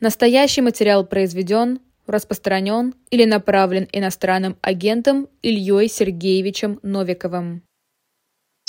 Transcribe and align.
Настоящий 0.00 0.60
материал 0.60 1.04
произведен, 1.04 1.80
распространен 2.06 2.94
или 3.10 3.24
направлен 3.24 3.88
иностранным 3.92 4.56
агентом 4.60 5.28
Ильей 5.42 5.88
Сергеевичем 5.88 6.78
Новиковым. 6.82 7.62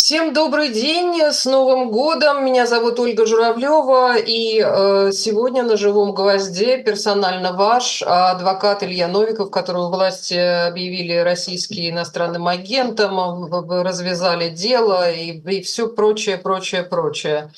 Всем 0.01 0.33
добрый 0.33 0.69
день, 0.69 1.19
с 1.21 1.45
Новым 1.45 1.91
годом! 1.91 2.45
Меня 2.45 2.65
зовут 2.65 2.99
Ольга 3.01 3.25
Журавлева, 3.25 4.15
и 4.17 4.63
э, 4.65 5.11
сегодня 5.11 5.61
на 5.61 5.75
живом 5.75 6.13
гвозде 6.13 6.77
персонально 6.77 7.51
ваш 7.51 8.01
адвокат 8.01 8.81
Илья 8.81 9.09
Новиков, 9.09 9.51
которого 9.51 9.89
власти 9.89 10.35
объявили 10.35 11.15
российским 11.17 11.89
иностранным 11.89 12.47
агентом, 12.47 13.45
развязали 13.69 14.49
дело 14.49 15.11
и, 15.11 15.31
и 15.37 15.61
все 15.61 15.89
прочее, 15.89 16.37
прочее, 16.37 16.83
прочее. 16.83 17.51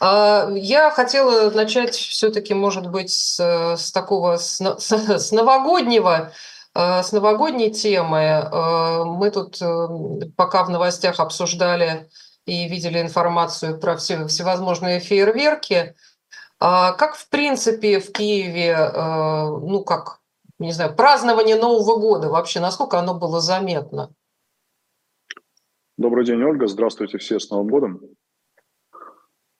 Э, 0.00 0.48
я 0.56 0.90
хотела 0.90 1.50
начать 1.50 1.94
все-таки, 1.94 2.54
может 2.54 2.86
быть, 2.86 3.10
с, 3.10 3.38
с 3.38 3.92
такого, 3.92 4.38
с, 4.38 4.60
с 4.78 5.30
новогоднего 5.30 6.12
Э, 6.22 6.51
с 6.74 7.12
новогодней 7.12 7.70
темы 7.70 8.18
э, 8.18 9.04
мы 9.04 9.30
тут 9.30 9.60
э, 9.60 10.26
пока 10.36 10.64
в 10.64 10.70
новостях 10.70 11.20
обсуждали 11.20 12.08
и 12.46 12.68
видели 12.68 13.00
информацию 13.00 13.78
про 13.78 13.96
все, 13.96 14.26
всевозможные 14.26 15.00
фейерверки. 15.00 15.94
А 16.58 16.92
как, 16.92 17.16
в 17.16 17.28
принципе, 17.28 18.00
в 18.00 18.12
Киеве, 18.12 18.76
ну, 18.94 19.82
как, 19.84 20.20
не 20.60 20.72
знаю, 20.72 20.94
празднование 20.94 21.56
Нового 21.56 21.98
года 21.98 22.28
вообще, 22.28 22.60
насколько 22.60 22.98
оно 22.98 23.14
было 23.14 23.40
заметно? 23.40 24.14
Добрый 25.98 26.24
день, 26.24 26.42
Ольга. 26.42 26.66
Здравствуйте 26.66 27.18
все 27.18 27.38
с 27.38 27.50
Новым 27.50 27.68
годом. 27.68 28.00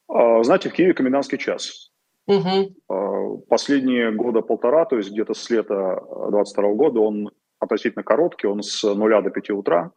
А, 0.09 0.43
знаете, 0.43 0.71
в 0.71 0.73
Киеве 0.73 0.95
комендантский 0.95 1.39
час. 1.39 1.92
Угу. 2.27 3.45
Последние 3.49 4.13
года 4.13 4.43
полтора, 4.43 4.85
то 4.85 4.97
есть 4.97 5.11
где-то 5.11 5.35
с 5.35 5.51
лета 5.51 6.03
22 6.31 6.75
года, 6.75 7.01
он 7.01 7.31
относительно 7.59 8.05
короткий, 8.05 8.47
он 8.47 8.63
с 8.63 8.83
нуля 8.83 9.21
до 9.23 9.31
5 9.31 9.51
утра. 9.51 9.93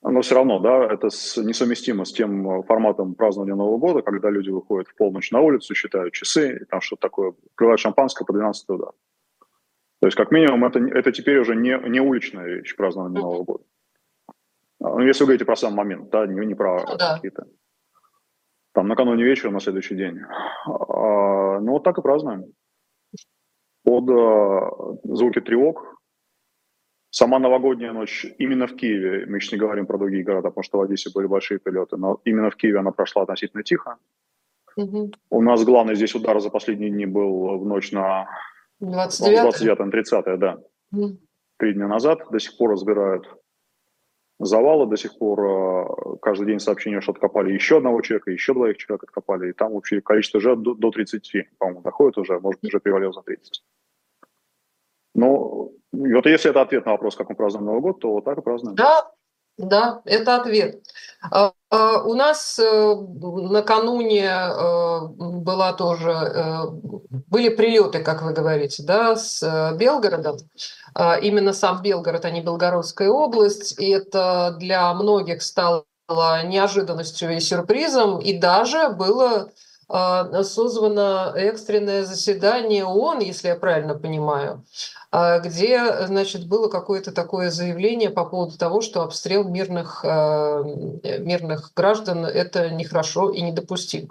Но 0.00 0.20
все 0.20 0.36
равно, 0.36 0.60
да, 0.60 0.84
это 0.84 1.08
несовместимо 1.42 2.04
с 2.04 2.12
тем 2.12 2.62
форматом 2.62 3.14
празднования 3.14 3.56
Нового 3.56 3.78
года, 3.78 4.02
когда 4.02 4.30
люди 4.30 4.48
выходят 4.48 4.86
в 4.86 4.94
полночь 4.94 5.32
на 5.32 5.40
улицу, 5.40 5.74
считают 5.74 6.14
часы, 6.14 6.58
и 6.62 6.64
там 6.66 6.80
что-то 6.80 7.02
такое, 7.02 7.34
открывают 7.50 7.80
шампанское 7.80 8.24
по 8.24 8.32
12 8.32 8.68
утра. 8.70 8.92
То 10.00 10.06
есть, 10.06 10.16
как 10.16 10.30
минимум, 10.30 10.64
это, 10.64 10.78
это 10.78 11.10
теперь 11.10 11.38
уже 11.38 11.56
не, 11.56 11.76
не 11.88 12.00
уличная 12.00 12.46
вещь 12.46 12.76
празднования 12.76 13.20
Нового 13.20 13.42
года. 13.42 13.64
Ну, 14.78 15.00
если 15.00 15.24
вы 15.24 15.28
говорите 15.28 15.44
про 15.44 15.56
сам 15.56 15.74
момент, 15.74 16.10
да, 16.10 16.26
не, 16.26 16.46
не 16.46 16.54
про 16.54 16.84
ну, 16.86 16.96
да. 16.96 17.16
какие-то 17.16 17.46
там 18.78 18.86
накануне 18.86 19.24
вечера 19.24 19.50
на 19.50 19.58
следующий 19.58 19.96
день. 19.96 20.20
А, 20.66 21.58
ну, 21.58 21.72
вот 21.72 21.82
так 21.82 21.98
и 21.98 22.02
празднуем. 22.02 22.44
Под 23.82 24.08
а, 24.08 24.70
звуки 25.02 25.40
тревог. 25.40 25.96
Сама 27.10 27.40
новогодняя 27.40 27.92
ночь 27.92 28.24
именно 28.38 28.68
в 28.68 28.76
Киеве, 28.76 29.26
мы 29.26 29.38
еще 29.38 29.56
не 29.56 29.60
говорим 29.60 29.86
про 29.86 29.98
другие 29.98 30.22
города, 30.22 30.50
потому 30.50 30.62
что 30.62 30.78
в 30.78 30.82
Одессе 30.82 31.10
были 31.12 31.26
большие 31.26 31.58
прилеты, 31.58 31.96
но 31.96 32.20
именно 32.24 32.50
в 32.50 32.56
Киеве 32.56 32.78
она 32.78 32.92
прошла 32.92 33.22
относительно 33.22 33.64
тихо. 33.64 33.96
Угу. 34.76 35.10
У 35.30 35.42
нас 35.42 35.64
главный 35.64 35.96
здесь 35.96 36.14
удар 36.14 36.38
за 36.38 36.50
последние 36.50 36.90
дни 36.90 37.06
был 37.06 37.58
в 37.58 37.66
ночь 37.66 37.90
на 37.90 38.28
29 38.78 39.40
29 39.42 39.90
30 39.90 40.38
да. 40.38 40.58
Угу. 40.92 41.18
Три 41.58 41.74
дня 41.74 41.88
назад. 41.88 42.20
До 42.30 42.38
сих 42.38 42.56
пор 42.56 42.70
разбирают 42.70 43.26
завала 44.38 44.86
до 44.86 44.96
сих 44.96 45.18
пор. 45.18 45.40
Э, 45.40 46.16
каждый 46.22 46.46
день 46.46 46.60
сообщения, 46.60 47.00
что 47.00 47.12
откопали 47.12 47.52
еще 47.52 47.78
одного 47.78 48.00
человека, 48.02 48.30
еще 48.30 48.54
двоих 48.54 48.76
человек 48.76 49.04
откопали. 49.04 49.50
И 49.50 49.52
там 49.52 49.72
вообще 49.72 50.00
количество 50.00 50.40
жертв 50.40 50.62
до, 50.62 50.74
до 50.74 50.90
30, 50.90 51.48
по-моему, 51.58 51.82
доходит 51.82 52.18
уже, 52.18 52.38
может, 52.40 52.64
уже 52.64 52.80
перевалил 52.80 53.12
за 53.12 53.22
30. 53.22 53.62
Ну, 55.14 55.74
вот 55.92 56.26
если 56.26 56.50
это 56.50 56.60
ответ 56.60 56.86
на 56.86 56.92
вопрос, 56.92 57.16
как 57.16 57.28
мы 57.28 57.34
празднуем 57.34 57.66
Новый 57.66 57.80
год, 57.80 58.00
то 58.00 58.12
вот 58.12 58.24
так 58.24 58.38
и 58.38 58.42
празднуем. 58.42 58.76
Да, 58.76 59.10
да, 59.58 60.00
это 60.04 60.36
ответ. 60.36 60.82
А, 61.30 61.52
а, 61.70 62.02
у 62.02 62.14
нас 62.14 62.58
э, 62.60 62.94
накануне 62.94 64.24
э, 64.24 65.00
была 65.08 65.72
тоже, 65.72 66.10
э, 66.10 66.66
были 67.26 67.48
прилеты, 67.48 67.98
как 68.02 68.22
вы 68.22 68.32
говорите, 68.32 68.84
да, 68.84 69.16
с 69.16 69.74
Белгородом. 69.76 70.36
А, 70.94 71.16
именно 71.16 71.52
сам 71.52 71.82
Белгород, 71.82 72.24
а 72.24 72.30
не 72.30 72.40
Белгородская 72.40 73.10
область. 73.10 73.78
И 73.80 73.90
это 73.90 74.56
для 74.58 74.94
многих 74.94 75.42
стало 75.42 75.84
неожиданностью 76.44 77.36
и 77.36 77.40
сюрпризом. 77.40 78.20
И 78.20 78.38
даже 78.38 78.90
было 78.90 79.50
созвано 79.90 81.32
экстренное 81.34 82.04
заседание 82.04 82.84
ООН, 82.84 83.20
если 83.20 83.48
я 83.48 83.56
правильно 83.56 83.94
понимаю, 83.94 84.64
а, 85.10 85.38
где, 85.38 86.06
значит, 86.06 86.46
было 86.46 86.68
какое-то 86.68 87.12
такое 87.12 87.50
заявление 87.50 88.10
по 88.10 88.26
поводу 88.26 88.58
того, 88.58 88.82
что 88.82 89.02
обстрел 89.02 89.48
мирных, 89.48 90.04
а, 90.04 90.62
мирных 90.62 91.72
граждан– 91.74 92.24
это 92.26 92.68
нехорошо 92.70 93.30
и 93.30 93.40
недопустимо. 93.40 94.08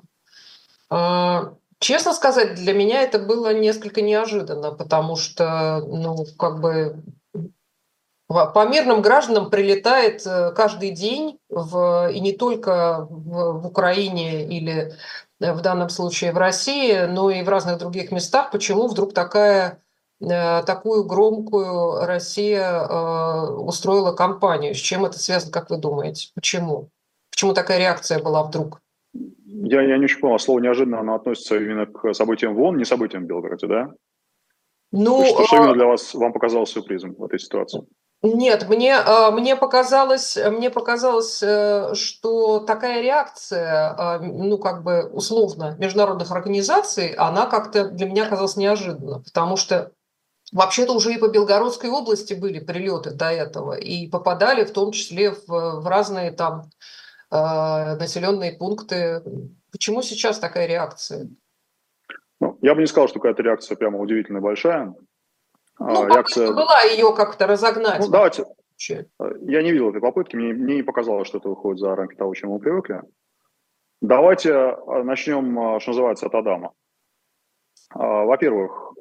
А, 0.90 1.54
честно 1.80 2.14
сказать, 2.14 2.56
для 2.56 2.74
меня 2.74 3.04
это 3.04 3.20
было 3.20 3.54
несколько 3.54 4.02
неожиданно, 4.02 4.72
потому 4.72 5.16
что, 5.16 5.84
ну, 5.86 6.26
как 6.40 6.60
бы 6.60 7.04
по 8.28 8.68
мирным 8.68 9.02
гражданам 9.02 9.50
прилетает 9.50 10.26
э, 10.26 10.52
каждый 10.52 10.92
день, 10.92 11.40
в, 11.48 12.12
и 12.12 12.20
не 12.20 12.34
только 12.34 13.08
в, 13.10 13.62
в 13.62 13.68
Украине 13.68 14.46
или 14.46 14.94
в 15.40 15.62
данном 15.62 15.90
случае 15.90 16.32
в 16.32 16.38
России, 16.38 17.06
но 17.06 17.30
и 17.30 17.44
в 17.44 17.50
разных 17.50 17.78
других 17.78 18.12
местах. 18.12 18.52
Почему 18.52 18.88
вдруг 18.88 19.14
такая 19.14 19.82
Э, 20.20 20.64
такую 20.64 21.04
громкую 21.04 22.06
Россия 22.06 22.72
э, 22.72 23.52
устроила 23.52 24.14
кампанию. 24.14 24.74
С 24.74 24.78
чем 24.78 25.06
это 25.06 25.20
связано, 25.20 25.52
как 25.52 25.70
вы 25.70 25.78
думаете? 25.78 26.30
Почему? 26.34 26.90
Почему 27.30 27.54
такая 27.54 27.78
реакция 27.78 28.20
была 28.20 28.44
вдруг? 28.44 28.82
Я, 29.14 29.82
я 29.82 29.98
не 29.98 30.06
очень 30.06 30.20
понял, 30.20 30.40
слово 30.40 30.60
неожиданно 30.60 31.00
оно 31.00 31.16
относится 31.16 31.56
именно 31.58 31.86
к 31.86 32.14
событиям 32.14 32.56
в 32.56 32.62
ООН, 32.62 32.78
не 32.78 32.86
событиям 32.86 33.26
в 33.26 33.28
Белгороде, 33.28 33.68
да? 33.68 33.92
Ну, 34.92 35.24
что, 35.26 35.46
что 35.46 35.58
именно 35.58 35.72
а 35.72 35.76
для 35.76 35.86
вас 35.86 36.14
вам 36.14 36.34
показалось 36.34 36.72
сюрпризом 36.72 37.14
в 37.14 37.24
этой 37.24 37.40
ситуации? 37.40 37.84
Нет, 38.24 38.68
мне, 38.68 38.96
а, 38.96 39.30
мне, 39.32 39.56
показалось, 39.56 40.38
мне 40.38 40.72
показалось, 40.72 41.42
э, 41.44 41.94
что 41.94 42.60
такая 42.60 43.02
реакция, 43.02 43.96
а, 43.96 44.20
ну, 44.20 44.58
как 44.58 44.84
бы 44.84 45.08
условно, 45.12 45.76
международных 45.78 46.32
организаций, 46.32 47.14
она 47.14 47.46
как-то 47.46 47.90
для 47.90 48.08
меня 48.08 48.26
казалась 48.26 48.58
неожиданно, 48.58 49.20
потому 49.20 49.56
что 49.56 49.92
Вообще-то 50.54 50.94
уже 50.94 51.14
и 51.14 51.18
по 51.18 51.28
Белгородской 51.28 51.90
области 51.90 52.34
были 52.34 52.60
прилеты 52.60 53.12
до 53.12 53.32
этого, 53.32 53.74
и 53.74 54.08
попадали 54.08 54.64
в 54.64 54.72
том 54.72 54.92
числе 54.92 55.32
в, 55.32 55.48
в 55.48 55.88
разные 55.88 56.32
там 56.32 56.70
э, 57.32 57.96
населенные 57.96 58.54
пункты. 58.54 59.22
Почему 59.72 60.02
сейчас 60.02 60.40
такая 60.40 60.66
реакция? 60.66 61.28
Ну, 62.40 62.58
я 62.62 62.76
бы 62.76 62.82
не 62.82 62.88
сказал, 62.88 63.10
что 63.10 63.20
какая-то 63.20 63.44
реакция 63.44 63.76
прямо 63.76 64.00
удивительно 64.00 64.40
большая. 64.40 64.96
А, 65.80 65.84
ну, 65.86 66.08
реакция... 66.08 66.52
была 66.52 66.82
ее 66.84 67.14
как-то 67.16 67.48
разогнать. 67.48 68.00
Ну, 68.00 68.10
давайте. 68.10 68.46
Я 68.90 69.64
не 69.64 69.72
видел 69.72 69.90
этой 69.90 70.02
попытки, 70.02 70.36
мне, 70.36 70.54
мне 70.54 70.76
не 70.76 70.84
показалось, 70.84 71.28
что 71.28 71.40
это 71.40 71.50
выходит 71.50 71.80
за 71.80 71.96
рамки 71.96 72.16
того, 72.16 72.34
чем 72.36 72.52
мы 72.52 72.60
привыкли. 72.60 73.02
Давайте 74.02 74.54
а, 74.54 75.04
начнем, 75.04 75.60
а, 75.60 75.80
что 75.80 75.92
называется, 75.92 76.28
от 76.28 76.36
Адама. 76.36 76.74
Во-первых, 77.94 78.94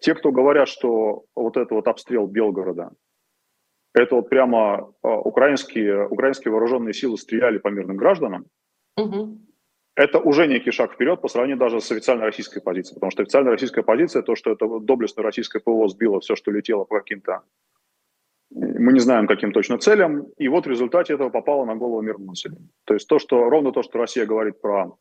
те, 0.00 0.14
кто 0.14 0.32
говорят, 0.32 0.66
что 0.66 1.24
вот 1.36 1.56
это 1.56 1.74
вот 1.74 1.86
обстрел 1.86 2.26
Белгорода, 2.26 2.90
это 3.94 4.16
вот 4.16 4.28
прямо 4.28 4.92
а, 5.02 5.18
украинские, 5.18 6.08
украинские 6.08 6.52
вооруженные 6.52 6.94
силы 6.94 7.18
стреляли 7.18 7.58
по 7.58 7.68
мирным 7.68 7.96
гражданам, 7.96 8.46
угу. 8.96 9.38
Это 10.02 10.18
уже 10.18 10.48
некий 10.48 10.72
шаг 10.72 10.94
вперед 10.94 11.20
по 11.20 11.28
сравнению 11.28 11.58
даже 11.58 11.80
с 11.80 11.90
официальной 11.92 12.24
российской 12.24 12.60
позицией. 12.60 12.94
Потому 12.94 13.12
что 13.12 13.22
официальная 13.22 13.52
российская 13.52 13.82
позиция, 13.82 14.22
то, 14.22 14.34
что 14.34 14.50
это 14.50 14.66
доблестное 14.80 15.24
российское 15.24 15.60
ПВО 15.60 15.88
сбило 15.88 16.18
все, 16.20 16.34
что 16.34 16.50
летело 16.50 16.84
по 16.84 16.98
каким-то, 16.98 17.42
мы 18.50 18.92
не 18.92 19.00
знаем, 19.00 19.26
каким 19.26 19.52
точно 19.52 19.78
целям, 19.78 20.26
и 20.36 20.48
вот 20.48 20.66
в 20.66 20.70
результате 20.70 21.14
этого 21.14 21.30
попало 21.30 21.64
на 21.64 21.76
голову 21.76 22.02
мирного 22.02 22.30
населения. 22.30 22.68
То 22.84 22.94
есть 22.94 23.08
то, 23.08 23.18
что, 23.18 23.48
ровно 23.48 23.72
то, 23.72 23.82
что 23.82 23.98
Россия 23.98 24.26
говорит 24.26 24.60
про 24.60 24.98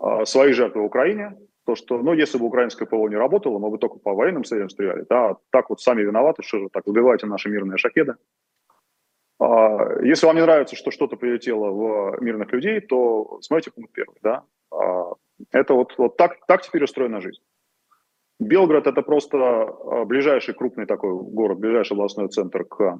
э, 0.00 0.24
свои 0.24 0.52
жертвы 0.52 0.82
в 0.82 0.86
Украине, 0.86 1.36
то, 1.66 1.74
что, 1.74 1.98
ну, 1.98 2.14
если 2.14 2.38
бы 2.38 2.46
украинское 2.46 2.86
ПВО 2.86 3.08
не 3.08 3.16
работало, 3.16 3.58
мы 3.58 3.70
бы 3.70 3.78
только 3.78 3.98
по 3.98 4.14
военным 4.14 4.44
целям 4.44 4.70
стреляли, 4.70 5.04
да, 5.10 5.36
так 5.50 5.68
вот 5.68 5.80
сами 5.80 6.02
виноваты, 6.02 6.42
что 6.42 6.60
же 6.60 6.68
так, 6.72 6.86
убивайте 6.86 7.26
наши 7.26 7.50
мирные 7.50 7.76
шахеды. 7.76 8.14
А, 9.38 10.02
если 10.02 10.26
вам 10.26 10.36
не 10.36 10.42
нравится, 10.42 10.76
что 10.76 10.90
что-то 10.90 11.16
прилетело 11.16 11.70
в 11.70 12.20
мирных 12.20 12.52
людей, 12.52 12.80
то 12.80 13.38
смотрите 13.40 13.70
пункт 13.70 13.92
первый, 13.92 14.18
да. 14.22 14.44
А, 14.72 15.12
это 15.52 15.74
вот, 15.74 15.94
вот 15.96 16.16
так, 16.16 16.44
так 16.46 16.62
теперь 16.62 16.84
устроена 16.84 17.20
жизнь. 17.20 17.40
Белград– 18.40 18.86
это 18.86 19.02
просто 19.02 19.38
а, 19.38 20.04
ближайший 20.04 20.54
крупный 20.54 20.86
такой 20.86 21.14
город, 21.14 21.58
ближайший 21.58 21.92
областной 21.92 22.28
центр 22.28 22.64
к, 22.64 22.98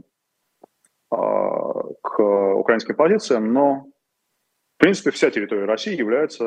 к 1.10 2.20
украинским 2.54 2.94
позициям, 2.94 3.52
но, 3.52 3.86
в 4.76 4.78
принципе, 4.78 5.10
вся 5.10 5.30
территория 5.30 5.64
России 5.64 5.96
является 5.96 6.44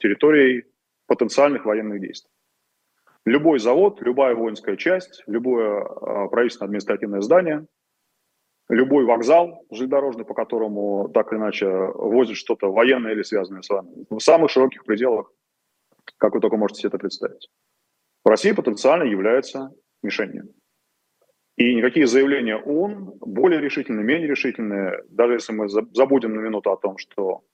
территорией 0.00 0.64
потенциальных 1.06 1.64
военных 1.64 2.00
действий. 2.00 2.30
Любой 3.24 3.60
завод, 3.60 4.02
любая 4.02 4.34
воинская 4.34 4.76
часть, 4.76 5.22
любое 5.28 5.84
правительственное 6.28 6.66
административное 6.66 7.20
здание, 7.20 7.66
любой 8.68 9.04
вокзал 9.04 9.64
железнодорожный, 9.70 10.24
по 10.24 10.34
которому 10.34 11.08
так 11.08 11.32
или 11.32 11.38
иначе 11.38 11.68
возят 11.68 12.36
что-то 12.36 12.72
военное 12.72 13.12
или 13.12 13.22
связанное 13.22 13.62
с 13.62 13.70
вами, 13.70 14.06
в 14.10 14.20
самых 14.20 14.50
широких 14.50 14.84
пределах, 14.84 15.30
как 16.18 16.34
вы 16.34 16.40
только 16.40 16.56
можете 16.56 16.80
себе 16.80 16.88
это 16.88 16.98
представить. 16.98 17.48
Россия 18.24 18.54
потенциально 18.54 19.04
является 19.04 19.72
мишенью. 20.02 20.52
И 21.56 21.74
никакие 21.74 22.06
заявления 22.06 22.56
ООН, 22.56 23.14
более 23.20 23.60
решительные, 23.60 24.04
менее 24.04 24.28
решительные, 24.28 25.02
даже 25.08 25.34
если 25.34 25.52
мы 25.52 25.68
забудем 25.68 26.34
на 26.34 26.40
минуту 26.40 26.70
о 26.70 26.76
том, 26.76 26.98
что 26.98 27.44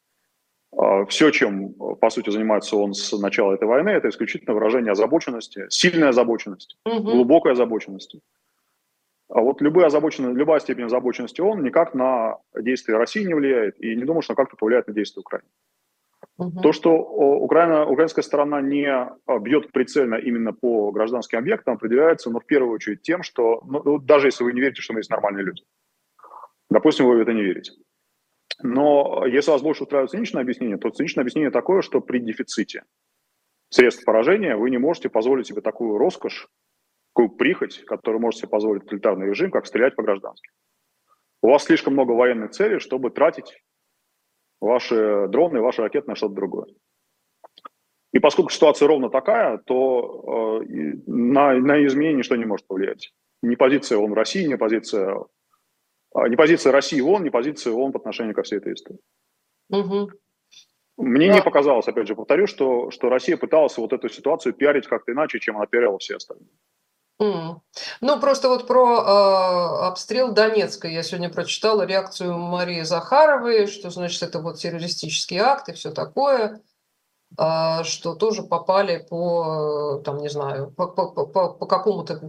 э, 0.73 1.07
все, 1.09 1.31
чем, 1.31 1.75
по 1.75 2.11
сути, 2.11 2.31
занимается 2.31 2.77
ООН 2.77 2.95
с 2.95 3.13
начала 3.21 3.53
этой 3.53 3.69
войны, 3.69 3.91
это 3.91 4.09
исключительно 4.09 4.55
выражение 4.55 4.91
озабоченности, 4.91 5.67
сильной 5.69 6.09
озабоченности, 6.09 6.77
угу. 6.85 7.13
глубокой 7.13 7.53
озабоченности. 7.53 8.21
А 9.35 9.41
вот 9.41 9.63
любая, 9.63 9.87
озабоченность, 9.87 10.37
любая 10.37 10.61
степень 10.61 10.85
озабоченности 10.85 11.41
ООН 11.41 11.63
никак 11.63 11.95
на 11.95 12.37
действия 12.55 12.99
России 12.99 13.25
не 13.25 13.33
влияет, 13.33 13.83
и 13.83 13.97
не 13.97 14.05
думаю, 14.05 14.21
что 14.21 14.35
как-то 14.35 14.57
повлияет 14.57 14.89
на 14.89 14.93
действия 14.93 15.21
Украины. 15.21 15.49
То, 16.63 16.73
что 16.73 16.91
Украина, 16.93 17.87
украинская 17.87 18.23
сторона 18.23 18.61
не 18.61 18.87
а, 18.87 19.39
бьет 19.39 19.73
прицельно 19.73 20.17
именно 20.17 20.53
по 20.53 20.91
гражданским 20.93 21.39
объектам, 21.39 21.75
определяется, 21.75 22.31
но 22.31 22.41
в 22.41 22.47
первую 22.47 22.75
очередь 22.75 23.03
тем, 23.03 23.23
что 23.23 23.63
ну, 23.65 23.83
ну, 23.83 23.99
даже 23.99 24.29
если 24.29 24.45
вы 24.45 24.53
не 24.53 24.61
верите, 24.61 24.83
что 24.83 24.93
мы 24.93 25.01
есть 25.01 25.11
нормальные 25.11 25.45
люди, 25.45 25.63
допустим, 26.69 27.07
вы 27.07 27.17
в 27.17 27.21
это 27.21 27.33
не 27.33 27.43
верите. 27.43 27.73
Но 28.63 29.25
если 29.27 29.51
вас 29.51 29.63
больше 29.63 29.85
устраивает 29.85 30.11
циничное 30.11 30.43
объяснение, 30.43 30.77
то 30.77 30.91
циничное 30.91 31.23
объяснение 31.23 31.51
такое, 31.51 31.81
что 31.83 32.01
при 32.01 32.19
дефиците 32.19 32.85
средств 33.71 34.05
поражения 34.05 34.57
вы 34.57 34.71
не 34.71 34.79
можете 34.79 35.09
позволить 35.09 35.47
себе 35.47 35.63
такую 35.63 35.97
роскошь, 35.97 36.49
такую 37.15 37.31
прихоть, 37.37 37.85
которую 37.85 38.21
может 38.21 38.41
себе 38.41 38.49
позволить 38.49 38.85
тоталитарный 38.85 39.27
режим, 39.27 39.51
как 39.51 39.67
стрелять 39.67 39.95
по 39.97 40.03
гражданским. 40.03 40.51
У 41.43 41.49
вас 41.49 41.65
слишком 41.65 41.93
много 41.93 42.13
военных 42.13 42.53
целей, 42.53 42.79
чтобы 42.79 43.11
тратить 43.11 43.63
ваши 44.61 45.29
дроны, 45.29 45.61
ваши 45.61 45.83
ракеты 45.83 46.09
на 46.09 46.15
что-то 46.15 46.35
другое. 46.35 46.67
И 48.13 48.19
поскольку 48.19 48.51
ситуация 48.51 48.89
ровно 48.89 49.11
такая, 49.11 49.59
то 49.59 50.63
э, 50.63 50.93
на, 51.07 51.55
на 51.55 51.85
изменение 51.87 52.19
ничто 52.19 52.37
не 52.37 52.45
может 52.45 52.67
повлиять. 52.67 53.13
Ни 53.43 53.57
позиция 53.57 53.99
ООН 53.99 54.11
в 54.13 54.15
России, 54.15 54.45
ни 54.45 54.55
позиция, 54.55 55.17
э, 56.15 56.29
ни 56.29 56.37
позиция 56.37 56.73
России 56.73 57.01
в 57.01 57.09
ООН, 57.09 57.25
ни 57.25 57.31
позиция 57.31 57.73
ООН 57.73 57.93
по 57.93 57.99
отношению 57.99 58.35
ко 58.35 58.43
всей 58.43 58.59
этой 58.59 58.75
истории. 58.75 59.01
Угу. 59.71 60.11
Мне 60.99 61.29
да. 61.29 61.35
не 61.35 61.43
показалось, 61.43 61.89
опять 61.89 62.07
же, 62.07 62.15
повторю, 62.15 62.47
что, 62.47 62.91
что 62.91 63.09
Россия 63.09 63.37
пыталась 63.37 63.77
вот 63.79 63.93
эту 63.93 64.09
ситуацию 64.09 64.53
пиарить 64.53 64.87
как-то 64.87 65.13
иначе, 65.13 65.41
чем 65.41 65.57
она 65.57 65.67
пиарила 65.67 65.99
все 65.99 66.17
остальные. 66.17 66.51
Mm. 67.21 67.61
Ну, 68.01 68.21
просто 68.21 68.49
вот 68.49 68.67
про 68.67 68.99
э, 68.99 69.87
обстрел 69.87 70.33
Донецка 70.33 70.89
я 70.89 71.03
сегодня 71.03 71.31
прочитала 71.31 71.83
реакцию 71.83 72.37
Марии 72.37 72.83
Захаровой, 72.83 73.67
что 73.67 73.91
значит 73.91 74.23
это 74.23 74.41
вот 74.41 74.59
террористический 74.59 75.39
акт 75.39 75.69
и 75.69 75.73
все 75.73 75.93
такое, 75.93 76.61
э, 77.39 77.85
что 77.85 78.15
тоже 78.15 78.43
попали 78.43 79.07
по, 79.09 80.03
там, 80.05 80.19
не 80.19 80.29
знаю, 80.29 80.73
по, 80.73 80.89
по, 80.89 81.09
по, 81.09 81.51
по 81.51 81.67
какому-то 81.67 82.21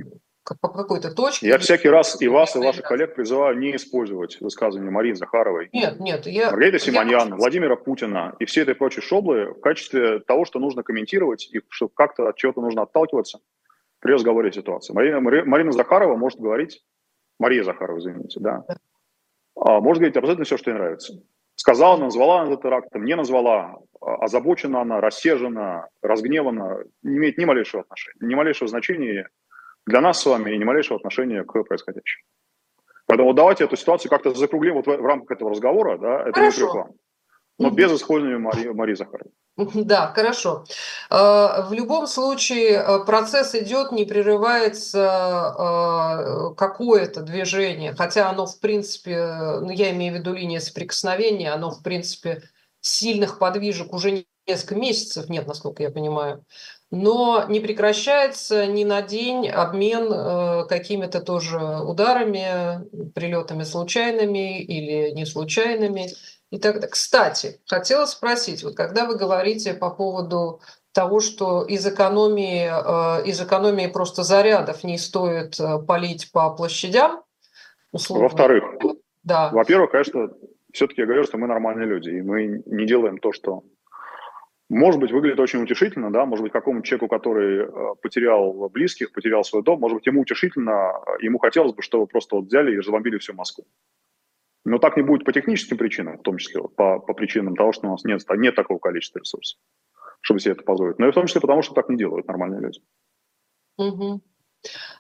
по 0.60 0.68
какой-то 0.68 1.12
точке. 1.12 1.48
Я 1.48 1.58
всякий 1.58 1.88
раз 1.88 2.22
и 2.22 2.28
вас, 2.28 2.56
и 2.56 2.60
ваших 2.60 2.84
коллег 2.84 3.16
призываю 3.16 3.58
не 3.58 3.76
использовать 3.76 4.42
высказывания 4.42 4.90
Марии 4.90 5.14
Захаровой, 5.14 5.70
нет, 5.72 6.00
нет, 6.00 6.28
я, 6.28 6.52
Маргарита 6.52 6.80
Симоньян, 6.80 7.30
я... 7.30 7.36
Владимира 7.36 7.76
Путина 7.76 8.36
и 8.40 8.46
все 8.46 8.64
этой 8.64 8.76
прочей 8.76 9.02
шоблы 9.02 9.54
в 9.54 9.62
качестве 9.62 10.20
того, 10.20 10.46
что 10.46 10.60
нужно 10.60 10.84
комментировать 10.84 11.50
и 11.52 11.62
что 11.70 11.88
как-то 11.88 12.28
от 12.28 12.36
чего-то 12.36 12.62
нужно 12.62 12.82
отталкиваться 12.82 13.40
при 14.04 14.12
разговоре 14.12 14.50
о 14.50 14.52
ситуации. 14.52 14.94
Марина, 14.94 15.22
Марина 15.22 15.72
Захарова 15.72 16.16
может 16.18 16.40
говорить, 16.40 16.84
Мария 17.40 17.64
Захарова, 17.64 17.98
извините, 17.98 18.40
да, 18.42 18.64
а, 19.56 19.80
может 19.80 20.00
говорить 20.00 20.18
абсолютно 20.18 20.44
все, 20.44 20.58
что 20.58 20.72
ей 20.72 20.78
нравится. 20.78 21.14
Сказала, 21.56 21.98
назвала 21.98 22.42
она 22.42 22.52
этот 22.52 22.64
терактом, 22.64 23.06
не 23.06 23.16
назвала, 23.16 23.78
а, 24.02 24.16
озабочена 24.26 24.82
она, 24.82 25.00
рассержена, 25.00 25.88
разгневана, 26.02 26.84
не 27.02 27.16
имеет 27.18 27.38
ни 27.38 27.46
малейшего 27.46 27.84
отношения, 27.84 28.28
ни 28.28 28.36
малейшего 28.36 28.68
значения 28.68 29.30
для 29.86 30.02
нас 30.02 30.22
с 30.22 30.26
вами 30.26 30.52
и 30.52 30.58
ни 30.58 30.66
малейшего 30.66 30.98
отношения 30.98 31.44
к 31.44 31.64
происходящему. 31.64 32.26
Поэтому 33.06 33.34
давайте 33.34 33.64
эту 33.64 33.78
ситуацию 33.78 34.10
как-то 34.10 34.34
закруглим 34.34 34.76
вот 34.76 34.86
в, 34.86 34.90
в 34.90 35.06
рамках 35.06 35.32
этого 35.32 35.52
разговора, 35.52 35.98
да, 35.98 36.24
это 36.24 36.34
Хорошо. 36.34 36.66
не 36.66 36.72
к 36.72 36.76
вам 36.76 36.92
но 37.60 37.70
без 37.70 37.92
использования 37.92 38.38
Марии, 38.38 38.70
Марии 38.70 38.96
Захаровой. 38.96 39.32
Да, 39.56 40.12
хорошо. 40.16 40.66
Э, 41.12 41.64
в 41.68 41.74
любом 41.74 42.08
случае 42.08 42.72
э, 42.72 43.06
процесс 43.06 43.54
идет, 43.54 43.92
не 43.92 44.06
прерывается 44.06 45.54
э, 45.58 46.56
какое-то 46.56 47.22
движение, 47.22 47.94
хотя 47.94 48.30
оно 48.30 48.48
в 48.48 48.60
принципе, 48.60 49.60
ну 49.62 49.70
я 49.70 49.92
имею 49.92 50.16
в 50.16 50.18
виду 50.18 50.34
линия 50.34 50.60
соприкосновения, 50.60 51.52
оно 51.52 51.70
в 51.70 51.84
принципе 51.84 52.42
сильных 52.82 53.38
подвижек 53.38 53.94
уже 53.94 54.26
несколько 54.48 54.76
месяцев 54.76 55.30
нет, 55.30 55.46
насколько 55.46 55.84
я 55.84 55.92
понимаю. 55.92 56.44
Но 56.90 57.46
не 57.48 57.60
прекращается 57.60 58.68
ни 58.68 58.84
на 58.84 59.02
день 59.02 59.50
обмен 59.50 60.68
какими-то 60.68 61.22
тоже 61.22 61.58
ударами, 61.60 62.86
прилетами 63.14 63.64
случайными 63.64 64.62
или 64.62 65.12
не 65.12 65.26
случайными. 65.26 66.10
И 66.54 66.60
тогда, 66.60 66.88
кстати, 66.88 67.60
хотела 67.66 68.06
спросить, 68.06 68.64
вот 68.64 68.76
когда 68.76 69.08
вы 69.08 69.18
говорите 69.18 69.74
по 69.74 69.90
поводу 69.90 70.62
того, 70.92 71.20
что 71.20 71.64
из 71.64 71.84
экономии, 71.88 72.70
э, 72.70 73.26
из 73.26 73.42
экономии 73.42 73.88
просто 73.88 74.22
зарядов 74.22 74.84
не 74.84 75.00
стоит 75.00 75.60
э, 75.60 75.80
полить 75.80 76.32
по 76.32 76.52
площадям, 76.52 77.24
условно. 77.92 78.26
Во-вторых, 78.26 78.64
да. 79.24 79.50
во-первых, 79.52 79.90
конечно, 79.90 80.30
все-таки 80.72 81.02
я 81.02 81.08
говорю, 81.08 81.24
что 81.24 81.40
мы 81.40 81.48
нормальные 81.48 81.88
люди, 81.88 82.12
и 82.12 82.22
мы 82.22 82.62
не 82.68 82.86
делаем 82.86 83.18
то, 83.18 83.32
что 83.34 83.64
может 84.70 85.02
быть, 85.02 85.12
выглядит 85.12 85.40
очень 85.40 85.64
утешительно, 85.64 86.12
да, 86.12 86.26
может 86.28 86.44
быть, 86.44 86.52
какому 86.52 86.84
человеку, 86.84 87.08
который 87.08 87.64
э, 87.64 87.96
потерял 88.00 88.70
близких, 88.70 89.12
потерял 89.12 89.44
свой 89.44 89.64
дом, 89.64 89.80
может 89.80 89.98
быть, 89.98 90.06
ему 90.06 90.22
утешительно, 90.22 90.94
ему 91.20 91.40
хотелось 91.40 91.74
бы, 91.74 91.82
чтобы 91.82 92.06
просто 92.06 92.36
вот 92.36 92.46
взяли 92.46 92.76
и 92.76 92.78
разбомбили 92.78 93.18
всю 93.18 93.34
Москву. 93.34 93.66
Но 94.66 94.78
так 94.78 94.96
не 94.96 95.04
будет 95.04 95.26
по 95.26 95.34
техническим 95.34 95.78
причинам, 95.78 96.18
в 96.18 96.22
том 96.22 96.38
числе 96.38 96.62
по, 96.62 97.00
по 97.00 97.14
причинам 97.14 97.56
того, 97.56 97.74
что 97.74 97.88
у 97.88 97.92
нас 97.92 98.04
нет, 98.04 98.22
нет 98.38 98.56
такого 98.56 98.80
количества 98.80 99.20
ресурсов, 99.20 99.60
чтобы 100.22 100.40
себе 100.40 100.54
это 100.54 100.64
позволить. 100.64 101.00
Но 101.00 101.08
и 101.08 101.12
в 101.12 101.14
том 101.14 101.28
числе 101.28 101.42
потому, 101.42 101.62
что 101.62 101.74
так 101.74 101.90
не 101.90 101.98
делают 101.98 102.28
нормальные 102.28 102.62
люди. 102.62 102.80
Угу. 103.78 104.22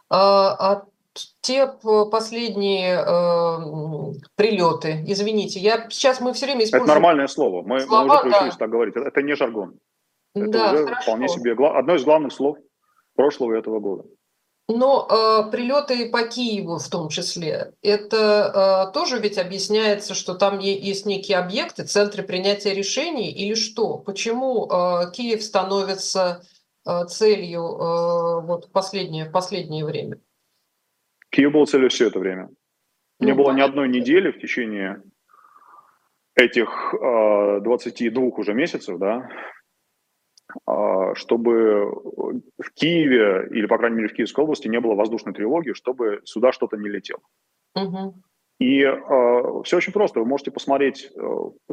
А, 0.10 0.74
а 0.74 0.86
те 1.42 1.68
последние 2.12 2.96
э, 2.96 4.14
прилеты, 4.36 5.04
извините, 5.08 5.60
я 5.60 5.88
сейчас 5.90 6.20
мы 6.20 6.34
все 6.34 6.46
время 6.46 6.64
используем... 6.64 6.90
Это 6.90 6.94
нормальное 6.94 7.28
слово, 7.28 7.62
мы, 7.62 7.82
слова, 7.82 8.04
мы 8.04 8.14
уже 8.14 8.22
приучились 8.24 8.54
да. 8.54 8.60
так 8.60 8.70
говорить, 8.70 8.96
это, 8.96 9.08
это 9.08 9.22
не 9.22 9.36
жаргон. 9.36 9.80
Это 10.36 10.50
да, 10.50 10.74
уже 10.74 10.86
хорошо. 10.86 11.02
вполне 11.04 11.28
себе 11.28 11.52
одно 11.54 11.96
из 11.96 12.04
главных 12.04 12.34
слов 12.34 12.58
прошлого 13.16 13.54
этого 13.54 13.80
года. 13.80 14.06
Но 14.70 15.08
э, 15.10 15.52
прилеты 15.52 16.10
по 16.10 16.24
Киеву 16.24 16.78
в 16.78 16.88
том 16.88 17.10
числе, 17.10 17.74
это 17.82 18.88
э, 18.88 18.94
тоже 18.94 19.20
ведь 19.20 19.38
объясняется, 19.38 20.14
что 20.14 20.36
там 20.36 20.60
есть 20.60 21.06
некие 21.06 21.38
объекты, 21.38 21.84
центры 21.84 22.24
принятия 22.24 22.74
решений 22.74 23.30
или 23.30 23.56
что? 23.56 23.98
Почему 23.98 24.66
э, 24.66 25.12
Киев 25.12 25.44
становится 25.44 26.44
э, 26.88 27.06
целью 27.08 27.62
э, 27.62 28.42
вот 28.46 28.72
последнее, 28.72 29.26
последнее 29.26 29.84
время? 29.84 30.20
Киев 31.30 31.52
был 31.52 31.68
целью 31.68 31.90
все 31.90 32.08
это 32.08 32.20
время. 32.20 32.50
Не 33.20 33.34
ну, 33.34 33.44
было 33.44 33.52
ни 33.52 33.62
одной 33.62 33.90
недели 33.90 34.32
в 34.32 34.40
течение 34.40 35.02
этих 36.36 36.94
э, 36.94 37.60
22 37.62 38.24
уже 38.24 38.54
месяцев, 38.54 38.98
да, 38.98 39.30
чтобы 40.66 41.86
в 42.58 42.72
Киеве 42.74 43.48
или, 43.52 43.66
по 43.66 43.78
крайней 43.78 43.98
мере, 43.98 44.10
в 44.10 44.14
Киевской 44.14 44.42
области 44.42 44.68
не 44.68 44.80
было 44.80 44.96
воздушной 44.96 45.34
тревоги, 45.34 45.74
чтобы 45.74 46.22
сюда 46.24 46.52
что-то 46.52 46.78
не 46.78 46.90
летело. 46.90 47.22
Угу. 47.76 48.16
И 48.60 48.82
э, 48.82 48.94
все 49.64 49.78
очень 49.78 49.94
просто. 49.94 50.20
Вы 50.20 50.26
можете 50.26 50.52
посмотреть 50.52 51.10
э, 51.16 51.20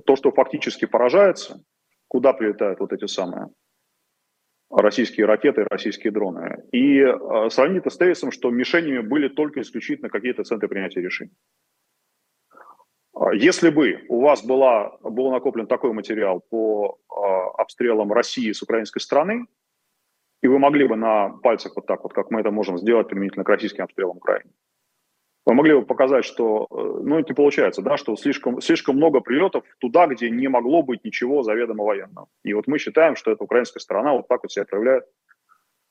то, 0.05 0.17
что 0.17 0.33
фактически 0.33 0.87
поражается, 0.87 1.63
куда 2.09 2.33
прилетают 2.33 2.81
вот 2.81 2.93
эти 2.93 3.07
самые 3.07 3.49
российские 4.71 5.27
ракеты, 5.27 5.65
российские 5.69 6.13
дроны, 6.13 6.63
и 6.73 7.01
э, 7.01 7.51
сравнить 7.51 7.81
это 7.81 7.91
с 7.91 7.97
тезисом, 7.97 8.31
что 8.31 8.51
мишенями 8.51 9.01
были 9.01 9.29
только 9.29 9.61
исключительно 9.61 10.09
какие-то 10.09 10.45
центры 10.45 10.69
принятия 10.69 11.01
решений. 11.01 11.33
А 13.21 13.35
если 13.35 13.69
бы 13.69 14.01
у 14.09 14.23
вас 14.23 14.43
была, 14.43 14.97
был 15.03 15.31
накоплен 15.31 15.67
такой 15.67 15.93
материал 15.93 16.41
по 16.41 16.99
э, 17.11 17.61
обстрелам 17.61 18.11
России 18.13 18.51
с 18.51 18.63
украинской 18.63 19.01
стороны, 19.01 19.47
и 20.43 20.49
вы 20.49 20.59
могли 20.59 20.89
бы 20.89 20.97
на 20.97 21.29
пальцах 21.29 21.77
вот 21.77 21.87
так 21.87 22.03
вот, 22.03 22.15
как 22.15 22.31
мы 22.31 22.41
это 22.41 22.51
можем 22.51 22.79
сделать 22.79 23.09
применительно 23.09 23.45
к 23.45 23.49
российским 23.51 23.85
обстрелам 23.85 24.17
Украины, 24.17 24.51
вы 25.45 25.53
могли 25.53 25.75
бы 25.75 25.83
показать, 25.83 26.25
что, 26.25 26.67
э, 26.71 26.75
ну, 27.05 27.19
это 27.19 27.29
не 27.29 27.35
получается, 27.35 27.83
да, 27.83 27.99
что 27.99 28.17
слишком, 28.17 28.63
слишком 28.63 28.97
много 28.97 29.21
прилетов 29.21 29.65
туда, 29.81 30.07
где 30.07 30.31
не 30.31 30.49
могло 30.49 30.83
быть 30.83 31.05
ничего 31.05 31.43
заведомо 31.43 31.85
военного. 31.85 32.29
И 32.43 32.55
вот 32.55 32.67
мы 32.69 32.79
считаем, 32.79 33.17
что 33.17 33.31
эта 33.31 33.45
украинская 33.45 33.83
сторона 33.83 34.15
вот 34.15 34.29
так 34.29 34.43
вот 34.43 34.51
себя 34.51 34.65
проявляет 34.65 35.05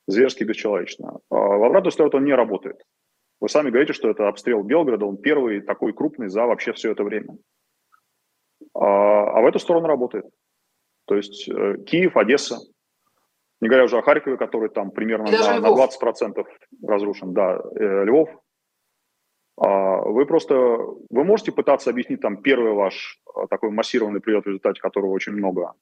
зверски 0.08 0.42
бесчеловечно. 0.42 1.20
А 1.30 1.36
в 1.36 1.62
обратную 1.62 1.92
сторону 1.92 2.16
он 2.16 2.24
не 2.24 2.34
работает. 2.34 2.82
Вы 3.40 3.48
сами 3.48 3.70
говорите, 3.70 3.92
что 3.92 4.10
это 4.10 4.28
обстрел 4.28 4.62
Белгорода, 4.62 5.06
он 5.06 5.16
первый 5.16 5.60
такой 5.60 5.92
крупный 5.92 6.28
за 6.28 6.44
вообще 6.46 6.72
все 6.72 6.92
это 6.92 7.04
время. 7.04 7.36
А, 8.74 9.38
а 9.38 9.40
в 9.40 9.46
эту 9.46 9.58
сторону 9.58 9.86
работает. 9.86 10.26
То 11.06 11.16
есть 11.16 11.48
э, 11.48 11.78
Киев, 11.86 12.16
Одесса, 12.16 12.58
не 13.60 13.68
говоря 13.68 13.84
уже 13.84 13.98
о 13.98 14.02
Харькове, 14.02 14.36
который 14.36 14.68
там 14.68 14.90
примерно 14.90 15.30
на, 15.30 15.60
на 15.60 15.68
20% 15.68 16.44
разрушен, 16.82 17.32
да, 17.32 17.60
э, 17.74 18.04
Львов. 18.04 18.30
А, 19.56 20.02
вы 20.02 20.26
просто, 20.26 20.54
вы 20.54 21.24
можете 21.24 21.52
пытаться 21.52 21.90
объяснить 21.90 22.20
там 22.20 22.42
первый 22.42 22.72
ваш 22.72 23.20
а, 23.34 23.46
такой 23.46 23.70
массированный 23.70 24.20
прилет, 24.20 24.44
в 24.44 24.48
результате 24.48 24.80
которого 24.80 25.10
очень 25.10 25.32
много 25.32 25.72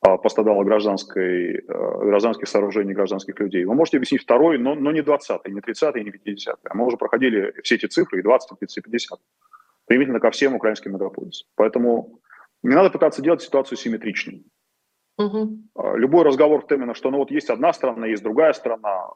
пострадало 0.00 0.62
гражданской, 0.64 1.58
а, 1.68 1.98
гражданских 2.04 2.48
сооружений, 2.48 2.94
гражданских 2.94 3.38
людей. 3.40 3.64
Вы 3.64 3.74
можете 3.74 3.96
объяснить 3.96 4.22
второй, 4.22 4.58
но, 4.58 4.74
но 4.74 4.92
не 4.92 5.00
20-й, 5.00 5.50
не 5.50 5.60
30-й, 5.60 6.04
не 6.04 6.10
50-й. 6.10 6.68
А 6.68 6.74
мы 6.74 6.86
уже 6.86 6.96
проходили 6.96 7.54
все 7.62 7.76
эти 7.76 7.86
цифры, 7.86 8.20
и 8.20 8.22
20, 8.22 8.52
и 8.52 8.56
30, 8.56 8.78
и 8.78 8.80
50. 8.82 9.18
Применительно 9.86 10.20
ко 10.20 10.30
всем 10.30 10.54
украинским 10.54 10.92
мегаполисам. 10.92 11.48
Поэтому 11.54 12.20
не 12.62 12.74
надо 12.74 12.90
пытаться 12.90 13.22
делать 13.22 13.42
ситуацию 13.42 13.78
симметричной. 13.78 14.44
Угу. 15.18 15.96
Любой 15.96 16.24
разговор 16.24 16.62
в 16.62 16.66
теме, 16.66 16.92
что 16.92 17.10
ну 17.10 17.18
вот 17.18 17.30
есть 17.30 17.48
одна 17.48 17.72
страна, 17.72 18.06
есть 18.06 18.22
другая 18.22 18.52
страна, 18.52 19.08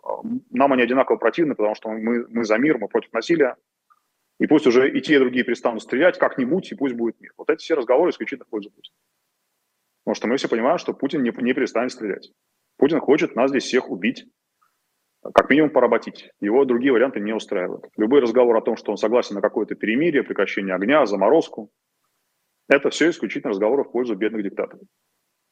нам 0.51 0.73
они 0.73 0.83
одинаково 0.83 1.17
противны, 1.17 1.55
потому 1.55 1.75
что 1.75 1.91
мы, 1.91 2.27
мы 2.29 2.45
за 2.45 2.57
мир, 2.57 2.79
мы 2.79 2.89
против 2.89 3.13
насилия, 3.13 3.57
и 4.39 4.47
пусть 4.47 4.67
уже 4.67 4.91
и 4.91 5.03
те, 5.03 5.17
и 5.17 5.19
другие 5.19 5.45
перестанут 5.45 5.83
стрелять 5.83 6.19
как-нибудь, 6.19 6.73
и 6.73 6.75
пусть 6.75 6.95
будет 6.95 7.21
мир. 7.21 7.33
Вот 7.37 7.51
эти 7.51 7.61
все 7.61 7.75
разговоры 7.75 8.11
исключительно 8.11 8.47
в 8.47 8.49
пользу 8.49 8.71
Путина. 8.71 8.95
Потому 10.05 10.15
что 10.15 10.29
мы 10.29 10.37
все 10.37 10.49
понимаем, 10.49 10.79
что 10.79 10.95
Путин 10.95 11.23
не, 11.23 11.33
не 11.43 11.53
перестанет 11.53 11.93
стрелять. 11.93 12.31
Путин 12.77 13.01
хочет 13.01 13.37
нас 13.37 13.51
здесь 13.51 13.65
всех 13.65 13.91
убить, 13.91 14.27
как 15.35 15.51
минимум 15.51 15.71
поработить. 15.71 16.31
Его 16.41 16.65
другие 16.65 16.93
варианты 16.93 17.21
не 17.21 17.35
устраивают. 17.35 17.85
Любой 17.97 18.21
разговор 18.21 18.57
о 18.57 18.63
том, 18.63 18.77
что 18.77 18.91
он 18.93 18.97
согласен 18.97 19.35
на 19.35 19.43
какое-то 19.43 19.75
перемирие, 19.75 20.23
прекращение 20.23 20.75
огня, 20.75 21.05
заморозку, 21.07 21.71
это 22.69 22.89
все 22.91 23.11
исключительно 23.11 23.51
разговоры 23.51 23.85
в 23.85 23.91
пользу 23.91 24.15
бедных 24.15 24.45
диктаторов. 24.45 24.83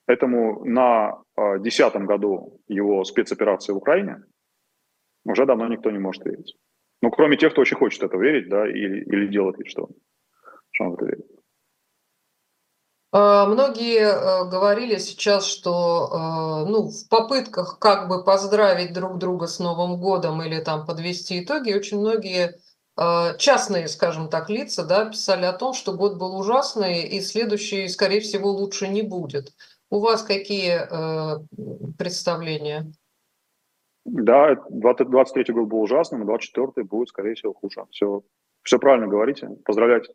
Поэтому 0.07 0.65
на 0.65 1.21
а, 1.37 1.59
десятом 1.59 2.07
году 2.07 2.61
его 2.67 3.05
спецоперации 3.05 3.73
в 3.73 3.77
Украине 3.77 4.23
уже 5.25 5.45
давно 5.45 5.69
никто 5.69 5.91
не 5.91 5.99
может 5.99 6.25
верить. 6.25 6.57
Ну, 7.03 7.11
кроме 7.11 7.37
тех, 7.37 7.53
кто 7.53 7.61
очень 7.61 7.77
хочет 7.77 8.03
это 8.03 8.17
верить, 8.17 8.49
да, 8.49 8.67
или, 8.67 9.05
или 9.05 9.27
делать 9.27 9.59
вид, 9.59 9.69
что, 9.69 9.89
что 10.71 10.85
он 10.85 10.91
в 10.93 10.95
это 10.95 11.07
верит. 11.07 11.27
А, 13.11 13.47
многие 13.47 14.01
э, 14.01 14.51
говорили 14.51 14.99
сейчас, 14.99 15.47
что 15.47 16.09
э, 16.67 16.71
ну, 16.71 16.89
в 16.89 17.09
попытках 17.09 17.79
как 17.79 18.09
бы 18.09 18.23
поздравить 18.23 18.93
друг 18.93 19.19
друга 19.19 19.47
с 19.47 19.59
Новым 19.59 19.99
годом 19.99 20.43
или 20.43 20.61
там 20.61 20.85
подвести 20.87 21.43
итоги, 21.43 21.73
очень 21.73 21.99
многие 21.99 22.59
частные, 23.39 23.87
скажем 23.87 24.29
так, 24.29 24.51
лица 24.51 24.85
да, 24.85 25.09
писали 25.09 25.45
о 25.45 25.53
том, 25.53 25.73
что 25.73 25.93
год 25.93 26.19
был 26.19 26.37
ужасный 26.37 27.05
и 27.05 27.21
следующий, 27.21 27.87
скорее 27.87 28.19
всего, 28.19 28.51
лучше 28.51 28.89
не 28.89 29.03
будет. 29.03 29.53
У 29.89 30.01
вас 30.01 30.25
какие 30.25 30.81
представления? 31.97 32.91
Да, 34.05 34.57
23 34.71 35.55
год 35.55 35.69
был 35.69 35.83
ужасным, 35.83 36.27
24 36.27 36.85
будет, 36.85 37.11
скорее 37.11 37.37
всего, 37.37 37.55
хуже. 37.55 37.85
Все, 37.93 38.25
все 38.65 38.81
правильно 38.81 39.07
говорите. 39.07 39.49
Поздравлять 39.65 40.11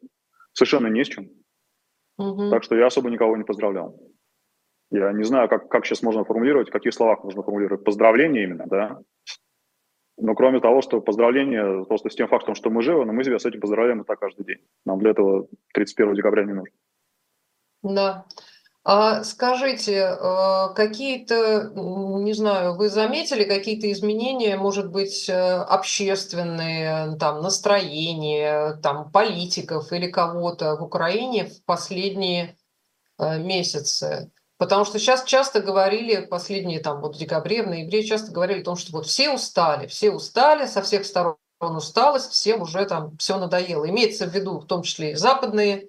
совершенно 0.52 0.88
не 0.88 1.06
с 1.06 1.08
чем. 1.08 1.30
Угу. 2.18 2.50
Так 2.50 2.64
что 2.64 2.76
я 2.76 2.88
особо 2.88 3.10
никого 3.10 3.38
не 3.38 3.44
поздравлял. 3.44 4.00
Я 4.92 5.12
не 5.12 5.24
знаю, 5.24 5.50
как, 5.50 5.70
как 5.70 5.86
сейчас 5.86 6.04
можно 6.04 6.24
формулировать, 6.24 6.70
в 6.70 6.72
каких 6.72 6.94
словах 6.94 7.24
можно 7.24 7.42
формулировать 7.42 7.84
поздравление 7.84 8.44
именно, 8.44 8.66
да. 8.68 9.00
Но 10.18 10.36
кроме 10.36 10.60
того, 10.60 10.82
что 10.82 11.02
поздравление 11.02 11.86
просто 11.86 12.10
с 12.10 12.16
тем 12.16 12.28
фактом, 12.28 12.54
что 12.54 12.70
мы 12.70 12.84
живы, 12.84 13.04
но 13.06 13.14
мы 13.14 13.24
себя 13.24 13.40
с 13.40 13.46
этим 13.46 13.60
поздравляем 13.60 14.02
и 14.02 14.06
так 14.06 14.20
каждый 14.20 14.46
день. 14.46 14.60
Нам 14.86 15.00
для 15.00 15.12
этого 15.12 15.48
31 15.74 16.14
декабря 16.14 16.44
не 16.44 16.54
нужно. 16.54 16.76
Да. 17.82 18.26
А 18.86 19.24
скажите, 19.24 19.94
э, 19.94 20.74
какие-то, 20.76 21.72
не 21.74 22.34
знаю, 22.34 22.76
вы 22.76 22.90
заметили 22.90 23.46
какие-то 23.46 23.90
изменения, 23.90 24.58
может 24.58 24.92
быть, 24.92 25.30
э, 25.30 25.34
общественные, 25.34 27.16
там, 27.18 27.42
настроения, 27.42 28.74
там, 28.84 29.10
политиков 29.10 29.94
или 29.94 30.08
кого-то 30.12 30.76
в 30.76 30.84
Украине 30.84 31.46
в 31.46 31.64
последние 31.64 32.58
э, 33.20 33.40
месяцы? 33.40 34.32
Потому 34.58 34.84
что 34.84 35.00
сейчас 35.00 35.24
часто 35.24 35.62
говорили, 35.62 36.26
последние 36.26 36.80
там 36.80 37.00
вот 37.02 37.16
в 37.16 37.20
декабре, 37.20 37.64
в 37.64 37.68
ноябре 37.68 38.04
часто 38.04 38.34
говорили 38.34 38.62
о 38.62 38.66
том, 38.66 38.76
что 38.76 38.92
вот 38.92 39.06
все 39.06 39.32
устали, 39.32 39.88
все 39.88 40.12
устали, 40.12 40.66
со 40.68 40.82
всех 40.82 41.06
сторон 41.06 41.38
усталость, 41.62 42.32
всем 42.32 42.62
уже 42.62 42.86
там 42.86 43.18
все 43.18 43.38
надоело. 43.38 43.90
Имеется 43.90 44.28
в 44.28 44.34
виду 44.36 44.60
в 44.60 44.68
том 44.68 44.84
числе 44.84 45.12
и 45.12 45.16
западные 45.16 45.78
э, 45.78 45.88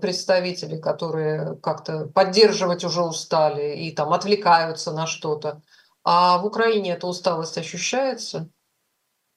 представители, 0.00 0.80
которые 0.80 1.56
как-то 1.56 2.06
поддерживать 2.06 2.84
уже 2.84 3.02
устали 3.02 3.76
и 3.76 3.92
там 3.92 4.12
отвлекаются 4.12 4.92
на 4.92 5.06
что-то. 5.06 5.62
А 6.04 6.38
в 6.38 6.46
Украине 6.46 6.94
эта 6.94 7.06
усталость 7.06 7.58
ощущается? 7.58 8.48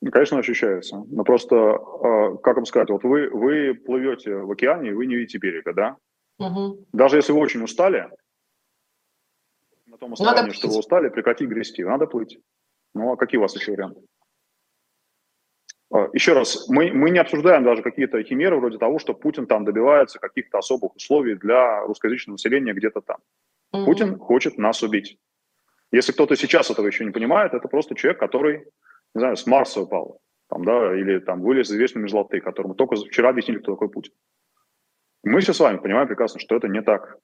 Ну, 0.01 0.11
конечно, 0.11 0.37
ощущается. 0.37 1.03
Но 1.07 1.23
просто, 1.23 1.55
а, 1.55 2.37
как 2.37 2.57
вам 2.57 2.65
сказать, 2.65 2.89
вот 2.89 3.03
вы, 3.03 3.29
вы 3.29 3.73
плывете 3.73 4.35
в 4.35 4.51
океане, 4.51 4.89
и 4.89 4.93
вы 4.93 5.05
не 5.05 5.15
видите 5.15 5.37
берега, 5.37 5.73
да? 5.73 5.97
Угу. 6.39 6.87
Даже 6.91 7.17
если 7.17 7.31
вы 7.31 7.39
очень 7.39 7.63
устали, 7.63 8.09
на 9.85 9.97
том 9.97 10.13
основании, 10.13 10.51
что 10.51 10.67
вы 10.67 10.79
устали, 10.79 11.09
прекрати 11.09 11.45
грести. 11.45 11.83
Надо 11.83 12.07
плыть. 12.07 12.37
Ну, 12.93 13.13
а 13.13 13.17
какие 13.17 13.37
у 13.37 13.41
вас 13.41 13.55
еще 13.55 13.71
варианты? 13.71 14.01
А, 15.93 16.09
еще 16.11 16.33
раз, 16.33 16.67
мы, 16.69 16.91
мы 16.91 17.11
не 17.11 17.19
обсуждаем 17.19 17.63
даже 17.63 17.83
какие-то 17.83 18.21
химеры 18.23 18.59
вроде 18.59 18.79
того, 18.79 18.97
что 18.97 19.13
Путин 19.13 19.45
там 19.45 19.63
добивается 19.63 20.17
каких-то 20.17 20.57
особых 20.57 20.95
условий 20.95 21.35
для 21.35 21.81
русскоязычного 21.81 22.33
населения 22.33 22.73
где-то 22.73 23.01
там. 23.01 23.17
Mm-hmm. 23.73 23.85
Путин 23.85 24.17
хочет 24.17 24.57
нас 24.57 24.81
убить. 24.81 25.19
Если 25.91 26.11
кто-то 26.11 26.35
сейчас 26.35 26.71
этого 26.71 26.87
еще 26.87 27.05
не 27.05 27.11
понимает, 27.11 27.53
это 27.53 27.67
просто 27.67 27.93
человек, 27.93 28.19
который, 28.19 28.65
не 29.13 29.19
знаю, 29.19 29.37
с 29.37 29.45
Марса 29.45 29.81
упал, 29.81 30.19
там, 30.49 30.65
да, 30.65 30.95
или 30.99 31.19
там 31.19 31.41
вылез 31.43 31.69
из 31.69 31.75
вечной 31.75 32.01
мерзлоты, 32.01 32.41
которому 32.41 32.73
только 32.73 32.95
вчера 32.95 33.29
объяснили, 33.29 33.59
кто 33.59 33.73
такой 33.73 33.89
Путин. 33.89 34.13
Мы 35.23 35.41
все 35.41 35.53
с 35.53 35.59
вами 35.59 35.77
понимаем 35.77 36.07
прекрасно, 36.07 36.39
что 36.39 36.55
это 36.55 36.67
не 36.67 36.81
так. 36.81 37.19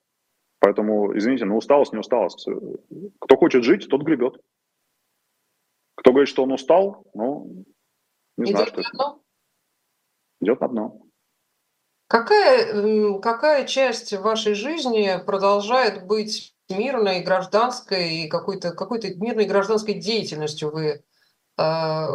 Поэтому, 0.59 1.17
извините, 1.17 1.45
но 1.45 1.57
усталость, 1.57 1.93
не 1.93 1.99
усталость. 1.99 2.47
Кто 3.19 3.35
хочет 3.35 3.63
жить, 3.63 3.87
тот 3.89 4.03
гребет. 4.03 4.39
Кто 5.95 6.11
говорит, 6.11 6.29
что 6.29 6.43
он 6.43 6.51
устал, 6.51 7.03
ну, 7.15 7.65
не 8.39 8.51
Идет 8.51 8.57
знаю, 8.57 8.67
что 8.67 8.81
на 8.81 8.89
дно? 8.91 9.21
Идет 10.41 10.61
на 10.61 10.67
дно. 10.67 11.01
Какая, 12.07 13.19
какая 13.19 13.67
часть 13.67 14.13
вашей 14.13 14.53
жизни 14.55 15.11
продолжает 15.25 16.07
быть 16.07 16.55
мирной, 16.69 17.21
гражданской, 17.21 18.27
какой-то 18.29 18.71
какой 18.71 18.99
мирной 19.15 19.45
гражданской 19.45 19.95
деятельностью 19.95 20.71
вы 20.71 21.03
э, 21.57 22.05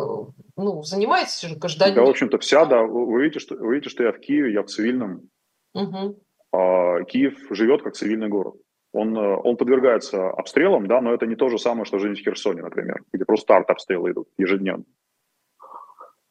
ну, 0.56 0.82
занимаетесь 0.82 1.42
же 1.42 1.58
каждодневно? 1.58 2.02
Да, 2.02 2.06
в 2.06 2.10
общем-то, 2.10 2.38
вся, 2.38 2.64
да. 2.64 2.82
Вы 2.82 3.22
видите, 3.22 3.40
что, 3.40 3.56
вы 3.56 3.74
видите, 3.74 3.90
что 3.90 4.02
я 4.02 4.12
в 4.12 4.18
Киеве, 4.18 4.52
я 4.52 4.62
в 4.62 4.66
цивильном. 4.66 5.28
Угу. 5.74 6.22
А, 6.52 7.02
Киев 7.04 7.38
живет 7.50 7.82
как 7.82 7.94
цивильный 7.94 8.28
город. 8.28 8.54
Он, 8.92 9.16
э, 9.16 9.36
он 9.44 9.56
подвергается 9.56 10.30
обстрелам, 10.30 10.86
да, 10.86 11.00
но 11.00 11.12
это 11.12 11.26
не 11.26 11.36
то 11.36 11.48
же 11.48 11.58
самое, 11.58 11.84
что 11.84 11.98
жизнь 11.98 12.20
в 12.20 12.24
Херсоне, 12.24 12.62
например, 12.62 13.02
где 13.12 13.24
просто 13.24 13.56
арт-обстрелы 13.56 14.12
идут 14.12 14.28
ежедневно. 14.38 14.84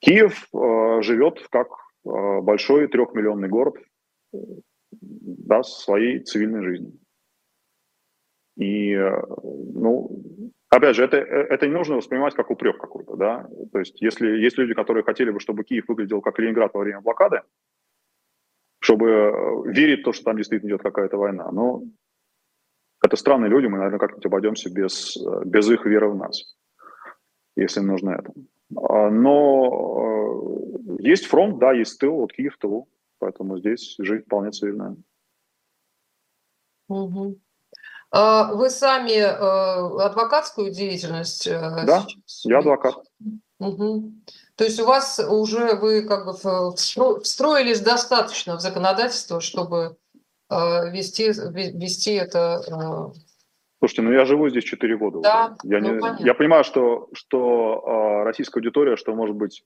Киев 0.04 0.48
э, 0.54 1.02
живет 1.02 1.48
как 1.50 1.70
э, 2.06 2.42
большой 2.42 2.88
трехмиллионный 2.88 3.48
город 3.48 3.76
да, 4.92 5.64
своей 5.64 6.20
цивильной 6.20 6.62
жизнью. 6.62 7.00
И, 8.58 8.92
э, 8.92 9.22
ну, 9.74 10.52
опять 10.70 10.98
же, 10.98 11.06
это, 11.06 11.16
это 11.18 11.68
не 11.68 11.74
нужно 11.74 11.96
воспринимать 11.96 12.36
как 12.36 12.52
упрек 12.52 12.78
какой-то, 12.78 13.16
да. 13.16 13.48
То 13.72 13.80
есть, 13.80 14.02
если 14.02 14.28
есть 14.28 14.58
люди, 14.58 14.74
которые 14.74 15.04
хотели 15.04 15.32
бы, 15.32 15.40
чтобы 15.40 15.64
Киев 15.64 15.86
выглядел 15.88 16.22
как 16.22 16.38
Ленинград 16.38 16.74
во 16.74 16.82
время 16.82 17.00
блокады, 17.00 17.42
чтобы 18.80 19.10
э, 19.10 19.72
верить 19.72 20.02
в 20.02 20.04
то, 20.04 20.12
что 20.12 20.26
там 20.26 20.36
действительно 20.36 20.72
идет 20.72 20.84
какая-то 20.84 21.16
война, 21.16 21.50
но 21.50 21.82
это 23.02 23.16
странные 23.16 23.50
люди, 23.50 23.68
мы, 23.68 23.78
наверное, 23.78 24.00
как-нибудь 24.00 24.26
обойдемся 24.26 24.70
без, 24.70 25.16
э, 25.16 25.46
без 25.46 25.70
их 25.70 25.86
веры 25.86 26.10
в 26.10 26.16
нас, 26.18 26.58
если 27.56 27.80
им 27.80 27.88
нужно 27.88 28.12
это. 28.12 28.34
А, 28.78 29.10
но 29.10 30.70
э, 30.88 31.04
есть 31.04 31.26
фронт, 31.26 31.60
да, 31.60 31.74
есть 31.74 32.00
тыл, 32.00 32.16
вот 32.16 32.34
Киев 32.34 32.58
тылу, 32.58 32.90
поэтому 33.20 33.58
здесь 33.60 33.96
жизнь 34.00 34.24
вполне 34.26 34.52
цивильная. 34.52 34.96
Угу. 36.90 37.40
Вы 38.12 38.70
сами 38.70 39.18
э, 39.18 40.04
адвокатскую 40.04 40.72
деятельность 40.72 41.48
э, 41.48 41.60
Да, 41.86 42.02
сейчас? 42.02 42.46
я 42.46 42.60
адвокат. 42.60 42.96
Угу. 43.60 44.12
То 44.56 44.64
есть 44.64 44.80
у 44.80 44.86
вас 44.86 45.20
уже 45.20 45.76
вы 45.76 46.04
как 46.04 46.26
бы 46.26 46.34
встроились 47.22 47.82
достаточно 47.82 48.58
в 48.58 48.60
законодательство, 48.60 49.40
чтобы 49.42 49.98
вести, 50.50 51.30
вести 51.30 52.14
это 52.14 53.14
Слушайте, 53.84 54.02
ну 54.04 54.14
я 54.14 54.24
живу 54.24 54.48
здесь 54.48 54.64
4 54.64 54.98
года. 54.98 55.20
Да, 55.20 55.58
Я, 55.64 55.82
ну, 55.82 55.96
не, 55.96 56.26
я 56.26 56.34
понимаю, 56.34 56.64
что, 56.64 57.10
что 57.12 57.84
э, 57.86 58.24
российская 58.24 58.62
аудитория, 58.62 58.96
что, 58.96 59.14
может 59.14 59.36
быть, 59.36 59.66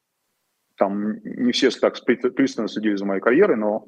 там 0.76 1.20
не 1.24 1.52
все 1.52 1.70
так 1.70 2.04
пристально 2.04 2.68
следили 2.68 2.96
за 2.96 3.06
моей 3.06 3.22
карьерой, 3.22 3.58
но 3.58 3.86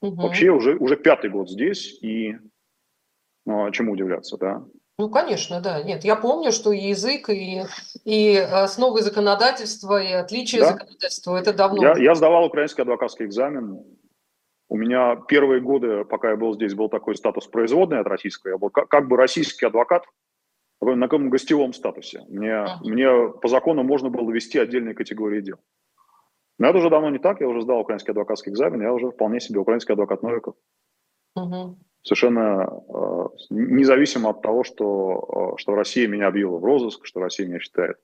угу. 0.00 0.22
вообще 0.22 0.50
уже, 0.50 0.76
уже 0.76 0.94
пятый 0.94 1.30
год 1.30 1.50
здесь, 1.50 2.00
и 2.00 2.36
ну, 3.44 3.64
а 3.64 3.72
чему 3.72 3.94
удивляться, 3.94 4.36
да? 4.36 4.62
Ну, 4.98 5.10
конечно, 5.10 5.60
да. 5.60 5.82
Нет, 5.82 6.04
я 6.04 6.14
помню, 6.14 6.52
что 6.52 6.70
и 6.70 6.90
язык, 6.90 7.28
и, 7.28 7.62
и 8.04 8.36
основы 8.36 9.02
законодательства, 9.02 10.00
и 10.00 10.12
отличия 10.12 10.60
да? 10.60 10.66
законодательства, 10.74 11.36
это 11.36 11.52
давно. 11.52 11.82
Я, 11.82 11.98
я 11.98 12.14
сдавал 12.14 12.44
украинский 12.44 12.82
адвокатский 12.82 13.26
экзамен, 13.26 13.82
у 14.72 14.76
меня 14.78 15.16
первые 15.28 15.60
годы, 15.60 16.06
пока 16.06 16.30
я 16.30 16.36
был 16.36 16.54
здесь, 16.54 16.72
был 16.72 16.88
такой 16.88 17.14
статус 17.14 17.46
производный 17.46 17.98
от 17.98 18.06
российского. 18.06 18.52
Я 18.52 18.56
был 18.56 18.70
как, 18.70 18.88
как 18.88 19.06
бы 19.06 19.18
российский 19.18 19.66
адвокат 19.66 20.06
на 20.80 21.08
каком 21.08 21.28
гостевом 21.28 21.74
статусе. 21.74 22.24
Мне, 22.30 22.48
uh-huh. 22.48 22.78
мне 22.82 23.32
по 23.42 23.48
закону 23.48 23.82
можно 23.82 24.08
было 24.08 24.30
вести 24.30 24.58
отдельные 24.58 24.94
категории 24.94 25.42
дел. 25.42 25.58
Но 26.58 26.68
это 26.68 26.78
уже 26.78 26.88
давно 26.88 27.10
не 27.10 27.18
так. 27.18 27.42
Я 27.42 27.48
уже 27.48 27.60
сдал 27.60 27.80
украинский 27.80 28.12
адвокатский 28.12 28.50
экзамен. 28.50 28.80
Я 28.80 28.94
уже 28.94 29.10
вполне 29.10 29.40
себе 29.40 29.60
украинский 29.60 29.92
адвокат 29.92 30.22
Новиков. 30.22 30.54
Uh-huh. 31.38 31.74
Совершенно 32.02 32.66
э, 32.66 33.28
независимо 33.50 34.30
от 34.30 34.40
того, 34.40 34.64
что, 34.64 35.52
э, 35.54 35.58
что 35.58 35.74
Россия 35.74 36.08
меня 36.08 36.28
объявила 36.28 36.56
в 36.56 36.64
розыск, 36.64 37.04
что 37.04 37.20
Россия 37.20 37.46
меня 37.46 37.60
считает 37.60 37.98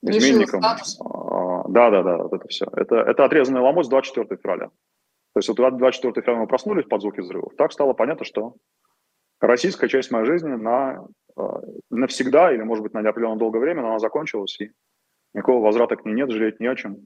изменником. 0.00 0.62
Э, 0.62 1.68
да, 1.68 1.90
да, 1.90 2.02
да, 2.02 2.16
вот 2.16 2.32
это 2.32 2.48
все. 2.48 2.64
Это, 2.72 2.96
это 2.96 3.26
отрезанный 3.26 3.60
ломоть 3.60 3.84
с 3.84 3.90
24 3.90 4.40
февраля. 4.40 4.70
То 5.34 5.38
есть 5.38 5.48
вот 5.48 5.56
24 5.56 6.24
февраля 6.24 6.42
мы 6.42 6.46
проснулись 6.46 6.86
под 6.86 7.02
звуки 7.02 7.20
взрывов, 7.20 7.54
так 7.56 7.72
стало 7.72 7.92
понятно, 7.92 8.24
что 8.24 8.54
российская 9.40 9.88
часть 9.88 10.12
моей 10.12 10.26
жизни 10.26 10.52
на, 10.52 11.04
э, 11.36 11.42
навсегда 11.90 12.52
или, 12.52 12.62
может 12.62 12.84
быть, 12.84 12.94
на 12.94 13.02
неопределенно 13.02 13.36
долгое 13.36 13.58
время, 13.58 13.80
она 13.80 13.98
закончилась, 13.98 14.60
и 14.60 14.70
никакого 15.34 15.64
возврата 15.64 15.96
к 15.96 16.04
ней 16.04 16.14
нет, 16.14 16.30
жалеть 16.30 16.60
не 16.60 16.68
о 16.68 16.76
чем. 16.76 16.98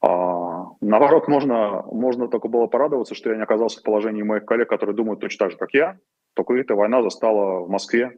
А, 0.00 0.68
наоборот, 0.80 1.28
можно, 1.28 1.82
можно 1.82 2.28
только 2.28 2.48
было 2.48 2.66
порадоваться, 2.66 3.14
что 3.14 3.28
я 3.28 3.36
не 3.36 3.42
оказался 3.42 3.80
в 3.80 3.82
положении 3.82 4.22
моих 4.22 4.46
коллег, 4.46 4.70
которые 4.70 4.96
думают 4.96 5.20
точно 5.20 5.44
так 5.44 5.52
же, 5.52 5.58
как 5.58 5.74
я, 5.74 5.98
только 6.32 6.54
эта 6.54 6.74
война 6.74 7.02
застала 7.02 7.60
в 7.60 7.68
Москве 7.68 8.16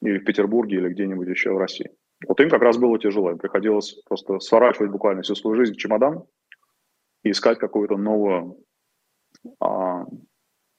или 0.00 0.18
в 0.18 0.24
Петербурге 0.24 0.78
или 0.78 0.88
где-нибудь 0.88 1.28
еще 1.28 1.52
в 1.52 1.58
России. 1.58 1.90
Вот 2.26 2.40
им 2.40 2.48
как 2.48 2.62
раз 2.62 2.78
было 2.78 2.98
тяжело, 2.98 3.30
им 3.30 3.38
приходилось 3.38 4.00
просто 4.06 4.38
сворачивать 4.38 4.90
буквально 4.90 5.20
всю 5.20 5.34
свою 5.34 5.56
жизнь 5.56 5.74
в 5.74 5.76
чемодан, 5.76 6.24
и 7.24 7.30
искать 7.30 7.58
какое-то 7.58 7.96
новое, 7.96 8.54
а, 9.58 10.04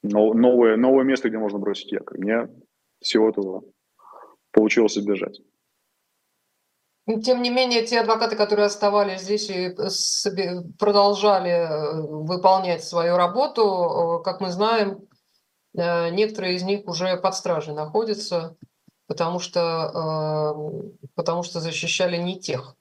новое, 0.02 0.76
новое 0.76 1.04
место, 1.04 1.28
где 1.28 1.38
можно 1.38 1.58
бросить 1.58 1.92
якорь. 1.92 2.18
Мне 2.18 2.48
всего 3.00 3.28
этого 3.28 3.64
получилось 4.52 4.96
избежать. 4.96 5.40
Тем 7.24 7.42
не 7.42 7.50
менее, 7.50 7.86
те 7.86 8.00
адвокаты, 8.00 8.34
которые 8.34 8.66
оставались 8.66 9.20
здесь 9.20 9.48
и 9.48 9.76
продолжали 10.76 11.50
э, 11.50 12.00
выполнять 12.02 12.82
свою 12.82 13.16
работу, 13.16 14.20
э, 14.20 14.24
как 14.24 14.40
мы 14.40 14.50
знаем, 14.50 15.06
э, 15.76 16.10
некоторые 16.10 16.56
из 16.56 16.64
них 16.64 16.88
уже 16.88 17.16
под 17.16 17.36
стражей 17.36 17.74
находятся, 17.74 18.56
потому 19.06 19.38
что, 19.38 20.74
потому 21.14 21.44
что 21.44 21.60
защищали 21.60 22.16
не 22.16 22.40
тех. 22.40 22.74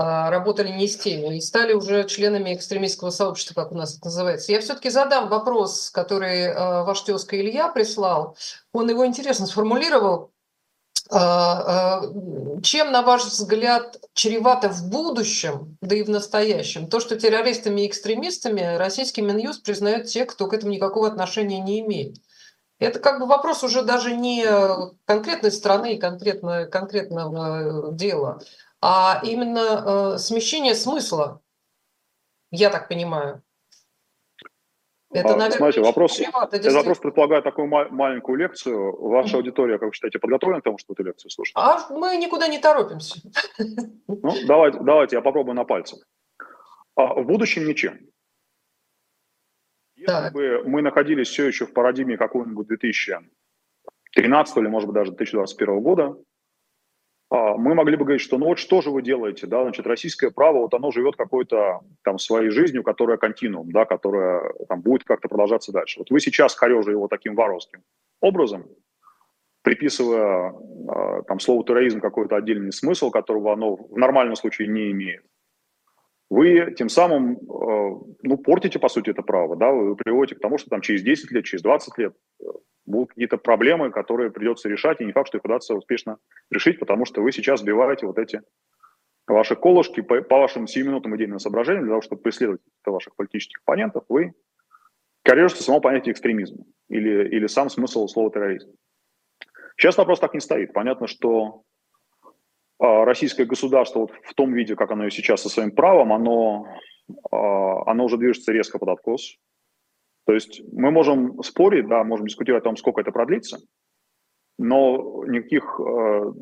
А, 0.00 0.30
работали 0.30 0.68
не 0.68 0.86
с 0.86 0.96
теми 0.96 1.38
и 1.38 1.40
стали 1.40 1.72
уже 1.72 2.04
членами 2.04 2.54
экстремистского 2.54 3.10
сообщества, 3.10 3.54
как 3.54 3.72
у 3.72 3.74
нас 3.74 3.96
это 3.96 4.04
называется. 4.04 4.52
Я 4.52 4.60
все-таки 4.60 4.90
задам 4.90 5.28
вопрос, 5.28 5.90
который 5.90 6.52
а, 6.52 6.84
ваш 6.84 7.00
тезка 7.00 7.36
Илья 7.36 7.66
прислал. 7.66 8.36
Он 8.72 8.88
его 8.88 9.04
интересно 9.04 9.46
сформулировал. 9.46 10.30
А, 11.10 12.02
чем, 12.62 12.92
на 12.92 13.02
ваш 13.02 13.24
взгляд, 13.24 13.96
чревато 14.14 14.68
в 14.68 14.88
будущем, 14.88 15.76
да 15.80 15.96
и 15.96 16.04
в 16.04 16.10
настоящем, 16.10 16.86
то, 16.86 17.00
что 17.00 17.18
террористами 17.18 17.80
и 17.80 17.88
экстремистами 17.88 18.76
российский 18.76 19.22
Минюст 19.22 19.64
признает 19.64 20.06
те, 20.06 20.26
кто 20.26 20.46
к 20.46 20.54
этому 20.54 20.70
никакого 20.70 21.08
отношения 21.08 21.58
не 21.58 21.80
имеет? 21.80 22.18
Это 22.78 23.00
как 23.00 23.18
бы 23.18 23.26
вопрос 23.26 23.64
уже 23.64 23.82
даже 23.82 24.14
не 24.14 24.46
конкретной 25.06 25.50
страны 25.50 25.94
и 25.94 25.98
конкретно, 25.98 26.66
конкретного 26.66 27.92
дела, 27.92 28.40
а 28.80 29.20
именно 29.24 30.14
э, 30.14 30.18
смещение 30.18 30.74
смысла, 30.74 31.40
я 32.50 32.70
так 32.70 32.88
понимаю. 32.88 33.42
Это, 35.10 35.28
а, 35.28 35.36
наверное, 35.36 35.56
Смотрите, 35.56 35.80
вопрос, 35.80 36.20
этот 36.20 36.72
вопрос 36.72 36.98
предполагает 36.98 37.44
такую 37.44 37.66
маленькую 37.66 38.36
лекцию. 38.36 38.94
Ваша 39.00 39.28
mm-hmm. 39.28 39.36
аудитория, 39.36 39.78
как 39.78 39.88
вы 39.88 39.94
считаете, 39.94 40.18
подготовлена 40.18 40.60
к 40.60 40.64
тому, 40.64 40.76
что 40.76 40.92
эту 40.92 41.02
лекцию 41.02 41.30
слушать? 41.30 41.54
А 41.56 41.88
мы 41.90 42.16
никуда 42.18 42.46
не 42.46 42.58
торопимся. 42.58 43.18
Ну, 44.06 44.34
давайте, 44.46 44.78
давайте 44.80 45.16
я 45.16 45.22
попробую 45.22 45.54
на 45.54 45.64
пальцах. 45.64 46.00
А, 46.94 47.14
в 47.14 47.24
будущем 47.24 47.66
ничем. 47.66 47.98
Если 49.96 50.06
так. 50.06 50.32
бы 50.32 50.62
мы 50.64 50.82
находились 50.82 51.28
все 51.28 51.46
еще 51.46 51.64
в 51.64 51.72
парадигме 51.72 52.18
какого-нибудь 52.18 52.66
2013 52.66 54.56
или, 54.58 54.66
может 54.66 54.88
быть, 54.88 54.94
даже 54.94 55.12
2021 55.12 55.80
года, 55.80 56.16
мы 57.30 57.74
могли 57.74 57.96
бы 57.96 58.04
говорить, 58.04 58.22
что 58.22 58.38
ну 58.38 58.46
вот 58.46 58.58
что 58.58 58.80
же 58.80 58.90
вы 58.90 59.02
делаете, 59.02 59.46
да, 59.46 59.62
значит, 59.62 59.86
российское 59.86 60.30
право, 60.30 60.60
вот 60.60 60.72
оно 60.72 60.90
живет 60.90 61.16
какой-то 61.16 61.80
там 62.02 62.18
своей 62.18 62.50
жизнью, 62.50 62.82
которая 62.82 63.18
континуум, 63.18 63.70
да, 63.70 63.84
которая 63.84 64.52
там 64.68 64.80
будет 64.80 65.04
как-то 65.04 65.28
продолжаться 65.28 65.70
дальше. 65.70 65.98
Вот 65.98 66.10
вы 66.10 66.20
сейчас 66.20 66.54
корежи 66.54 66.92
его 66.92 67.06
таким 67.06 67.34
воровским 67.34 67.82
образом, 68.22 68.66
приписывая 69.62 70.54
а, 70.88 71.22
там 71.24 71.38
слову 71.40 71.64
терроризм 71.64 72.00
какой-то 72.00 72.36
отдельный 72.36 72.72
смысл, 72.72 73.10
которого 73.10 73.52
оно 73.52 73.76
в 73.76 73.98
нормальном 73.98 74.34
случае 74.34 74.68
не 74.68 74.90
имеет. 74.92 75.22
Вы 76.30 76.74
тем 76.78 76.88
самым, 76.88 77.38
а, 77.50 78.00
ну, 78.22 78.38
портите, 78.38 78.78
по 78.78 78.88
сути, 78.88 79.10
это 79.10 79.20
право, 79.20 79.54
да, 79.54 79.70
вы 79.70 79.96
приводите 79.96 80.36
к 80.36 80.40
тому, 80.40 80.56
что 80.56 80.70
там 80.70 80.80
через 80.80 81.02
10 81.02 81.30
лет, 81.32 81.44
через 81.44 81.62
20 81.62 81.98
лет 81.98 82.14
будут 82.88 83.10
какие-то 83.10 83.36
проблемы, 83.36 83.90
которые 83.90 84.30
придется 84.30 84.68
решать, 84.68 85.00
и 85.00 85.04
не 85.04 85.12
факт, 85.12 85.28
что 85.28 85.38
их 85.38 85.44
удастся 85.44 85.74
успешно 85.74 86.18
решить, 86.50 86.78
потому 86.78 87.04
что 87.04 87.22
вы 87.22 87.32
сейчас 87.32 87.60
сбиваете 87.60 88.06
вот 88.06 88.18
эти 88.18 88.42
ваши 89.26 89.56
колышки 89.56 90.00
по, 90.00 90.22
по 90.22 90.38
вашим 90.38 90.66
сиюминутным 90.66 91.16
идейным 91.16 91.38
соображениям, 91.38 91.84
для 91.84 91.92
того, 91.92 92.02
чтобы 92.02 92.22
преследовать 92.22 92.60
ваших 92.84 93.14
политических 93.14 93.60
оппонентов, 93.60 94.04
вы 94.08 94.32
коррежете 95.22 95.62
само 95.62 95.80
понятие 95.80 96.12
экстремизма 96.12 96.64
или, 96.88 97.28
или 97.28 97.46
сам 97.46 97.68
смысл 97.68 98.06
слова 98.06 98.30
терроризм. 98.30 98.72
Сейчас 99.76 99.96
вопрос 99.98 100.18
так 100.18 100.34
не 100.34 100.40
стоит. 100.40 100.72
Понятно, 100.72 101.06
что 101.06 101.62
а, 102.78 103.04
российское 103.04 103.44
государство 103.44 104.00
вот 104.00 104.12
в 104.24 104.34
том 104.34 104.52
виде, 104.52 104.74
как 104.74 104.90
оно 104.90 105.06
и 105.06 105.10
сейчас 105.10 105.42
со 105.42 105.48
своим 105.48 105.70
правом, 105.72 106.12
оно, 106.12 106.66
а, 107.30 107.90
оно 107.90 108.04
уже 108.04 108.16
движется 108.16 108.52
резко 108.52 108.78
под 108.78 108.88
откос. 108.88 109.36
То 110.28 110.34
есть 110.34 110.60
мы 110.72 110.90
можем 110.90 111.42
спорить, 111.42 111.88
да, 111.88 112.04
можем 112.04 112.26
дискутировать 112.26 112.62
о 112.62 112.68
том, 112.68 112.76
сколько 112.76 113.00
это 113.00 113.10
продлится, 113.10 113.60
но 114.58 115.24
никаких 115.26 115.80
э, 115.80 116.32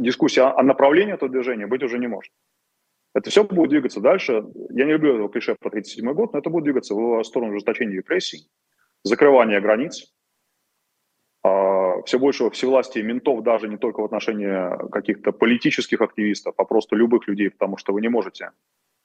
дискуссий 0.00 0.40
о, 0.40 0.58
о 0.58 0.62
направлении 0.62 1.12
этого 1.12 1.30
движения 1.30 1.66
быть 1.66 1.82
уже 1.82 1.98
не 1.98 2.06
может. 2.06 2.32
Это 3.14 3.28
все 3.28 3.44
будет 3.44 3.68
двигаться 3.68 4.00
дальше. 4.00 4.42
Я 4.70 4.86
не 4.86 4.92
люблю 4.92 5.12
этого 5.12 5.28
клише 5.28 5.56
про 5.60 5.68
1937 5.68 6.14
год, 6.14 6.32
но 6.32 6.38
это 6.38 6.48
будет 6.48 6.64
двигаться 6.64 6.94
в 6.94 7.22
сторону 7.24 7.52
ужесточения 7.52 7.96
репрессий, 7.96 8.48
закрывания 9.04 9.60
границ, 9.60 10.10
э, 11.44 11.48
все 12.06 12.18
больше 12.18 12.48
всевластия 12.48 13.02
ментов 13.02 13.42
даже 13.42 13.68
не 13.68 13.76
только 13.76 14.00
в 14.00 14.06
отношении 14.06 14.88
каких-то 14.90 15.32
политических 15.32 16.00
активистов, 16.00 16.54
а 16.56 16.64
просто 16.64 16.96
любых 16.96 17.28
людей, 17.28 17.50
потому 17.50 17.76
что 17.76 17.92
вы 17.92 18.00
не 18.00 18.08
можете 18.08 18.52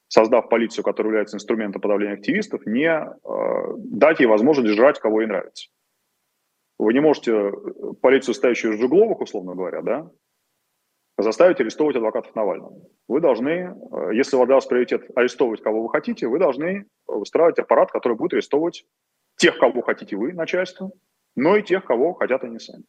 создав 0.08 0.50
полицию, 0.50 0.84
которая 0.84 1.12
является 1.12 1.38
инструментом 1.38 1.82
подавления 1.82 2.13
активистов, 2.13 2.65
не 2.65 2.88
э, 2.88 3.74
дать 3.78 4.20
ей 4.20 4.26
возможность 4.26 4.74
жрать, 4.74 5.00
кого 5.00 5.22
ей 5.22 5.28
нравится. 5.28 5.70
Вы 6.80 6.93
не 6.93 7.00
можете 7.00 7.32
э, 7.32 7.52
полицию, 8.02 8.36
стоящую 8.36 8.78
в 8.78 8.80
Жугловых, 8.80 9.20
условно 9.20 9.56
говоря, 9.56 9.82
да, 9.82 10.12
заставить 11.17 11.60
арестовывать 11.60 11.98
адвокатов 11.98 12.36
Навального. 12.36 12.82
Вы 13.08 13.20
должны, 13.20 13.50
э, 13.50 14.10
если 14.13 14.38
у 14.38 14.46
вас 14.46 14.65
приоритет 14.65 15.10
арестовывать, 15.15 15.62
кого 15.62 15.84
вы 15.84 15.89
хотите, 15.89 16.28
вы 16.28 16.39
должны 16.39 16.86
выстраивать 17.08 17.60
аппарат, 17.60 17.91
который 17.91 18.17
будет 18.17 18.34
арестовывать 18.34 18.86
тех, 19.36 19.58
кого 19.58 19.82
хотите 19.82 20.15
вы, 20.15 20.34
начальство, 20.34 20.91
но 21.36 21.56
и 21.56 21.63
тех, 21.63 21.86
кого 21.86 22.13
хотят 22.13 22.43
они 22.43 22.60
сами. 22.60 22.84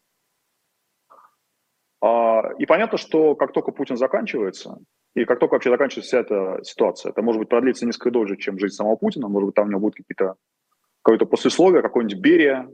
А, 2.01 2.53
и 2.59 2.67
понятно, 2.67 2.97
что 2.97 3.35
как 3.35 3.53
только 3.53 3.73
Путин 3.73 3.97
заканчивается, 3.97 4.79
и 5.15 5.25
как 5.25 5.39
только 5.39 5.55
вообще 5.55 5.71
заканчивается 5.71 6.09
вся 6.09 6.21
эта 6.21 6.63
ситуация, 6.63 7.11
это 7.11 7.23
может 7.23 7.41
быть 7.41 7.49
продлиться 7.49 7.87
несколько 7.87 8.11
дольше, 8.11 8.37
чем 8.37 8.59
жизнь 8.59 8.75
самого 8.75 8.97
Путина, 8.97 9.29
может 9.29 9.47
быть, 9.47 9.55
там 9.55 9.67
у 9.67 9.71
него 9.71 9.81
будут 9.81 9.97
какие-то 9.97 10.35
какое-то 11.03 11.27
послесловие, 11.27 11.83
какое-нибудь 11.83 12.21
Берия, 12.21 12.69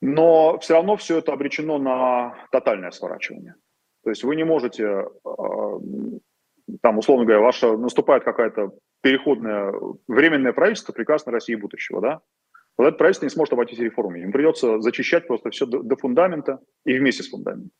но 0.00 0.58
все 0.58 0.74
равно 0.74 0.96
все 0.96 1.18
это 1.18 1.32
обречено 1.32 1.78
на 1.78 2.34
тотальное 2.50 2.90
сворачивание. 2.90 3.54
То 4.04 4.10
есть 4.10 4.24
вы 4.24 4.36
не 4.36 4.44
можете, 4.44 5.04
там, 6.80 6.98
условно 6.98 7.24
говоря, 7.24 7.40
ваша 7.40 7.76
наступает 7.76 8.24
какая-то 8.24 8.70
переходное 9.02 9.74
временное 10.06 10.52
правительство 10.52 10.92
прекрасной 10.92 11.32
России 11.32 11.54
будущего, 11.54 12.00
да? 12.00 12.20
Вот 12.78 12.86
это 12.86 12.96
правительство 12.98 13.26
не 13.26 13.30
сможет 13.30 13.54
обойтись 13.54 13.78
реформами. 13.78 14.20
Им 14.22 14.32
придется 14.32 14.80
зачищать 14.80 15.26
просто 15.26 15.50
все 15.50 15.66
до 15.66 15.96
фундамента 15.96 16.60
и 16.84 16.98
вместе 16.98 17.22
с 17.22 17.30
фундаментом. 17.30 17.70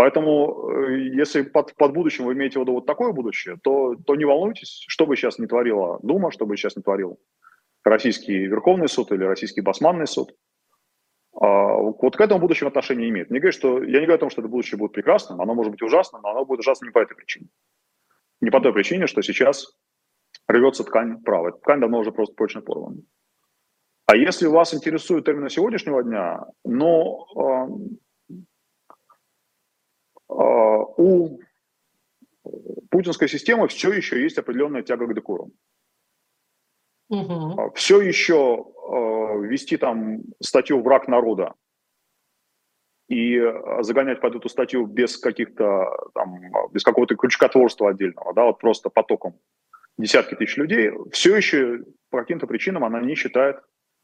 Поэтому, 0.00 0.70
э, 0.70 0.98
если 1.12 1.42
под, 1.42 1.76
под 1.76 1.92
будущим 1.92 2.24
вы 2.24 2.32
имеете 2.32 2.58
в 2.58 2.62
виду 2.62 2.72
вот 2.72 2.86
такое 2.86 3.12
будущее, 3.12 3.58
то, 3.62 3.96
то 4.06 4.16
не 4.16 4.24
волнуйтесь, 4.24 4.82
что 4.88 5.04
бы 5.04 5.14
сейчас 5.14 5.38
не 5.38 5.46
творила 5.46 5.98
Дума, 6.02 6.30
что 6.30 6.46
бы 6.46 6.56
сейчас 6.56 6.74
не 6.74 6.82
творил 6.82 7.20
Российский 7.84 8.46
Верховный 8.46 8.88
суд 8.88 9.12
или 9.12 9.24
Российский 9.24 9.60
Басманный 9.60 10.06
суд. 10.06 10.34
А, 11.38 11.74
вот 11.74 12.16
к 12.16 12.20
этому 12.22 12.40
будущему 12.40 12.68
отношения 12.68 13.10
имеет. 13.10 13.30
Не 13.30 13.40
говорю, 13.40 13.52
что, 13.52 13.84
я 13.84 14.00
не 14.00 14.06
говорю 14.06 14.14
о 14.14 14.18
том, 14.18 14.30
что 14.30 14.40
это 14.40 14.48
будущее 14.48 14.78
будет 14.78 14.92
прекрасным, 14.92 15.38
оно 15.42 15.54
может 15.54 15.72
быть 15.72 15.82
ужасным, 15.82 16.22
но 16.22 16.30
оно 16.30 16.46
будет 16.46 16.60
ужасным 16.60 16.88
не 16.88 16.92
по 16.92 17.00
этой 17.00 17.14
причине. 17.14 17.48
Не 18.40 18.48
по 18.48 18.60
той 18.60 18.72
причине, 18.72 19.06
что 19.06 19.20
сейчас 19.20 19.76
рвется 20.48 20.82
ткань 20.82 21.22
права. 21.22 21.52
Ткань 21.52 21.80
давно 21.80 21.98
уже 21.98 22.10
просто 22.10 22.34
прочно 22.36 22.62
порвана. 22.62 23.02
А 24.06 24.16
если 24.16 24.46
вас 24.46 24.72
интересует 24.72 25.28
именно 25.28 25.50
сегодняшнего 25.50 26.02
дня, 26.02 26.46
э, 26.64 27.66
у 30.30 31.40
путинской 32.90 33.28
системы 33.28 33.68
все 33.68 33.92
еще 33.92 34.22
есть 34.22 34.38
определенная 34.38 34.82
тяга 34.82 35.06
к 35.06 35.14
декору. 35.14 35.50
Угу. 37.08 37.72
Все 37.74 38.00
еще 38.00 38.64
э, 38.64 39.46
вести 39.46 39.76
там 39.76 40.20
статью 40.40 40.80
«Враг 40.80 41.08
народа» 41.08 41.54
и 43.08 43.42
загонять 43.80 44.20
под 44.20 44.36
эту 44.36 44.48
статью 44.48 44.86
без 44.86 45.18
каких-то 45.18 45.90
там, 46.14 46.40
без 46.70 46.84
какого-то 46.84 47.16
крючкотворства 47.16 47.90
отдельного, 47.90 48.32
да, 48.32 48.44
вот 48.44 48.60
просто 48.60 48.88
потоком 48.88 49.34
десятки 49.98 50.36
тысяч 50.36 50.56
людей, 50.56 50.92
все 51.10 51.36
еще 51.36 51.80
по 52.10 52.20
каким-то 52.20 52.46
причинам 52.46 52.84
она 52.84 53.00
не 53.00 53.16
считает 53.16 53.56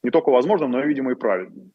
не 0.02 0.10
только 0.10 0.30
возможным, 0.30 0.72
но 0.72 0.82
и, 0.82 0.88
видимо, 0.88 1.12
и 1.12 1.14
правильным. 1.14 1.72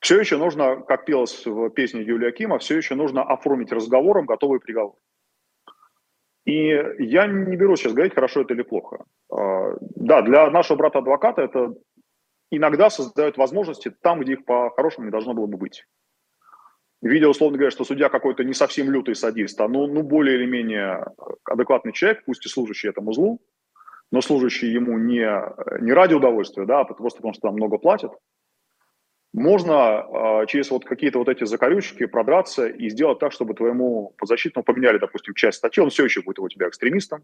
Все 0.00 0.18
еще 0.18 0.38
нужно, 0.38 0.76
как 0.76 1.04
пелось 1.04 1.46
в 1.46 1.68
песне 1.70 2.02
Юлия 2.02 2.32
Кима, 2.32 2.58
все 2.58 2.76
еще 2.76 2.94
нужно 2.94 3.22
оформить 3.22 3.70
разговором 3.70 4.26
готовый 4.26 4.58
приговор. 4.58 4.96
И 6.46 6.68
я 6.98 7.26
не 7.26 7.56
беру 7.56 7.76
сейчас 7.76 7.92
говорить, 7.92 8.14
хорошо 8.14 8.40
это 8.40 8.54
или 8.54 8.62
плохо. 8.62 9.04
А, 9.30 9.76
да, 9.80 10.22
для 10.22 10.50
нашего 10.50 10.78
брата-адвоката 10.78 11.42
это 11.42 11.74
иногда 12.50 12.88
создает 12.88 13.36
возможности 13.36 13.90
там, 13.90 14.20
где 14.20 14.32
их 14.32 14.44
по-хорошему 14.46 15.04
не 15.04 15.12
должно 15.12 15.34
было 15.34 15.46
бы 15.46 15.58
быть. 15.58 15.84
Видя, 17.02 17.28
условно 17.28 17.58
говоря, 17.58 17.70
что 17.70 17.84
судья 17.84 18.08
какой-то 18.08 18.42
не 18.42 18.54
совсем 18.54 18.90
лютый 18.90 19.14
садист, 19.14 19.60
а 19.60 19.68
ну, 19.68 19.86
ну 19.86 20.02
более 20.02 20.36
или 20.36 20.46
менее 20.46 21.06
адекватный 21.44 21.92
человек, 21.92 22.24
пусть 22.24 22.44
и 22.44 22.48
служащий 22.48 22.88
этому 22.88 23.12
злу, 23.12 23.40
но 24.10 24.22
служащий 24.22 24.68
ему 24.68 24.98
не, 24.98 25.26
не 25.82 25.92
ради 25.92 26.14
удовольствия, 26.14 26.64
да, 26.64 26.80
а 26.80 26.84
просто 26.84 27.18
потому 27.18 27.34
что 27.34 27.48
там 27.48 27.54
много 27.54 27.78
платят, 27.78 28.12
можно 29.32 30.04
э, 30.42 30.46
через 30.46 30.70
вот 30.70 30.84
какие-то 30.84 31.18
вот 31.18 31.28
эти 31.28 31.44
закорючки 31.44 32.06
продраться 32.06 32.66
и 32.66 32.88
сделать 32.90 33.18
так, 33.20 33.32
чтобы 33.32 33.54
твоему 33.54 34.14
подзащитному 34.18 34.64
поменяли, 34.64 34.98
допустим, 34.98 35.34
часть 35.34 35.58
статьи, 35.58 35.82
он 35.82 35.90
все 35.90 36.04
еще 36.04 36.22
будет 36.22 36.40
у 36.40 36.48
тебя 36.48 36.68
экстремистом, 36.68 37.22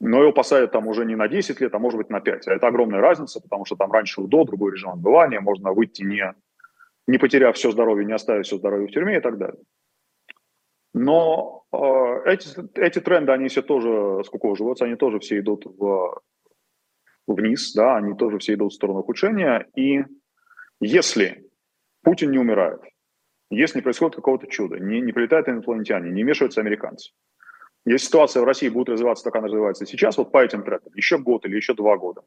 но 0.00 0.22
его 0.22 0.32
посадят 0.32 0.72
там 0.72 0.86
уже 0.86 1.04
не 1.04 1.14
на 1.14 1.28
10 1.28 1.60
лет, 1.60 1.74
а 1.74 1.78
может 1.78 1.98
быть 1.98 2.10
на 2.10 2.20
5. 2.20 2.48
А 2.48 2.54
это 2.54 2.66
огромная 2.66 3.00
разница, 3.00 3.40
потому 3.40 3.64
что 3.66 3.76
там 3.76 3.92
раньше 3.92 4.22
УДО, 4.22 4.44
другой 4.44 4.72
режим 4.72 4.90
отбывания, 4.90 5.40
можно 5.40 5.72
выйти 5.72 6.02
не, 6.02 6.34
не 7.06 7.18
потеряв 7.18 7.56
все 7.56 7.70
здоровье, 7.70 8.06
не 8.06 8.14
оставив 8.14 8.46
все 8.46 8.56
здоровье 8.56 8.88
в 8.88 8.92
тюрьме 8.92 9.18
и 9.18 9.20
так 9.20 9.36
далее. 9.36 9.60
Но 10.94 11.64
э, 11.72 12.32
эти, 12.32 12.48
эти 12.78 13.00
тренды, 13.00 13.32
они 13.32 13.48
все 13.48 13.62
тоже 13.62 14.22
скукоживаются, 14.24 14.84
они 14.84 14.96
тоже 14.96 15.18
все 15.18 15.40
идут 15.40 15.66
в, 15.66 16.20
вниз, 17.26 17.74
да, 17.74 17.96
они 17.96 18.16
тоже 18.16 18.38
все 18.38 18.54
идут 18.54 18.72
в 18.72 18.76
сторону 18.76 19.00
ухудшения. 19.00 19.66
И 19.74 20.04
если 20.80 21.50
Путин 22.02 22.30
не 22.30 22.38
умирает, 22.38 22.80
если 23.50 23.78
не 23.78 23.82
происходит 23.82 24.16
какого-то 24.16 24.46
чуда, 24.46 24.78
не, 24.78 25.00
не 25.00 25.12
прилетают 25.12 25.48
инопланетяне, 25.48 26.10
не 26.10 26.24
вмешиваются 26.24 26.60
американцы, 26.60 27.12
если 27.84 28.06
ситуация 28.06 28.42
в 28.42 28.46
России 28.46 28.68
будет 28.68 28.88
развиваться 28.88 29.24
как 29.24 29.36
она 29.36 29.46
развивается 29.46 29.86
сейчас, 29.86 30.16
вот 30.16 30.32
по 30.32 30.42
этим 30.42 30.62
трендам, 30.62 30.92
еще 30.94 31.18
год 31.18 31.44
или 31.44 31.56
еще 31.56 31.74
два 31.74 31.96
года, 31.96 32.22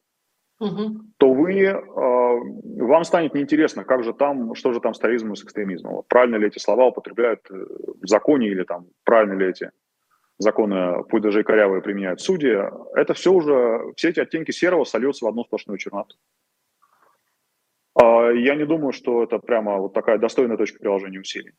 угу. 0.60 1.02
то 1.18 1.34
вы, 1.34 1.64
э, 1.64 1.76
вам 1.76 3.04
станет 3.04 3.34
неинтересно, 3.34 3.84
как 3.84 4.04
же 4.04 4.14
там, 4.14 4.54
что 4.56 4.72
же 4.74 4.80
там 4.80 4.94
с 4.94 5.00
терроризмом 5.00 5.34
и 5.34 5.36
с 5.36 5.44
экстремизмом. 5.44 5.96
Вот 5.96 6.08
правильно 6.08 6.36
ли 6.36 6.48
эти 6.48 6.60
слова 6.60 6.86
употребляют 6.86 7.42
э, 7.50 7.54
в 8.02 8.08
законе 8.08 8.48
или 8.48 8.64
там 8.64 8.88
правильно 9.04 9.34
ли 9.34 9.48
эти 9.48 9.72
законы, 10.38 11.04
пусть 11.10 11.24
даже 11.24 11.42
и 11.42 11.44
корявые, 11.44 11.82
применяют 11.82 12.22
судьи. 12.22 12.56
Это 12.94 13.14
все 13.16 13.34
уже, 13.34 13.94
все 13.96 14.10
эти 14.10 14.20
оттенки 14.20 14.52
серого 14.52 14.84
сольются 14.84 15.26
в 15.26 15.28
одну 15.28 15.44
сплошную 15.44 15.80
черноту. 15.80 16.16
Э, 18.00 18.32
я 18.36 18.56
не 18.56 18.66
думаю, 18.66 18.92
что 18.92 19.24
это 19.24 19.40
прямо 19.40 19.78
вот 19.78 19.94
такая 19.94 20.18
достойная 20.18 20.58
точка 20.58 20.80
приложения 20.80 21.20
усилий. 21.20 21.54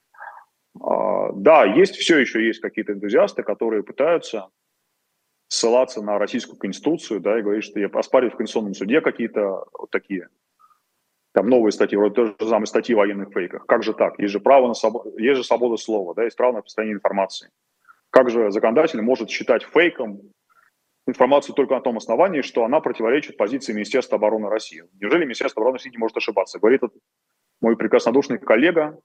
Э, 0.81 1.31
да, 1.35 1.65
есть 1.65 1.97
все 1.97 2.19
еще 2.19 2.47
есть 2.47 2.61
какие-то 2.61 2.93
энтузиасты, 2.93 3.43
которые 3.43 3.83
пытаются 3.83 4.49
ссылаться 5.49 6.03
на 6.03 6.19
российскую 6.19 6.59
конституцию, 6.59 7.21
да, 7.21 7.39
и 7.39 7.43
говорить, 7.43 7.65
что 7.65 7.81
я 7.81 7.89
оспариваю 7.89 8.33
в 8.33 8.37
Конституционном 8.37 8.75
суде 8.75 9.01
какие-то 9.01 9.65
вот 9.73 9.91
такие 9.91 10.29
там 11.33 11.49
новые 11.49 11.73
статьи, 11.73 11.97
вроде 11.97 12.15
той 12.15 12.27
же 12.27 12.49
самой 12.49 12.67
статьи 12.67 12.95
о 12.95 12.99
военных 12.99 13.33
фейках. 13.33 13.67
Как 13.67 13.83
же 13.83 13.93
так? 13.93 14.19
Есть 14.19 14.33
же 14.33 14.41
право 14.41 14.67
на 14.69 14.75
свободу, 14.75 15.17
есть 15.19 15.39
же 15.39 15.45
свобода 15.45 15.77
слова, 15.77 16.15
да, 16.15 16.25
есть 16.25 16.37
право 16.37 16.53
на 16.53 16.59
распространение 16.59 16.97
информации. 16.97 17.51
Как 18.11 18.31
же 18.31 18.51
законодатель 18.51 19.01
может 19.03 19.31
считать 19.31 19.63
фейком 19.63 20.21
информацию 21.09 21.55
только 21.55 21.75
на 21.75 21.81
том 21.81 21.97
основании, 21.97 22.43
что 22.43 22.65
она 22.65 22.81
противоречит 22.81 23.37
позиции 23.37 23.73
Министерства 23.73 24.17
обороны 24.17 24.49
России? 24.49 24.85
Неужели 25.01 25.25
Министерство 25.25 25.61
обороны 25.61 25.77
России 25.77 25.91
не 25.91 25.99
может 25.99 26.17
ошибаться? 26.17 26.59
Говорит 26.59 26.83
этот 26.83 27.01
мой 27.61 27.77
прекраснодушный 27.77 28.39
коллега, 28.39 28.99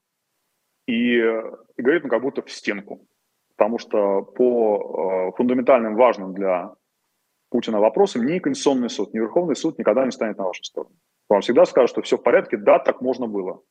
и, 0.86 1.16
и 1.16 1.82
говорит 1.82 2.04
он 2.04 2.10
как 2.10 2.22
будто 2.22 2.42
в 2.42 2.50
стенку 2.50 3.06
потому 3.56 3.78
что 3.78 4.22
по 4.22 5.28
э, 5.28 5.36
фундаментальным 5.36 5.96
важным 5.96 6.34
для 6.34 6.74
Путина 7.50 7.80
вопросам 7.80 8.26
ни 8.26 8.38
Конституционный 8.38 8.90
суд, 8.90 9.14
ни 9.14 9.18
Верховный 9.18 9.56
суд 9.56 9.78
никогда 9.78 10.04
не 10.04 10.10
станет 10.10 10.38
на 10.38 10.44
вашу 10.44 10.64
сторону. 10.64 10.94
Вам 11.28 11.40
всегда 11.40 11.64
скажут, 11.64 11.90
что 11.90 12.02
все 12.02 12.18
в 12.18 12.22
порядке, 12.22 12.56
да, 12.56 12.78
так 12.78 13.00
можно 13.00 13.26
было. 13.26 13.62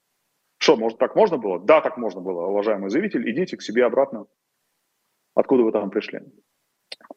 Что, 0.57 0.77
может, 0.77 0.97
так 0.97 1.15
можно 1.15 1.37
было? 1.37 1.59
Да, 1.59 1.81
так 1.81 1.97
можно 1.97 2.21
было, 2.21 2.47
уважаемый 2.47 2.89
заявитель, 2.89 3.29
идите 3.29 3.57
к 3.57 3.61
себе 3.61 3.85
обратно, 3.85 4.25
откуда 5.35 5.63
вы 5.63 5.71
там 5.71 5.89
пришли. 5.89 6.21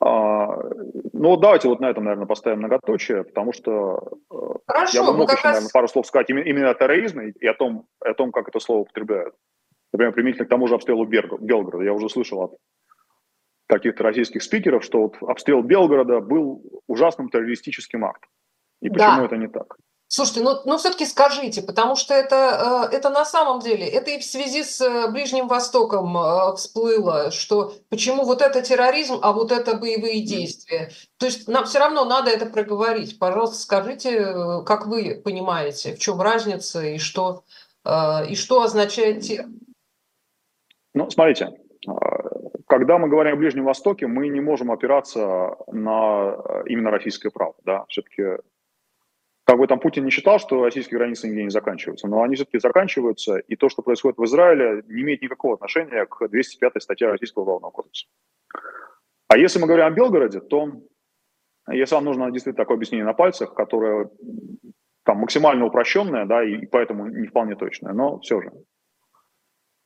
А, 0.00 0.58
ну, 1.12 1.36
давайте 1.36 1.68
вот 1.68 1.80
на 1.80 1.90
этом, 1.90 2.04
наверное, 2.04 2.26
поставим 2.26 2.58
многоточие, 2.58 3.24
потому 3.24 3.52
что 3.52 4.18
э, 4.30 4.36
Хорошо, 4.66 4.98
я 4.98 5.04
бы 5.04 5.16
мог 5.16 5.32
еще, 5.32 5.42
раз... 5.42 5.44
наверное, 5.44 5.70
пару 5.72 5.88
слов 5.88 6.06
сказать 6.06 6.30
именно, 6.30 6.44
именно 6.44 6.70
о 6.70 6.74
терроризме 6.74 7.30
и 7.30 7.46
о 7.46 7.54
том, 7.54 7.86
о 8.00 8.14
том, 8.14 8.32
как 8.32 8.48
это 8.48 8.60
слово 8.60 8.80
употребляют 8.80 9.34
например, 9.96 10.12
применительно 10.12 10.46
к 10.46 10.50
тому 10.50 10.68
же 10.68 10.74
обстрелу 10.74 11.06
Белгорода. 11.06 11.84
Я 11.84 11.92
уже 11.92 12.08
слышал 12.08 12.42
от 12.42 12.56
каких-то 13.66 14.04
российских 14.04 14.42
спикеров, 14.42 14.84
что 14.84 15.02
вот 15.02 15.16
обстрел 15.22 15.62
Белгорода 15.62 16.20
был 16.20 16.62
ужасным 16.86 17.28
террористическим 17.28 18.04
актом. 18.04 18.30
И 18.82 18.90
почему 18.90 19.18
да. 19.18 19.24
это 19.24 19.36
не 19.36 19.48
так? 19.48 19.76
Слушайте, 20.08 20.42
ну, 20.42 20.50
ну 20.64 20.76
все-таки 20.78 21.04
скажите, 21.04 21.62
потому 21.62 21.96
что 21.96 22.14
это, 22.14 22.88
э, 22.92 22.96
это 22.96 23.10
на 23.10 23.24
самом 23.24 23.58
деле, 23.58 23.88
это 23.88 24.12
и 24.12 24.20
в 24.20 24.24
связи 24.24 24.62
с 24.62 24.80
э, 24.80 25.10
Ближним 25.10 25.48
Востоком 25.48 26.16
э, 26.16 26.54
всплыло, 26.54 27.32
что 27.32 27.72
почему 27.88 28.24
вот 28.24 28.40
это 28.40 28.62
терроризм, 28.62 29.18
а 29.22 29.32
вот 29.32 29.50
это 29.50 29.76
боевые 29.76 30.24
действия. 30.24 30.90
То 31.18 31.26
есть 31.26 31.48
нам 31.48 31.64
все 31.64 31.80
равно 31.80 32.04
надо 32.04 32.30
это 32.30 32.46
проговорить. 32.46 33.18
Пожалуйста, 33.18 33.56
скажите, 33.56 34.62
как 34.64 34.86
вы 34.86 35.20
понимаете, 35.24 35.96
в 35.96 35.98
чем 35.98 36.20
разница 36.20 36.84
и 36.84 36.98
что, 36.98 37.42
и 37.84 38.34
что 38.36 38.62
означает 38.62 39.22
термин. 39.22 39.58
Ну, 40.94 41.10
смотрите, 41.10 41.52
когда 42.68 42.98
мы 42.98 43.08
говорим 43.08 43.34
о 43.34 43.36
Ближнем 43.36 43.64
Востоке, 43.64 44.06
мы 44.06 44.28
не 44.28 44.40
можем 44.40 44.70
опираться 44.70 45.56
на 45.66 46.62
именно 46.66 46.90
российское 46.90 47.30
право. 47.30 47.54
Да? 47.64 47.84
Все-таки, 47.88 48.22
как 49.46 49.58
бы 49.58 49.68
там 49.68 49.78
Путин 49.78 50.04
не 50.04 50.10
считал, 50.10 50.40
что 50.40 50.64
российские 50.64 50.98
границы 50.98 51.28
нигде 51.28 51.44
не 51.44 51.50
заканчиваются, 51.50 52.08
но 52.08 52.22
они 52.22 52.34
все-таки 52.34 52.58
заканчиваются, 52.58 53.36
и 53.38 53.54
то, 53.54 53.68
что 53.68 53.80
происходит 53.82 54.18
в 54.18 54.24
Израиле, 54.24 54.82
не 54.88 55.02
имеет 55.02 55.22
никакого 55.22 55.54
отношения 55.54 56.04
к 56.06 56.26
205 56.28 56.82
статье 56.82 57.06
Российского 57.06 57.42
уголовного 57.44 57.70
кодекса. 57.70 58.06
А 59.28 59.38
если 59.38 59.60
мы 59.60 59.68
говорим 59.68 59.86
о 59.86 59.90
Белгороде, 59.90 60.40
то 60.40 60.72
если 61.70 61.94
вам 61.94 62.04
нужно 62.04 62.30
действительно 62.32 62.64
такое 62.64 62.76
объяснение 62.76 63.04
на 63.04 63.12
пальцах, 63.12 63.54
которое 63.54 64.10
там 65.04 65.18
максимально 65.18 65.66
упрощенное, 65.66 66.26
да, 66.26 66.42
и 66.42 66.66
поэтому 66.66 67.06
не 67.06 67.28
вполне 67.28 67.54
точное, 67.54 67.92
но 67.92 68.18
все 68.18 68.42
же. 68.42 68.50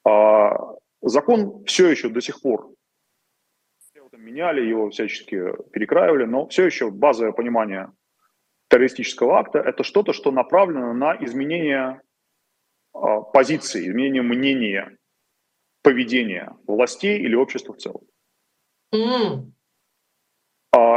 А, 0.06 0.56
Закон 1.02 1.64
все 1.64 1.88
еще 1.88 2.08
до 2.08 2.22
сих 2.22 2.40
пор 2.40 2.70
меняли, 4.12 4.60
его 4.60 4.90
всячески 4.90 5.40
перекраивали, 5.72 6.24
но 6.24 6.46
все 6.48 6.64
еще 6.64 6.90
базовое 6.90 7.32
понимание 7.32 7.90
террористического 8.70 9.38
акта– 9.38 9.58
это 9.66 9.82
что-то, 9.82 10.12
что 10.12 10.30
направлено 10.30 10.94
на 10.94 11.16
изменение 11.24 12.00
э, 12.94 12.98
позиции, 13.32 13.88
изменение 13.88 14.22
мнения 14.22 14.96
поведения 15.82 16.56
властей 16.66 17.18
или 17.18 17.34
общества 17.34 17.74
в 17.74 17.78
целом. 17.78 18.02
Mm. 18.94 19.52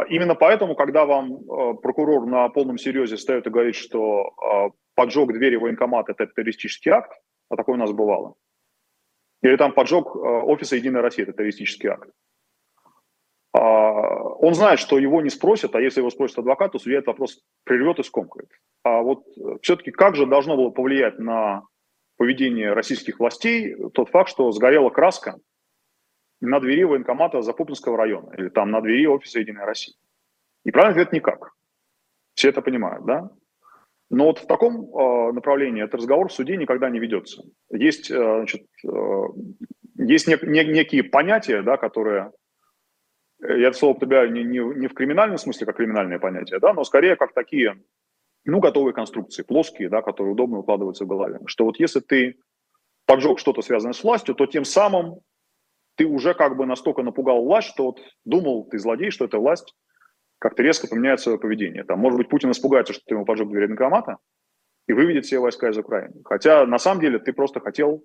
Именно 0.10 0.36
поэтому, 0.36 0.76
когда 0.76 1.06
вам 1.06 1.34
а, 1.50 1.74
прокурор 1.74 2.26
на 2.26 2.48
полном 2.50 2.78
серьезе 2.78 3.16
встает 3.16 3.48
и 3.48 3.50
говорит, 3.50 3.76
что 3.76 4.34
а, 4.38 4.70
поджог 4.96 5.34
двери 5.34 5.56
военкомата– 5.56 6.12
это 6.18 6.28
террористический 6.28 6.92
акт, 6.92 7.12
а 7.50 7.56
такое 7.56 7.76
у 7.76 7.80
нас 7.80 7.92
бывало, 7.92 8.36
или 9.42 9.56
там 9.56 9.74
поджог 9.74 10.16
офиса 10.16 10.76
«Единая 10.76 11.02
Россия»– 11.02 11.24
это 11.28 11.34
террористический 11.34 11.90
акт, 11.90 12.10
он 13.54 14.56
знает, 14.56 14.80
что 14.80 14.98
его 14.98 15.22
не 15.22 15.30
спросят, 15.30 15.76
а 15.76 15.82
если 15.82 16.00
его 16.00 16.10
спросит 16.10 16.40
адвокат, 16.40 16.72
то 16.72 16.80
судья 16.80 16.98
этот 16.98 17.08
вопрос 17.08 17.42
прервет 17.64 18.00
и 18.00 18.04
скомкает. 18.04 18.50
А 18.84 19.02
вот 19.02 19.26
э, 19.38 19.58
все-таки 19.62 19.92
как 19.92 20.16
же 20.16 20.26
должно 20.26 20.58
было 20.58 20.70
повлиять 20.70 21.20
на 21.20 21.64
поведение 22.18 22.74
российских 22.74 23.20
властей 23.20 23.76
тот 23.94 24.10
факт, 24.10 24.30
что 24.30 24.52
сгорела 24.52 24.90
краска 24.90 25.38
на 26.42 26.60
двери 26.60 26.84
военкомата 26.84 27.42
Запутинского 27.42 27.98
района 27.98 28.34
или 28.38 28.50
там 28.50 28.72
на 28.72 28.82
двери 28.82 29.06
офиса 29.06 29.40
Единой 29.40 29.66
России? 29.66 29.96
И 30.66 30.72
правильно 30.72 31.02
ответ 31.02 31.14
никак. 31.14 31.54
Все 32.34 32.50
это 32.50 32.62
понимают, 32.62 33.06
да? 33.06 33.30
Но 34.10 34.26
вот 34.26 34.40
в 34.40 34.48
таком 34.48 34.86
э, 34.86 35.32
направлении 35.32 35.84
этот 35.84 35.96
разговор 35.96 36.28
в 36.28 36.34
суде 36.34 36.58
никогда 36.58 36.90
не 36.90 37.00
ведется. 37.00 37.44
Есть, 37.72 38.12
э, 38.12 38.16
значит, 38.16 38.66
э, 38.86 39.24
есть 39.96 40.28
не, 40.28 40.38
не, 40.42 40.66
некие 40.66 41.04
понятия, 41.04 41.62
да, 41.62 41.78
которые 41.78 42.32
я 43.48 43.70
это 43.70 43.78
слово 43.78 43.94
употребляю 43.94 44.32
не, 44.32 44.44
не, 44.44 44.60
не 44.60 44.88
в 44.88 44.94
криминальном 44.94 45.38
смысле, 45.38 45.66
как 45.66 45.78
криминальное 45.78 46.20
понятие, 46.20 46.60
да, 46.60 46.74
но 46.74 46.84
скорее 46.84 47.16
как 47.16 47.34
такие, 47.34 47.82
ну, 48.46 48.60
готовые 48.60 48.94
конструкции, 48.94 49.44
плоские, 49.44 49.90
да, 49.90 50.02
которые 50.02 50.34
удобно 50.34 50.60
укладываются 50.60 51.06
в 51.06 51.08
голове. 51.08 51.40
Что 51.46 51.66
вот 51.66 51.80
если 51.80 52.00
ты 52.00 52.38
поджег 53.06 53.40
что-то 53.40 53.62
связанное 53.62 53.94
с 53.94 54.04
властью, 54.04 54.36
то 54.36 54.46
тем 54.46 54.66
самым 54.66 55.20
ты 55.96 56.06
уже 56.06 56.34
как 56.34 56.58
бы 56.58 56.66
настолько 56.66 57.04
напугал 57.04 57.44
власть, 57.44 57.70
что 57.70 57.86
вот 57.86 58.00
думал 58.26 58.68
ты 58.70 58.80
злодей, 58.80 59.12
что 59.12 59.26
эта 59.26 59.38
власть 59.38 59.76
как-то 60.40 60.64
резко 60.64 60.88
поменяет 60.88 61.20
свое 61.20 61.38
поведение. 61.38 61.84
Там, 61.84 62.00
может 62.00 62.18
быть, 62.18 62.30
Путин 62.30 62.52
испугается, 62.52 62.94
что 62.94 63.04
ты 63.06 63.14
ему 63.14 63.26
поджег 63.26 63.50
дверь 63.50 63.68
банкомата 63.68 64.18
и 64.88 64.94
выведет 64.94 65.26
все 65.26 65.40
войска 65.40 65.70
из 65.70 65.78
Украины. 65.78 66.22
Хотя 66.26 66.66
на 66.66 66.80
самом 66.80 67.02
деле 67.02 67.20
ты 67.20 67.32
просто 67.34 67.60
хотел 67.60 68.04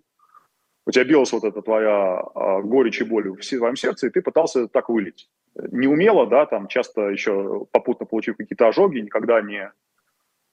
у 0.89 0.91
тебя 0.91 1.05
билась 1.05 1.33
вот 1.33 1.45
эта 1.45 1.61
твоя 1.61 2.19
а, 2.35 2.63
горечь 2.63 3.03
и 3.03 3.05
боль 3.05 3.29
в 3.31 3.41
твоем 3.47 3.77
сердце, 3.77 4.07
и 4.07 4.11
ты 4.11 4.23
пытался 4.23 4.69
так 4.69 4.89
вылить. 4.89 5.29
Не 5.55 5.87
умело, 5.87 6.27
да, 6.27 6.47
там 6.47 6.67
часто 6.67 7.11
еще 7.11 7.67
попутно 7.73 8.07
получив 8.07 8.39
какие-то 8.39 8.69
ожоги, 8.69 9.01
никогда 9.01 9.43
не... 9.43 9.71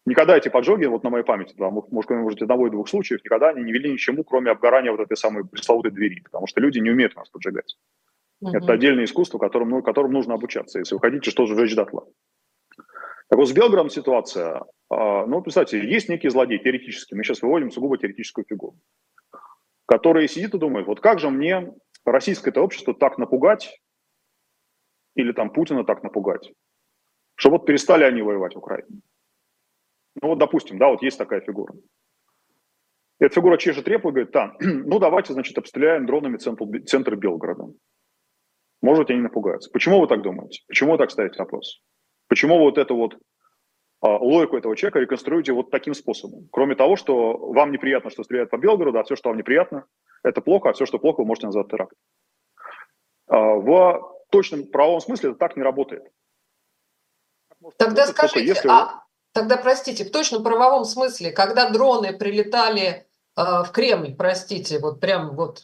Никогда 0.05 0.37
эти 0.37 0.49
поджоги, 0.49 0.85
вот 0.85 1.03
на 1.03 1.09
моей 1.09 1.23
памяти, 1.23 1.55
да, 1.57 1.69
может, 1.69 1.89
может, 1.89 2.41
одного 2.41 2.67
и 2.67 2.69
двух 2.69 2.89
случаев, 2.89 3.23
никогда 3.23 3.49
они 3.49 3.63
не 3.63 3.71
вели 3.71 3.93
ни 3.93 3.95
к 3.95 3.99
чему, 3.99 4.23
кроме 4.25 4.51
обгорания 4.51 4.91
вот 4.91 4.99
этой 4.99 5.15
самой 5.15 5.45
пресловутой 5.45 5.91
двери, 5.91 6.19
потому 6.19 6.47
что 6.47 6.59
люди 6.59 6.79
не 6.79 6.91
умеют 6.91 7.15
нас 7.15 7.29
поджигать. 7.29 7.77
Угу. 8.41 8.57
Это 8.57 8.73
отдельное 8.73 9.05
искусство, 9.05 9.39
которым, 9.39 9.69
ну, 9.69 9.81
которым 9.81 10.11
нужно 10.11 10.33
обучаться, 10.33 10.79
если 10.79 10.95
вы 10.95 10.99
хотите 10.99 11.31
что-то 11.31 11.55
сжечь 11.55 11.75
дотла. 11.75 12.05
Так 13.29 13.39
вот, 13.39 13.47
с 13.47 13.53
Белградом 13.53 13.89
ситуация, 13.89 14.65
а, 14.89 15.25
ну, 15.25 15.41
представьте, 15.41 15.79
есть 15.79 16.09
некий 16.09 16.29
злодей 16.29 16.59
теоретический, 16.59 17.15
мы 17.15 17.23
сейчас 17.23 17.41
выводим 17.41 17.71
сугубо 17.71 17.97
теоретическую 17.97 18.45
фигуру 18.47 18.75
который 19.85 20.27
сидит 20.27 20.53
и 20.53 20.59
думает, 20.59 20.87
вот 20.87 20.99
как 20.99 21.19
же 21.19 21.29
мне 21.29 21.73
российское 22.05 22.51
это 22.51 22.61
общество 22.61 22.93
так 22.93 23.17
напугать, 23.17 23.79
или 25.15 25.31
там 25.31 25.51
Путина 25.51 25.83
так 25.83 26.03
напугать, 26.03 26.51
что 27.35 27.49
вот 27.49 27.65
перестали 27.65 28.03
они 28.03 28.21
воевать 28.21 28.55
в 28.55 28.59
Украине. 28.59 29.01
Ну 30.21 30.29
вот, 30.29 30.39
допустим, 30.39 30.77
да, 30.77 30.89
вот 30.89 31.01
есть 31.01 31.17
такая 31.17 31.41
фигура. 31.41 31.73
Эта 33.19 33.33
фигура 33.35 33.57
чешет 33.57 33.87
репу 33.87 34.09
и 34.09 34.11
говорит, 34.11 34.31
да, 34.31 34.53
ну 34.59 34.99
давайте, 34.99 35.33
значит, 35.33 35.57
обстреляем 35.57 36.05
дронами 36.05 36.37
центр, 36.37 36.65
центр 36.85 37.15
Белгорода. 37.15 37.73
Может, 38.81 39.09
они 39.09 39.21
напугаются. 39.21 39.71
Почему 39.71 39.99
вы 39.99 40.07
так 40.07 40.21
думаете? 40.21 40.61
Почему 40.67 40.91
вы 40.91 40.97
так 40.97 41.11
ставите 41.11 41.39
вопрос? 41.39 41.81
Почему 42.27 42.59
вот 42.59 42.77
это 42.77 42.93
вот 42.93 43.17
логику 44.07 44.57
этого 44.57 44.75
человека 44.75 44.99
реконструируйте 44.99 45.53
вот 45.53 45.71
таким 45.71 45.93
способом. 45.93 46.47
Кроме 46.51 46.75
того, 46.75 46.95
что 46.95 47.37
вам 47.37 47.71
неприятно, 47.71 48.09
что 48.09 48.23
стреляют 48.23 48.49
по 48.49 48.57
Белгороду, 48.57 48.99
а 48.99 49.03
все, 49.03 49.15
что 49.15 49.29
вам 49.29 49.37
неприятно, 49.37 49.85
это 50.23 50.41
плохо, 50.41 50.69
а 50.69 50.73
все, 50.73 50.85
что 50.85 50.99
плохо, 50.99 51.21
вы 51.21 51.27
можете 51.27 51.47
назвать 51.47 51.69
теракт. 51.69 51.95
А, 53.27 53.37
в 53.55 54.15
точном 54.29 54.67
правовом 54.67 55.01
смысле 55.01 55.31
это 55.31 55.39
так 55.39 55.55
не 55.55 55.63
работает. 55.63 56.03
Тогда 57.77 58.05
скажите, 58.07 58.45
если 58.45 58.69
а, 58.69 59.03
тогда 59.33 59.57
простите, 59.57 60.05
в 60.05 60.11
точном 60.11 60.43
правовом 60.43 60.85
смысле, 60.85 61.31
когда 61.31 61.69
дроны 61.69 62.15
прилетали 62.15 62.85
э, 62.85 63.03
в 63.35 63.71
Кремль, 63.71 64.15
простите, 64.15 64.79
вот 64.79 64.99
прям 64.99 65.35
вот 65.35 65.63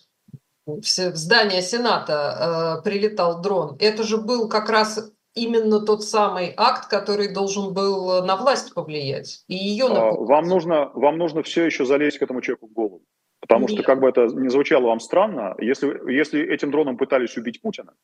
в 0.66 0.84
здание 0.84 1.62
Сената 1.62 2.80
э, 2.80 2.84
прилетал 2.84 3.42
дрон, 3.42 3.78
это 3.80 4.04
же 4.04 4.18
был 4.18 4.50
как 4.50 4.70
раз 4.70 5.12
именно 5.34 5.80
тот 5.86 6.04
самый 6.04 6.54
акт, 6.58 6.90
который 6.90 7.34
должен 7.34 7.74
был 7.74 8.12
э, 8.12 8.26
на 8.26 8.36
власть 8.36 8.74
повлиять 8.74 9.44
и 9.48 9.56
ее 9.56 9.88
напугать. 9.88 10.30
Вам 10.30 10.48
нужно, 10.48 10.90
вам 10.94 11.18
нужно 11.18 11.44
все 11.44 11.66
еще 11.66 11.86
залезть 11.86 12.20
к 12.20 12.22
этому 12.22 12.42
человеку 12.42 12.68
в 12.68 12.74
голову. 12.74 13.04
Потому 13.40 13.68
Нет. 13.68 13.72
что, 13.72 13.84
как 13.84 14.00
бы 14.00 14.08
это 14.08 14.28
не 14.28 14.50
звучало 14.50 14.88
вам 14.88 15.00
странно, 15.00 15.56
если, 15.58 16.12
если 16.12 16.42
этим 16.42 16.70
дроном 16.70 16.98
пытались 16.98 17.36
убить 17.38 17.60
Путина, 17.62 17.96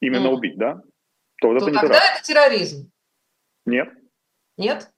именно 0.00 0.28
mm. 0.28 0.32
убить, 0.32 0.56
да, 0.56 0.82
то, 1.40 1.48
вот 1.48 1.58
то 1.58 1.64
это 1.64 1.70
не 1.70 1.78
тогда 1.78 1.98
терроризм. 1.98 2.14
это 2.14 2.22
терроризм. 2.22 2.92
Нет. 3.66 3.88
Нет? 4.56 4.90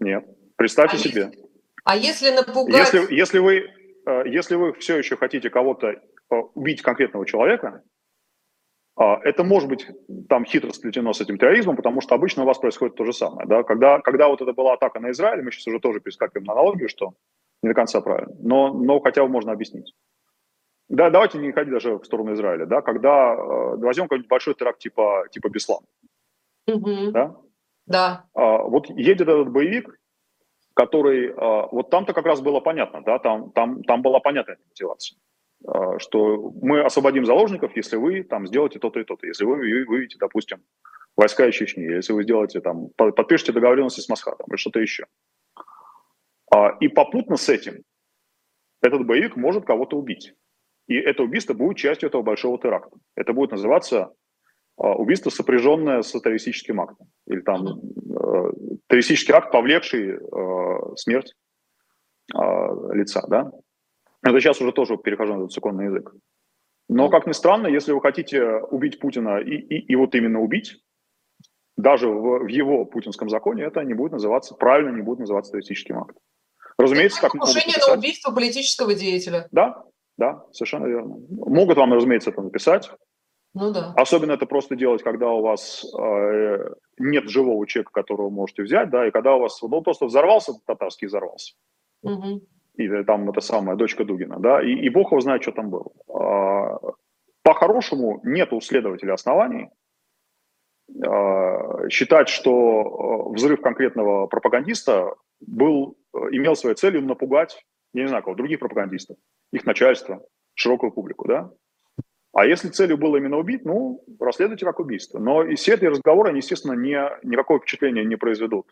Нет. 0.00 0.24
Представьте 0.56 0.96
а 0.96 1.00
себе. 1.00 1.22
Если, 1.22 1.48
а 1.84 1.96
если 1.96 2.30
напугать... 2.30 2.92
Если, 2.92 3.14
если, 3.14 3.38
вы, 3.38 3.70
э, 4.06 4.22
если 4.26 4.54
вы 4.54 4.72
все 4.74 4.96
еще 4.96 5.16
хотите 5.16 5.50
кого-то 5.50 5.88
э, 5.88 6.00
убить 6.54 6.82
конкретного 6.82 7.26
человека, 7.26 7.68
а, 7.68 7.82
это 8.98 9.44
может 9.44 9.68
быть 9.68 9.86
там 10.28 10.44
хитро 10.44 10.72
сплетено 10.72 11.12
с 11.12 11.20
этим 11.20 11.38
терроризмом, 11.38 11.76
потому 11.76 12.00
что 12.00 12.14
обычно 12.14 12.42
у 12.42 12.46
вас 12.46 12.58
происходит 12.58 12.96
то 12.96 13.04
же 13.04 13.12
самое. 13.12 13.46
Да? 13.46 13.62
Когда, 13.62 14.00
когда 14.00 14.28
вот 14.28 14.42
это 14.42 14.52
была 14.52 14.74
атака 14.74 14.98
на 15.00 15.10
Израиль, 15.10 15.42
мы 15.42 15.52
сейчас 15.52 15.66
уже 15.68 15.78
тоже 15.78 16.00
перескакиваем 16.00 16.46
на 16.46 16.52
аналогию, 16.54 16.88
что 16.88 17.14
не 17.62 17.68
до 17.68 17.74
конца 17.74 18.00
правильно, 18.00 18.34
но, 18.40 18.72
но 18.72 19.00
хотя 19.00 19.22
бы 19.22 19.28
можно 19.28 19.52
объяснить. 19.52 19.94
Да, 20.88 21.10
давайте 21.10 21.38
не 21.38 21.52
ходить 21.52 21.72
даже 21.72 21.98
в 21.98 22.04
сторону 22.04 22.32
Израиля. 22.32 22.66
Да? 22.66 22.80
Когда 22.80 23.34
э, 23.34 23.76
возьмем 23.76 24.06
какой-нибудь 24.06 24.30
большой 24.30 24.54
теракт 24.54 24.78
типа, 24.78 25.26
типа 25.30 25.48
Беслан. 25.48 25.82
Угу. 26.66 27.12
Да? 27.12 27.36
Да. 27.86 28.24
А, 28.34 28.58
вот 28.62 28.88
едет 28.90 29.28
этот 29.28 29.50
боевик, 29.50 29.98
который... 30.74 31.32
А, 31.36 31.68
вот 31.70 31.90
там-то 31.90 32.14
как 32.14 32.26
раз 32.26 32.40
было 32.40 32.60
понятно, 32.60 33.02
да, 33.02 33.18
там, 33.18 33.50
там, 33.52 33.82
там 33.82 34.02
была 34.02 34.20
понятная 34.20 34.58
мотивация. 34.68 35.18
А, 35.66 35.98
что 35.98 36.52
мы 36.62 36.80
освободим 36.82 37.24
заложников, 37.26 37.74
если 37.76 37.96
вы 37.96 38.22
там 38.22 38.46
сделаете 38.46 38.78
то-то 38.78 39.00
и 39.00 39.04
то-то, 39.04 39.26
если 39.26 39.44
вы 39.44 39.56
выведете, 39.56 40.16
допустим, 40.18 40.62
войска 41.16 41.46
из 41.46 41.54
Чечни, 41.54 41.82
если 41.82 42.12
вы 42.12 42.22
сделаете 42.22 42.60
там, 42.60 42.90
подпишете 42.96 43.52
договоренности 43.52 44.00
с 44.00 44.08
Масхатом 44.08 44.46
или 44.48 44.56
что-то 44.56 44.80
еще. 44.80 45.06
А, 46.50 46.76
и 46.80 46.88
попутно 46.88 47.36
с 47.36 47.48
этим 47.48 47.82
этот 48.80 49.04
боевик 49.04 49.36
может 49.36 49.64
кого-то 49.64 49.96
убить. 49.96 50.34
И 50.86 50.94
это 50.94 51.22
убийство 51.22 51.54
будет 51.54 51.76
частью 51.76 52.08
этого 52.08 52.22
большого 52.22 52.58
теракта. 52.58 52.96
Это 53.16 53.32
будет 53.32 53.50
называться 53.50 54.12
а, 54.76 54.94
убийство, 54.94 55.30
сопряженное 55.30 56.02
с 56.02 56.12
террористическим 56.12 56.80
актом. 56.80 57.08
Или 57.26 57.40
там 57.40 57.66
э, 57.66 58.52
террористический 58.86 59.34
акт, 59.34 59.50
повлекший 59.50 60.14
э, 60.14 60.96
смерть 60.96 61.34
лица. 62.92 63.26
Да? 63.26 63.50
Это 64.22 64.40
сейчас 64.40 64.60
уже 64.60 64.72
тоже 64.72 64.96
перехожу 64.96 65.34
на 65.34 65.48
законный 65.48 65.86
язык. 65.86 66.12
Но, 66.88 67.10
как 67.10 67.26
ни 67.26 67.32
странно, 67.32 67.66
если 67.66 67.92
вы 67.92 68.00
хотите 68.00 68.42
убить 68.70 68.98
Путина 68.98 69.38
и, 69.38 69.54
и, 69.54 69.78
и 69.92 69.96
вот 69.96 70.14
именно 70.14 70.40
убить, 70.40 70.78
даже 71.76 72.08
в, 72.08 72.44
в 72.44 72.46
его 72.46 72.84
путинском 72.86 73.28
законе 73.28 73.64
это 73.64 73.82
не 73.84 73.94
будет 73.94 74.12
называться, 74.12 74.54
правильно 74.54 74.94
не 74.96 75.02
будет 75.02 75.20
называться 75.20 75.52
террористическим 75.52 75.98
актом. 75.98 76.16
Разумеется, 76.78 77.20
как 77.20 77.32
покушение 77.32 77.76
на 77.86 77.94
убийство 77.94 78.32
политического 78.32 78.94
деятеля. 78.94 79.48
Да, 79.52 79.84
да, 80.16 80.44
совершенно 80.52 80.86
верно. 80.86 81.16
Могут 81.30 81.76
вам, 81.76 81.92
разумеется, 81.92 82.30
это 82.30 82.40
написать. 82.40 82.90
Ну 83.54 83.72
да. 83.72 83.92
Особенно 83.96 84.32
это 84.32 84.46
просто 84.46 84.76
делать, 84.76 85.02
когда 85.02 85.30
у 85.30 85.42
вас 85.42 85.84
э, 85.84 86.74
нет 86.98 87.28
живого 87.28 87.66
человека, 87.66 87.92
которого 87.92 88.30
можете 88.30 88.62
взять, 88.62 88.90
да, 88.90 89.06
и 89.06 89.10
когда 89.10 89.34
у 89.34 89.40
вас, 89.40 89.60
ну, 89.62 89.82
просто 89.82 90.06
взорвался 90.06 90.52
татарский, 90.66 91.06
взорвался. 91.06 91.54
Угу 92.02 92.42
и 92.78 93.04
там 93.04 93.28
это 93.28 93.40
самая 93.40 93.76
дочка 93.76 94.04
Дугина, 94.04 94.38
да, 94.38 94.62
и, 94.62 94.70
и 94.70 94.88
бог 94.88 95.10
его 95.10 95.20
знает, 95.20 95.42
что 95.42 95.52
там 95.52 95.68
было. 95.68 95.90
А, 96.08 96.78
по-хорошему, 97.42 98.20
нет 98.22 98.52
у 98.52 98.60
следователя 98.60 99.14
оснований 99.14 99.68
а, 101.04 101.88
считать, 101.90 102.28
что 102.28 102.52
а, 102.52 103.28
взрыв 103.30 103.60
конкретного 103.60 104.28
пропагандиста 104.28 105.14
был, 105.40 105.98
имел 106.30 106.54
своей 106.54 106.76
целью 106.76 107.02
напугать, 107.02 107.64
я 107.94 108.02
не 108.02 108.08
знаю 108.08 108.22
кого, 108.22 108.36
других 108.36 108.60
пропагандистов, 108.60 109.16
их 109.52 109.66
начальство, 109.66 110.22
широкую 110.54 110.92
публику, 110.92 111.26
да. 111.26 111.50
А 112.32 112.46
если 112.46 112.68
целью 112.68 112.96
было 112.96 113.16
именно 113.16 113.38
убить, 113.38 113.64
ну, 113.64 114.04
расследуйте 114.20 114.64
как 114.64 114.78
убийство. 114.78 115.18
Но 115.18 115.42
и 115.42 115.56
все 115.56 115.74
эти 115.74 115.86
разговоры, 115.86 116.28
они, 116.28 116.38
естественно, 116.38 116.74
не, 116.74 116.96
никакого 117.24 117.58
впечатления 117.58 118.04
не 118.04 118.16
произведут. 118.16 118.66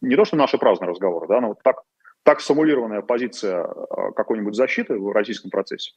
Не 0.00 0.14
то, 0.14 0.24
что 0.24 0.36
наши 0.36 0.58
праздные 0.58 0.90
разговоры, 0.90 1.26
да, 1.26 1.40
но 1.40 1.48
вот 1.48 1.62
так 1.64 1.82
так 2.24 2.40
сформулированная 2.40 3.02
позиция 3.02 3.66
какой-нибудь 4.16 4.54
защиты 4.54 4.98
в 4.98 5.12
российском 5.12 5.50
процессе, 5.50 5.92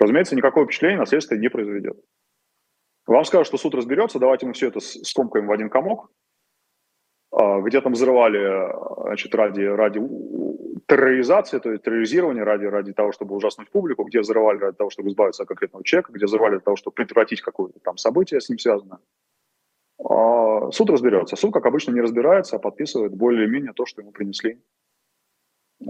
разумеется, 0.00 0.36
никакого 0.36 0.66
впечатления 0.66 0.98
на 0.98 1.06
следствие 1.06 1.40
не 1.40 1.48
произведет. 1.48 1.98
Вам 3.06 3.24
скажут, 3.24 3.48
что 3.48 3.58
суд 3.58 3.74
разберется, 3.74 4.18
давайте 4.18 4.46
мы 4.46 4.52
все 4.52 4.68
это 4.68 4.80
скомкаем 4.80 5.46
в 5.46 5.52
один 5.52 5.68
комок, 5.68 6.10
где 7.62 7.80
там 7.80 7.92
взрывали 7.92 8.72
значит, 9.06 9.34
ради, 9.34 9.62
ради 9.62 10.00
терроризации, 10.86 11.58
то 11.58 11.70
есть 11.70 11.82
терроризирования 11.82 12.44
ради, 12.44 12.66
ради 12.66 12.92
того, 12.92 13.12
чтобы 13.12 13.34
ужаснуть 13.34 13.70
публику, 13.70 14.04
где 14.04 14.20
взрывали 14.20 14.58
ради 14.58 14.76
того, 14.76 14.90
чтобы 14.90 15.08
избавиться 15.08 15.42
от 15.42 15.48
конкретного 15.48 15.84
человека, 15.84 16.12
где 16.12 16.26
взрывали 16.26 16.52
для 16.52 16.60
того, 16.60 16.76
чтобы 16.76 16.94
предотвратить 16.94 17.40
какое-то 17.40 17.80
там 17.80 17.96
событие 17.96 18.40
с 18.40 18.48
ним 18.48 18.58
связанное. 18.58 18.98
А 19.98 20.70
суд 20.70 20.90
разберется. 20.90 21.36
Суд, 21.36 21.52
как 21.52 21.66
обычно, 21.66 21.92
не 21.92 22.00
разбирается, 22.00 22.56
а 22.56 22.58
подписывает 22.58 23.14
более-менее 23.14 23.72
то, 23.72 23.86
что 23.86 24.02
ему 24.02 24.12
принесли. 24.12 24.62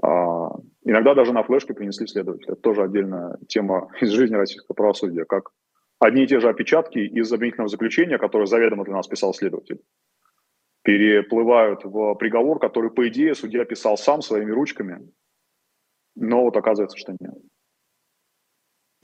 А, 0.02 0.50
иногда 0.84 1.14
даже 1.14 1.32
на 1.32 1.42
флешке 1.42 1.74
принесли 1.74 2.06
следователя. 2.06 2.52
Это 2.52 2.60
тоже 2.60 2.82
отдельная 2.82 3.38
тема 3.48 3.90
из 4.00 4.10
жизни 4.10 4.34
российского 4.34 4.74
правосудия, 4.74 5.24
как 5.24 5.50
одни 5.98 6.24
и 6.24 6.26
те 6.26 6.40
же 6.40 6.48
опечатки 6.48 6.98
из 6.98 7.32
обвинительного 7.32 7.68
заключения, 7.68 8.18
которое 8.18 8.46
заведомо 8.46 8.84
для 8.84 8.94
нас 8.94 9.06
писал 9.06 9.34
следователь, 9.34 9.80
переплывают 10.82 11.84
в 11.84 12.14
приговор, 12.14 12.58
который, 12.58 12.90
по 12.90 13.08
идее, 13.08 13.34
судья 13.34 13.64
писал 13.64 13.96
сам 13.96 14.22
своими 14.22 14.50
ручками, 14.50 15.10
но 16.14 16.42
вот 16.42 16.56
оказывается, 16.56 16.98
что 16.98 17.12
нет. 17.18 17.34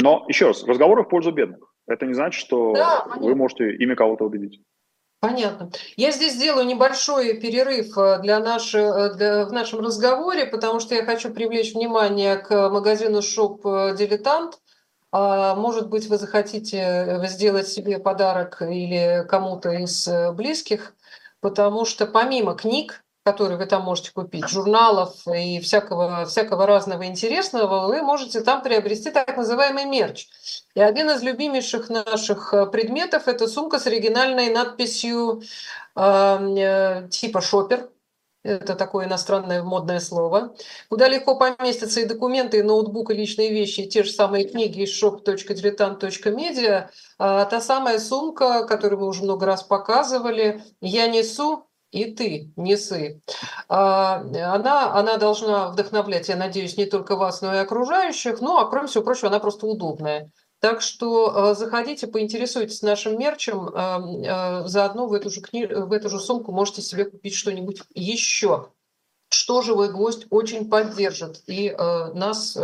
Но, 0.01 0.25
еще 0.29 0.49
раз, 0.49 0.65
разговоры 0.65 1.03
в 1.03 1.09
пользу 1.09 1.33
бедных. 1.33 1.75
Это 1.87 2.07
не 2.07 2.15
значит, 2.15 2.41
что 2.41 2.73
да, 2.73 3.05
вы 3.17 3.35
можете 3.35 3.75
ими 3.75 3.95
кого-то 3.95 4.25
убедить. 4.25 4.63
Понятно. 5.21 5.71
Я 5.97 6.13
здесь 6.13 6.33
сделаю 6.33 6.65
небольшой 6.65 7.35
перерыв 7.39 7.97
э, 7.99 8.21
для 8.23 8.41
наш, 8.41 8.75
э, 8.75 9.13
для, 9.15 9.45
в 9.45 9.53
нашем 9.53 9.81
разговоре, 9.81 10.47
потому 10.47 10.81
что 10.81 10.95
я 10.95 11.05
хочу 11.05 11.31
привлечь 11.31 11.75
внимание 11.75 12.37
к 12.39 12.71
магазину 12.71 13.21
Shop 13.21 13.63
Дилетант. 13.63 14.61
А, 15.13 15.55
может 15.57 15.91
быть, 15.91 16.07
вы 16.07 16.17
захотите 16.17 16.79
э, 16.79 17.27
сделать 17.27 17.69
себе 17.69 17.99
подарок 17.99 18.63
или 18.63 19.27
кому-то 19.29 19.71
из 19.71 20.09
близких, 20.33 20.95
потому 21.41 21.85
что 21.85 22.07
помимо 22.07 22.55
книг, 22.55 23.05
которые 23.33 23.59
вы 23.59 23.67
там 23.67 23.83
можете 23.83 24.11
купить, 24.13 24.49
журналов 24.49 25.15
и 25.27 25.61
всякого, 25.61 26.25
всякого 26.27 26.67
разного 26.67 27.07
интересного, 27.07 27.87
вы 27.87 28.03
можете 28.03 28.41
там 28.41 28.63
приобрести 28.63 29.11
так 29.11 29.37
называемый 29.37 29.85
мерч. 29.85 30.29
И 30.75 30.81
один 30.81 31.11
из 31.11 31.23
любимейших 31.23 31.91
наших 31.91 32.53
э, 32.53 32.67
предметов– 32.67 33.23
это 33.29 33.47
сумка 33.47 33.79
с 33.79 33.87
оригинальной 33.87 34.51
надписью 34.51 35.43
э, 35.97 37.09
типа 37.11 37.41
«Шопер», 37.41 37.89
это 38.43 38.75
такое 38.75 39.07
иностранное 39.07 39.63
модное 39.63 40.01
слово, 40.01 40.55
куда 40.89 41.09
легко 41.09 41.37
поместятся 41.37 42.01
и 42.01 42.07
документы, 42.07 42.59
и 42.59 42.63
ноутбук, 42.63 43.11
и 43.11 43.15
личные 43.15 43.51
вещи, 43.51 43.81
и 43.83 43.89
те 43.89 44.03
же 44.03 44.11
самые 44.11 44.49
книги 44.49 44.83
из 44.83 45.03
shop.diletant.media. 45.03 46.89
А 47.19 47.45
та 47.45 47.61
самая 47.61 47.99
сумка, 47.99 48.65
которую 48.65 49.01
мы 49.01 49.09
уже 49.09 49.25
много 49.25 49.45
раз 49.45 49.63
показывали, 49.63 50.65
я 50.81 51.07
несу 51.09 51.67
и 51.91 52.13
ты 52.13 52.53
несы. 52.57 53.21
А, 53.69 54.17
она, 54.17 54.95
она 54.95 55.17
должна 55.17 55.69
вдохновлять, 55.69 56.29
я 56.29 56.37
надеюсь, 56.37 56.77
не 56.77 56.87
только 56.87 57.17
вас, 57.17 57.43
но 57.43 57.55
и 57.55 57.59
окружающих. 57.59 58.41
Ну, 58.41 58.59
а 58.59 58.69
кроме 58.69 58.89
всего 58.89 59.05
прочего, 59.05 59.29
она 59.29 59.41
просто 59.41 59.67
удобная. 59.67 60.31
Так 60.61 60.83
что 60.83 61.53
э, 61.53 61.55
заходите, 61.55 62.07
поинтересуйтесь 62.07 62.83
нашим 62.83 63.19
мерчем. 63.19 63.69
Э, 63.69 64.67
заодно 64.67 65.07
в 65.07 65.15
эту 65.15 65.31
же, 65.31 65.41
кни... 65.41 65.67
в 65.67 65.93
эту 65.93 66.11
же 66.11 66.21
сумку 66.21 66.53
можете 66.53 66.83
себе 66.83 67.07
купить 67.07 67.35
что-нибудь 67.35 67.83
еще. 67.95 68.69
Что 69.31 69.63
живой 69.63 69.91
гвоздь 69.91 70.27
очень 70.31 70.69
поддержит 70.69 71.43
и 71.47 71.71
нас, 71.71 72.59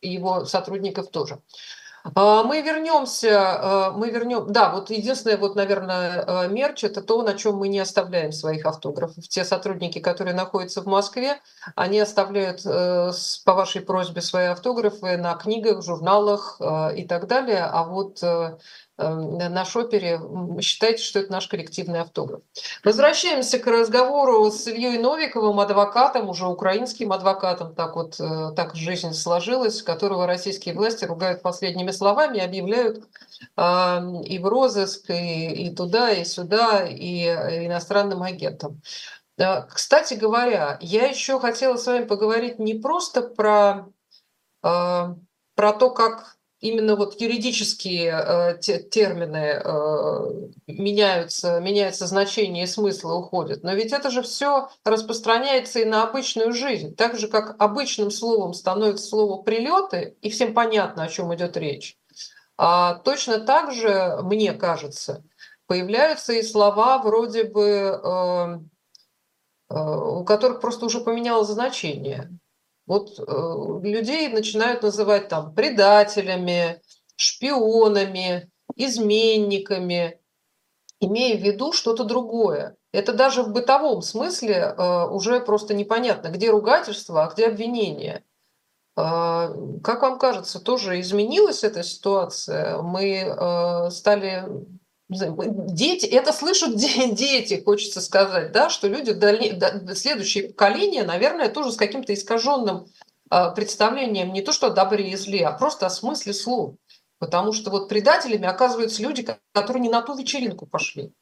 и 0.00 0.08
его 0.08 0.44
сотрудников 0.44 1.08
тоже. 1.10 1.40
А, 2.14 2.42
мы 2.44 2.62
вернемся, 2.62 3.88
а, 3.88 3.90
мы 3.92 4.10
вернем, 4.10 4.52
да, 4.52 4.70
вот 4.70 4.90
единственное, 4.90 5.36
вот, 5.36 5.56
наверное, 5.56 6.24
а, 6.26 6.46
мерч, 6.48 6.84
это 6.84 7.02
то, 7.02 7.22
на 7.22 7.34
чем 7.34 7.56
мы 7.56 7.68
не 7.68 7.78
оставляем 7.78 8.32
своих 8.32 8.66
автографов. 8.66 9.28
Те 9.28 9.44
сотрудники, 9.44 9.98
которые 9.98 10.34
находятся 10.34 10.82
в 10.82 10.86
Москве, 10.86 11.40
они 11.74 12.00
оставляют 12.00 12.62
э, 12.64 13.12
по 13.44 13.54
вашей 13.54 13.82
просьбе 13.82 14.20
свои 14.20 14.46
автографы 14.46 15.16
на 15.16 15.34
книгах, 15.34 15.82
журналах 15.82 16.60
и 16.94 17.04
так 17.06 17.26
далее, 17.26 17.64
а 17.64 17.84
вот 17.84 18.22
э, 18.22 18.58
на 18.98 19.64
шопере, 19.64 20.20
считайте, 20.60 21.02
что 21.02 21.20
это 21.20 21.30
наш 21.30 21.46
коллективный 21.46 22.00
автограф. 22.00 22.42
Возвращаемся 22.84 23.60
к 23.60 23.66
разговору 23.68 24.50
с 24.50 24.66
Ильей 24.66 24.98
Новиковым, 24.98 25.60
адвокатом, 25.60 26.28
уже 26.28 26.46
украинским 26.46 27.12
адвокатом, 27.12 27.74
так 27.74 27.94
вот 27.94 28.18
э, 28.18 28.52
так 28.56 28.74
жизнь 28.74 29.12
сложилась, 29.12 29.82
которого 29.82 30.26
российские 30.26 30.74
власти 30.74 31.04
ругают 31.04 31.42
последними 31.42 31.92
словами, 31.92 32.40
объявляют 32.40 33.04
э, 33.56 34.00
и 34.24 34.38
в 34.40 34.46
розыск, 34.46 35.10
и, 35.10 35.66
и 35.66 35.74
туда, 35.74 36.10
и 36.10 36.24
сюда, 36.24 36.84
и 36.84 37.22
иностранным 37.66 38.22
агентом. 38.22 38.82
Кстати 39.70 40.14
говоря, 40.14 40.78
я 40.80 41.06
еще 41.06 41.38
хотела 41.38 41.76
с 41.76 41.86
вами 41.86 42.04
поговорить 42.06 42.58
не 42.58 42.74
просто 42.74 43.22
про, 43.22 43.86
э, 44.64 45.14
про 45.54 45.72
то, 45.72 45.90
как 45.90 46.37
именно 46.60 46.96
вот 46.96 47.20
юридические 47.20 48.10
э, 48.10 48.58
термины 48.58 49.60
э, 49.62 50.48
меняются, 50.66 51.60
меняется 51.60 52.06
значение 52.06 52.64
и 52.64 52.66
смысл 52.66 53.18
уходит. 53.18 53.62
Но 53.62 53.74
ведь 53.74 53.92
это 53.92 54.10
же 54.10 54.22
все 54.22 54.68
распространяется 54.84 55.80
и 55.80 55.84
на 55.84 56.02
обычную 56.02 56.52
жизнь. 56.52 56.94
Так 56.96 57.16
же, 57.16 57.28
как 57.28 57.56
обычным 57.60 58.10
словом 58.10 58.54
становится 58.54 59.06
слово 59.06 59.42
«прилеты», 59.42 60.16
и 60.20 60.30
всем 60.30 60.54
понятно, 60.54 61.04
о 61.04 61.08
чем 61.08 61.34
идет 61.34 61.56
речь. 61.56 61.96
А 62.56 62.94
точно 62.94 63.38
так 63.38 63.72
же, 63.72 64.18
мне 64.22 64.52
кажется, 64.52 65.22
появляются 65.66 66.32
и 66.32 66.42
слова 66.42 66.98
вроде 66.98 67.44
бы, 67.44 68.00
э, 68.02 68.58
э, 69.70 69.74
у 69.74 70.24
которых 70.24 70.60
просто 70.60 70.86
уже 70.86 71.00
поменялось 71.00 71.48
значение. 71.48 72.30
Вот 72.88 73.18
э, 73.18 73.86
людей 73.86 74.28
начинают 74.28 74.82
называть 74.82 75.28
там 75.28 75.54
предателями, 75.54 76.80
шпионами, 77.16 78.50
изменниками, 78.76 80.18
имея 80.98 81.36
в 81.36 81.42
виду 81.42 81.74
что-то 81.74 82.04
другое. 82.04 82.76
Это 82.92 83.12
даже 83.12 83.42
в 83.42 83.52
бытовом 83.52 84.00
смысле 84.00 84.54
э, 84.54 85.06
уже 85.10 85.40
просто 85.40 85.74
непонятно, 85.74 86.28
где 86.28 86.50
ругательство, 86.50 87.24
а 87.24 87.30
где 87.30 87.48
обвинение. 87.48 88.24
Э, 88.96 89.54
как 89.84 90.00
вам 90.00 90.18
кажется, 90.18 90.58
тоже 90.58 90.98
изменилась 90.98 91.64
эта 91.64 91.82
ситуация? 91.82 92.80
Мы 92.80 93.16
э, 93.16 93.90
стали 93.90 94.44
Дети, 95.08 96.06
это 96.06 96.32
слышат 96.32 96.76
дети, 96.76 97.62
хочется 97.64 98.00
сказать, 98.00 98.52
да, 98.52 98.68
что 98.68 98.88
люди, 98.88 99.12
следующее 99.94 100.48
поколение, 100.48 101.04
наверное, 101.04 101.48
тоже 101.48 101.72
с 101.72 101.76
каким-то 101.76 102.12
искаженным 102.12 102.86
а, 103.30 103.50
представлением 103.50 104.32
не 104.32 104.42
то 104.42 104.52
что 104.52 104.68
о 104.68 104.70
добре 104.70 105.10
и 105.10 105.16
зле, 105.16 105.46
а 105.46 105.52
просто 105.52 105.86
о 105.86 105.90
смысле 105.90 106.32
слов. 106.32 106.74
Потому 107.18 107.52
что 107.52 107.70
вот 107.70 107.88
предателями 107.88 108.46
оказываются 108.46 109.02
люди, 109.02 109.26
которые 109.52 109.82
не 109.82 109.88
на 109.88 110.02
ту 110.02 110.16
вечеринку 110.16 110.66
пошли. 110.66 111.12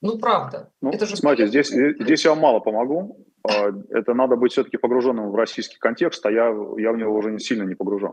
Ну, 0.00 0.18
правда. 0.18 0.70
Ну, 0.80 0.90
это 0.90 1.04
же 1.04 1.16
смотрите, 1.16 1.48
здесь, 1.48 1.68
здесь 1.68 2.24
я 2.24 2.30
вам 2.30 2.40
мало 2.40 2.60
помогу. 2.60 3.26
А, 3.42 3.70
это 3.88 4.12
надо 4.12 4.36
быть 4.36 4.52
все-таки 4.52 4.76
погруженным 4.76 5.30
в 5.30 5.34
российский 5.34 5.78
контекст, 5.78 6.26
а 6.26 6.30
я, 6.30 6.48
я 6.76 6.92
в 6.92 6.98
него 6.98 7.14
уже 7.14 7.32
не 7.32 7.38
сильно 7.38 7.62
не 7.62 7.74
погружен. 7.74 8.12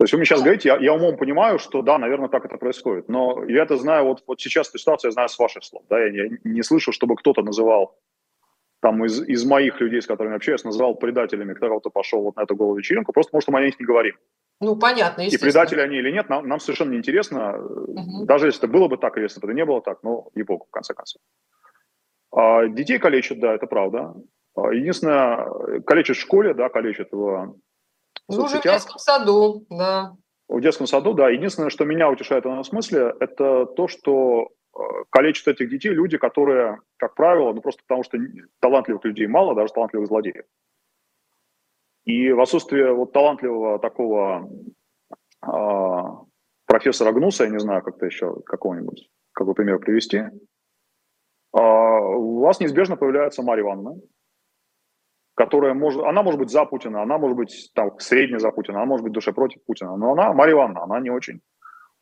То 0.00 0.04
есть 0.04 0.14
вы 0.14 0.16
мне 0.16 0.24
сейчас 0.24 0.40
говорите, 0.40 0.70
я, 0.70 0.78
я 0.78 0.94
умом 0.94 1.18
понимаю, 1.18 1.58
что 1.58 1.82
да, 1.82 1.98
наверное, 1.98 2.30
так 2.30 2.46
это 2.46 2.56
происходит. 2.56 3.10
Но 3.10 3.44
я 3.46 3.64
это 3.64 3.76
знаю, 3.76 4.06
вот, 4.06 4.24
вот 4.26 4.40
сейчас 4.40 4.70
эту 4.70 4.78
ситуацию 4.78 5.10
я 5.10 5.12
знаю 5.12 5.28
с 5.28 5.38
ваших 5.38 5.62
слов. 5.62 5.82
Да, 5.90 6.00
я, 6.00 6.24
я 6.24 6.30
не 6.42 6.62
слышу, 6.62 6.90
чтобы 6.90 7.16
кто-то 7.16 7.42
называл 7.42 7.98
там 8.80 9.04
из, 9.04 9.20
из 9.20 9.44
моих 9.44 9.78
людей, 9.78 10.00
с 10.00 10.06
которыми 10.06 10.36
общаюсь, 10.36 10.64
называл 10.64 10.94
предателями 10.94 11.52
кто-то 11.52 11.90
пошел 11.90 12.22
вот 12.22 12.36
на 12.36 12.44
эту 12.44 12.56
голую 12.56 12.78
вечеринку, 12.78 13.12
просто 13.12 13.28
потому 13.28 13.42
что 13.42 13.52
мы 13.52 13.58
о 13.58 13.66
них 13.66 13.78
не 13.78 13.84
говорим. 13.84 14.14
Ну, 14.62 14.74
понятно, 14.74 15.20
И 15.20 15.36
предатели 15.36 15.80
они 15.80 15.98
или 15.98 16.10
нет, 16.10 16.30
нам, 16.30 16.48
нам 16.48 16.60
совершенно 16.60 16.92
неинтересно. 16.92 17.58
Угу. 17.58 18.24
Даже 18.24 18.46
если 18.46 18.64
это 18.64 18.72
было 18.72 18.88
бы 18.88 18.96
так, 18.96 19.18
или 19.18 19.24
если 19.24 19.38
бы 19.38 19.48
это 19.48 19.54
не 19.54 19.66
было 19.66 19.82
так, 19.82 19.98
ну, 20.02 20.30
и 20.34 20.42
богу, 20.42 20.64
в 20.66 20.70
конце 20.70 20.94
концов. 20.94 21.20
А 22.32 22.66
детей 22.68 22.98
калечат, 22.98 23.38
да, 23.38 23.54
это 23.54 23.66
правда. 23.66 24.14
А 24.56 24.72
единственное, 24.72 25.80
калечат 25.80 26.16
в 26.16 26.20
школе, 26.20 26.54
да, 26.54 26.70
калечат 26.70 27.08
в 27.12 27.54
ну, 28.36 28.44
уже 28.44 28.58
в 28.58 28.62
детском 28.62 28.98
саду, 28.98 29.66
да. 29.70 30.16
В 30.48 30.60
детском 30.60 30.86
саду, 30.86 31.14
да. 31.14 31.30
Единственное, 31.30 31.70
что 31.70 31.84
меня 31.84 32.10
утешает 32.10 32.44
в 32.44 32.48
этом 32.48 32.64
смысле, 32.64 33.14
это 33.20 33.66
то, 33.66 33.88
что 33.88 34.48
э, 34.74 34.80
калечат 35.10 35.48
этих 35.48 35.70
детей 35.70 35.90
люди, 35.90 36.18
которые, 36.18 36.78
как 36.96 37.14
правило, 37.14 37.52
ну 37.52 37.60
просто 37.60 37.82
потому 37.86 38.02
что 38.02 38.18
талантливых 38.60 39.04
людей 39.04 39.26
мало, 39.26 39.54
даже 39.54 39.72
талантливых 39.72 40.08
злодеев. 40.08 40.44
И 42.04 42.32
в 42.32 42.40
отсутствие 42.40 42.92
вот 42.92 43.12
талантливого 43.12 43.78
такого 43.78 44.50
э, 45.46 46.02
профессора 46.66 47.12
Гнуса, 47.12 47.44
я 47.44 47.50
не 47.50 47.60
знаю, 47.60 47.82
как-то 47.82 48.06
еще 48.06 48.40
какого-нибудь, 48.46 49.08
какой 49.32 49.54
пример 49.54 49.78
привести, 49.78 50.18
э, 50.18 50.30
у 51.52 52.40
вас 52.40 52.58
неизбежно 52.60 52.96
появляется 52.96 53.42
Марья 53.42 53.62
Ивановна, 53.62 54.00
которая 55.40 55.72
может, 55.72 56.02
она 56.04 56.22
может 56.22 56.38
быть 56.38 56.50
за 56.50 56.66
Путина, 56.66 57.02
она 57.02 57.16
может 57.16 57.34
быть 57.34 57.70
там 57.74 57.98
средняя 57.98 58.38
за 58.38 58.50
Путина, 58.50 58.76
она 58.76 58.86
может 58.86 59.04
быть 59.04 59.14
душе 59.14 59.32
против 59.32 59.64
Путина, 59.64 59.96
но 59.96 60.12
она, 60.12 60.34
Мария 60.34 60.54
Ивановна, 60.54 60.82
она 60.82 61.00
не 61.00 61.08
очень 61.08 61.40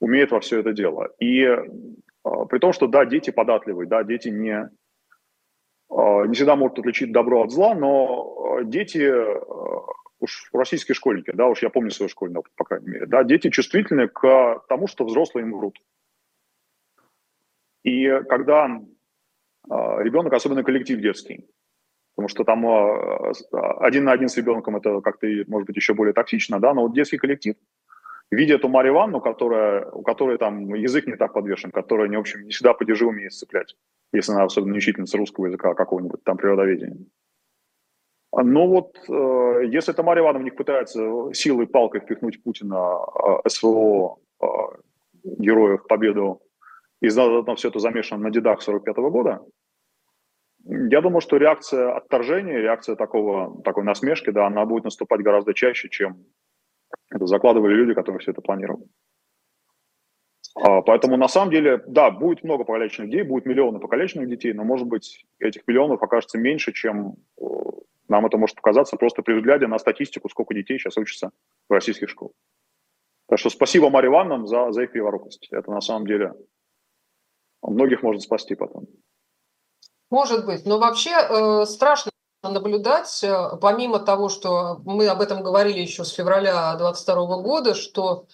умеет 0.01 0.33
во 0.33 0.41
все 0.41 0.59
это 0.59 0.73
дело. 0.73 1.15
И 1.21 1.43
э, 1.43 1.57
при 2.51 2.59
том, 2.59 2.73
что 2.73 2.89
да, 2.89 3.05
дети 3.05 3.31
податливые, 3.31 3.87
да, 3.87 4.03
дети 4.03 4.27
не, 4.29 4.69
э, 5.89 6.27
не 6.27 6.35
всегда 6.35 6.57
могут 6.57 6.81
отличить 6.81 7.13
добро 7.13 7.45
от 7.45 7.53
зла, 7.53 7.77
но 7.77 8.61
дети, 8.65 8.99
э, 8.99 9.41
уж 10.19 10.51
российские 10.53 10.97
школьники, 10.97 11.31
да, 11.33 11.47
уж 11.47 11.63
я 11.63 11.71
помню 11.71 11.93
свой 11.93 12.09
школьный 12.09 12.41
опыт, 12.41 12.53
по 12.57 12.65
крайней 12.65 12.89
мере, 12.89 13.07
да, 13.07 13.23
дети 13.23 13.51
чувствительны 13.51 14.09
к 14.09 14.65
тому, 14.69 14.89
что 14.89 15.05
взрослые 15.05 15.45
им 15.45 15.53
врут. 15.57 15.79
И 17.85 18.05
когда 18.29 18.81
ребенок, 19.69 20.33
особенно 20.33 20.65
коллектив 20.65 21.01
детский, 21.01 21.47
потому 22.19 22.29
что 22.29 22.43
там 22.43 22.67
э, 22.67 23.33
один 23.79 24.03
на 24.03 24.11
один 24.11 24.29
с 24.29 24.37
ребенком 24.37 24.77
это 24.77 25.01
как-то, 25.03 25.29
может 25.47 25.69
быть, 25.69 25.77
еще 25.77 25.95
более 25.95 26.13
токсично, 26.13 26.59
да, 26.59 26.75
но 26.75 26.83
вот 26.83 26.93
детский 26.93 27.17
коллектив, 27.17 27.55
видя 28.33 28.57
эту 28.57 28.69
Марию 28.69 28.95
Ивановну, 28.95 29.21
которая, 29.21 29.89
у 29.93 30.03
которой 30.03 30.37
там 30.37 30.75
язык 30.75 31.07
не 31.07 31.15
так 31.15 31.33
подвешен, 31.33 31.71
которая, 31.71 32.09
не, 32.09 32.17
в 32.17 32.21
общем, 32.21 32.43
не 32.43 32.51
всегда 32.51 32.75
падежи 32.75 33.07
умеет 33.07 33.33
сцеплять, 33.33 33.77
если 34.13 34.33
она 34.33 34.43
особенно 34.43 34.73
не 34.73 34.79
учительница 34.79 35.17
русского 35.17 35.47
языка, 35.47 35.75
какого-нибудь 35.75 36.25
там 36.25 36.37
природоведения. 36.37 37.07
Но 38.33 38.67
вот 38.67 38.99
э, 39.09 39.67
если 39.67 39.95
это 39.95 40.03
Мария 40.03 40.25
Ивановна 40.25 40.47
них 40.47 40.57
пытается 40.57 41.33
силой 41.35 41.69
палкой 41.69 42.01
впихнуть 42.01 42.43
Путина, 42.43 42.97
э, 43.45 43.49
СВО, 43.49 44.19
э, 44.43 44.47
героев 45.23 45.87
победу, 45.87 46.43
и 47.01 47.11
заодно 47.11 47.55
все 47.55 47.69
это 47.69 47.79
замешано 47.79 48.25
на 48.25 48.31
дедах 48.33 48.61
45 48.61 48.97
-го 48.97 49.11
года, 49.11 49.41
я 50.65 51.01
думаю, 51.01 51.21
что 51.21 51.37
реакция 51.37 51.95
отторжения, 51.97 52.59
реакция 52.59 52.97
такого, 52.97 53.63
такой 53.63 53.85
насмешки, 53.85 54.31
да, 54.31 54.47
она 54.47 54.65
будет 54.67 54.85
наступать 54.85 55.23
гораздо 55.23 55.55
чаще, 55.55 55.89
чем 55.89 56.25
это 57.11 57.27
закладывали 57.27 57.75
люди, 57.75 57.95
которые 57.95 58.21
все 58.21 58.33
это 58.33 58.41
планировали. 58.41 58.87
А, 60.55 60.83
поэтому 60.83 61.17
на 61.17 61.29
самом 61.29 61.51
деле, 61.51 61.83
да, 61.87 62.11
будет 62.11 62.43
много 62.43 62.65
покалеченных 62.65 63.11
детей, 63.11 63.23
будет 63.23 63.47
миллионы 63.47 63.79
покалеченных 63.79 64.29
детей, 64.29 64.53
но, 64.53 64.65
может 64.65 64.87
быть, 64.87 65.25
этих 65.39 65.67
миллионов 65.67 66.03
окажется 66.03 66.39
меньше, 66.39 66.73
чем 66.73 67.15
э, 67.41 67.45
нам 68.09 68.27
это 68.27 68.39
может 68.39 68.57
показаться 68.57 68.97
просто 68.97 69.23
при 69.23 69.35
взгляде 69.35 69.67
на 69.67 69.79
статистику, 69.79 70.29
сколько 70.29 70.55
детей 70.55 70.79
сейчас 70.79 70.97
учатся 70.97 71.31
в 71.69 71.73
российских 71.73 72.09
школах. 72.09 72.33
Так 73.29 73.39
что 73.39 73.51
спасибо 73.51 73.91
Марии 73.91 74.09
Ивановнам 74.09 74.47
за, 74.47 74.73
за 74.73 74.85
их 74.85 74.93
криворукость. 74.93 75.49
Это 75.53 75.71
на 75.71 75.81
самом 75.81 76.07
деле 76.07 76.35
многих 77.63 78.03
может 78.03 78.23
спасти 78.23 78.55
потом. 78.55 78.87
Может 80.11 80.47
быть, 80.47 80.65
но 80.65 80.79
вообще 80.79 81.11
э, 81.11 81.65
страшно 81.67 82.11
наблюдать, 82.43 83.23
э, 83.23 83.57
помимо 83.61 83.99
того, 83.99 84.29
что 84.29 84.81
мы 84.85 85.07
об 85.07 85.21
этом 85.21 85.43
говорили 85.43 85.81
еще 85.81 86.05
с 86.05 86.11
февраля 86.11 86.75
2022 86.77 87.37
года, 87.43 87.75
что 87.75 88.27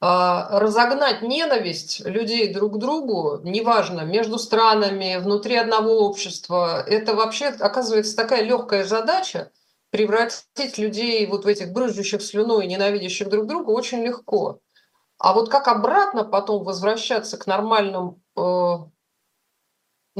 э, 0.00 0.06
разогнать 0.06 1.22
ненависть 1.22 2.00
людей 2.00 2.52
друг 2.52 2.74
к 2.74 2.78
другу, 2.78 3.40
неважно, 3.44 4.00
между 4.00 4.38
странами, 4.38 5.18
внутри 5.20 5.56
одного 5.56 6.00
общества, 6.00 6.82
это 6.84 7.14
вообще 7.14 7.48
оказывается 7.48 8.16
такая 8.16 8.42
легкая 8.42 8.84
задача, 8.84 9.52
превратить 9.90 10.78
людей 10.78 11.24
вот 11.26 11.44
в 11.44 11.48
этих 11.48 11.72
брызжущих 11.72 12.22
слюной, 12.22 12.66
ненавидящих 12.66 13.28
друг 13.28 13.46
друга, 13.46 13.70
очень 13.70 14.02
легко. 14.02 14.60
А 15.18 15.34
вот 15.34 15.48
как 15.50 15.68
обратно 15.68 16.24
потом 16.24 16.64
возвращаться 16.64 17.36
к 17.36 17.46
нормальным 17.46 18.22
э, 18.36 18.40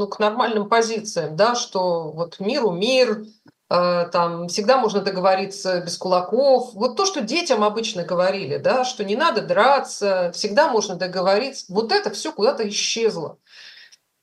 ну, 0.01 0.09
к 0.09 0.19
нормальным 0.19 0.67
позициям, 0.67 1.37
да, 1.37 1.55
что 1.55 2.11
вот 2.11 2.41
миру 2.41 2.71
мир, 2.71 3.27
э, 3.69 4.09
там 4.11 4.49
всегда 4.49 4.79
можно 4.79 5.03
договориться 5.03 5.83
без 5.83 5.99
кулаков. 5.99 6.73
Вот 6.73 6.97
то, 6.97 7.05
что 7.05 7.21
детям 7.21 7.63
обычно 7.63 8.03
говорили, 8.03 8.57
да, 8.57 8.85
что 8.85 9.05
не 9.05 9.15
надо 9.15 9.43
драться, 9.43 10.33
всегда 10.33 10.73
можно 10.73 10.95
договориться. 10.95 11.67
Вот 11.69 11.93
это 11.93 12.09
все 12.11 12.33
куда-то 12.33 12.67
исчезло. 12.67 13.37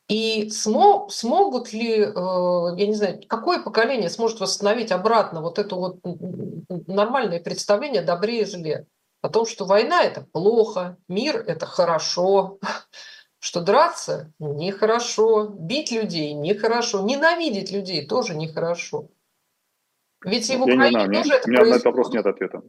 И 0.08 0.50
смог, 0.50 1.14
смогут 1.14 1.72
ли, 1.74 2.00
э, 2.00 2.12
я 2.12 2.88
не 2.88 2.96
знаю, 2.96 3.22
какое 3.28 3.62
поколение 3.62 4.10
сможет 4.10 4.40
восстановить 4.40 4.92
обратно 4.92 5.42
вот 5.42 5.60
это 5.60 5.76
вот 5.76 6.00
нормальное 6.88 7.40
представление 7.40 8.02
о 8.02 8.06
добре 8.06 8.42
и 8.42 8.46
зле? 8.46 8.88
О 9.22 9.30
том, 9.30 9.46
что 9.46 9.66
война– 9.66 10.04
это 10.04 10.22
плохо, 10.22 10.98
мир– 11.08 11.38
это 11.48 11.68
хорошо, 11.68 12.58
что 13.40 13.62
драться 13.62 14.34
нехорошо, 14.40 15.48
бить 15.48 15.92
людей 15.92 16.34
нехорошо, 16.34 17.02
ненавидеть 17.02 17.72
людей 17.72 18.06
тоже 18.06 18.36
нехорошо. 18.36 19.10
Ведь 20.26 20.50
и 20.50 20.58
в 20.58 20.64
Украине 20.64 20.82
Я 20.82 21.08
не 21.08 21.24
знаю, 21.24 21.24
тоже 21.24 21.36
это 21.36 21.48
У 21.48 21.50
меня 21.50 21.60
происходит. 21.60 21.70
на 21.70 21.76
этот 21.76 21.86
вопрос 21.86 22.14
нет 22.14 22.26
ответа. 22.26 22.62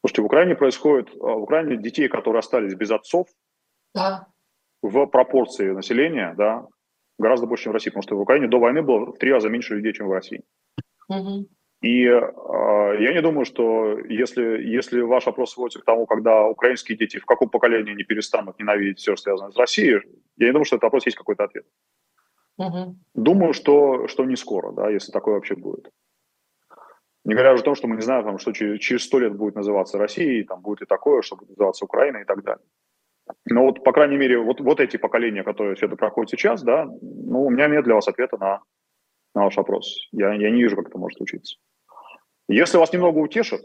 Слушайте, 0.00 0.22
в 0.22 0.26
Украине 0.26 0.54
происходит, 0.54 1.08
а, 1.14 1.34
в 1.34 1.42
Украине 1.42 1.76
детей, 1.76 2.08
которые 2.08 2.40
остались 2.40 2.74
без 2.74 2.90
отцов, 2.90 3.28
да. 3.94 4.26
в 4.82 5.06
пропорции 5.06 5.70
населения, 5.70 6.34
да, 6.36 6.66
гораздо 7.18 7.46
больше, 7.46 7.64
чем 7.64 7.72
в 7.72 7.74
России, 7.74 7.90
потому 7.90 8.02
что 8.02 8.16
в 8.16 8.20
Украине 8.20 8.48
до 8.48 8.58
войны 8.58 8.82
было 8.82 9.12
в 9.12 9.18
три 9.18 9.32
раза 9.32 9.48
меньше 9.48 9.74
людей, 9.74 9.92
чем 9.92 10.08
в 10.08 10.12
России. 10.12 10.42
Угу. 11.08 11.48
И 11.82 12.04
э, 12.04 12.20
я 13.00 13.12
не 13.12 13.20
думаю, 13.20 13.44
что 13.44 13.98
если, 13.98 14.62
если 14.62 15.00
ваш 15.00 15.26
вопрос 15.26 15.52
сводится 15.52 15.80
к 15.80 15.84
тому, 15.84 16.06
когда 16.06 16.46
украинские 16.46 16.96
дети 16.96 17.18
в 17.18 17.26
каком 17.26 17.50
поколении 17.50 17.92
не 17.92 18.04
перестанут 18.04 18.58
ненавидеть 18.60 18.98
все, 18.98 19.16
что 19.16 19.24
связано 19.24 19.50
с 19.50 19.56
Россией, 19.56 20.00
я 20.36 20.46
не 20.46 20.52
думаю, 20.52 20.64
что 20.64 20.76
этот 20.76 20.84
вопрос 20.84 21.06
есть 21.06 21.18
какой-то 21.18 21.42
ответ. 21.44 21.66
Угу. 22.58 22.96
Думаю, 23.14 23.52
что, 23.52 24.06
что 24.06 24.24
не 24.24 24.36
скоро, 24.36 24.70
да, 24.72 24.90
если 24.90 25.10
такое 25.10 25.34
вообще 25.34 25.56
будет. 25.56 25.90
Не 27.24 27.34
говоря 27.34 27.52
уже 27.52 27.62
о 27.62 27.64
том, 27.64 27.74
что 27.74 27.88
мы 27.88 27.96
не 27.96 28.02
знаем, 28.02 28.24
там, 28.24 28.38
что 28.38 28.52
через 28.52 29.04
сто 29.04 29.18
лет 29.18 29.34
будет 29.34 29.56
называться 29.56 29.98
Россией, 29.98 30.44
там 30.44 30.60
будет 30.60 30.82
и 30.82 30.86
такое, 30.86 31.22
что 31.22 31.36
будет 31.36 31.50
называться 31.50 31.84
Украина 31.84 32.18
и 32.18 32.24
так 32.24 32.44
далее. 32.44 32.64
Но 33.46 33.62
вот, 33.62 33.82
по 33.82 33.92
крайней 33.92 34.16
мере, 34.16 34.38
вот, 34.38 34.60
вот 34.60 34.78
эти 34.78 34.98
поколения, 34.98 35.42
которые 35.42 35.74
все 35.74 35.86
это 35.86 35.96
проходят 35.96 36.30
сейчас, 36.30 36.62
да, 36.62 36.84
ну, 36.84 37.44
у 37.44 37.50
меня 37.50 37.66
нет 37.66 37.84
для 37.84 37.94
вас 37.94 38.06
ответа 38.06 38.36
на, 38.38 38.60
на 39.34 39.44
ваш 39.44 39.56
вопрос. 39.56 40.08
Я, 40.12 40.32
я 40.34 40.50
не 40.50 40.62
вижу, 40.62 40.76
как 40.76 40.88
это 40.88 40.98
может 40.98 41.16
случиться. 41.16 41.56
Если 42.52 42.76
вас 42.76 42.92
немного 42.92 43.18
утешит, 43.18 43.62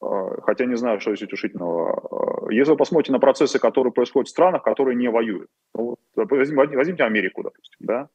э, 0.00 0.06
хотя 0.42 0.66
не 0.66 0.76
знаю, 0.76 1.00
что 1.00 1.10
есть 1.10 1.22
утешительного, 1.22 2.46
э, 2.48 2.54
если 2.54 2.70
вы 2.72 2.76
посмотрите 2.76 3.12
на 3.12 3.18
процессы, 3.18 3.58
которые 3.58 3.92
происходят 3.92 4.28
в 4.28 4.30
странах, 4.30 4.62
которые 4.62 4.96
не 4.96 5.08
воюют, 5.10 5.50
ну, 5.74 5.96
возьмите 6.14 7.02
Америку, 7.02 7.42
допустим, 7.42 7.78
да, 7.80 8.08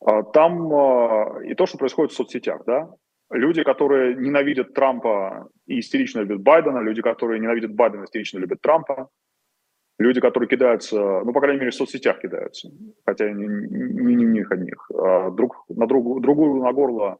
а 0.00 0.22
там 0.22 0.72
э, 0.72 1.46
и 1.48 1.54
то, 1.54 1.66
что 1.66 1.76
происходит 1.76 2.12
в 2.12 2.16
соцсетях, 2.16 2.62
да, 2.66 2.90
люди, 3.30 3.62
которые 3.62 4.16
ненавидят 4.16 4.72
Трампа 4.72 5.48
и 5.66 5.80
истерично 5.80 6.20
любят 6.20 6.40
Байдена, 6.40 6.78
люди, 6.78 7.02
которые 7.02 7.40
ненавидят 7.40 7.74
Байдена 7.74 8.02
и 8.02 8.04
истерично 8.06 8.38
любят 8.38 8.62
Трампа, 8.62 9.10
люди, 9.98 10.20
которые 10.20 10.48
кидаются, 10.48 10.96
ну, 10.96 11.32
по 11.34 11.40
крайней 11.40 11.58
мере, 11.58 11.70
в 11.70 11.74
соцсетях 11.74 12.18
кидаются, 12.20 12.70
хотя 13.04 13.30
не, 13.30 13.46
не, 13.46 14.14
не 14.14 14.24
них 14.24 14.50
одних, 14.50 14.90
а 14.90 15.30
друг 15.30 15.66
на 15.68 15.86
другу, 15.86 16.20
другую 16.20 16.62
на 16.62 16.72
горло 16.72 17.18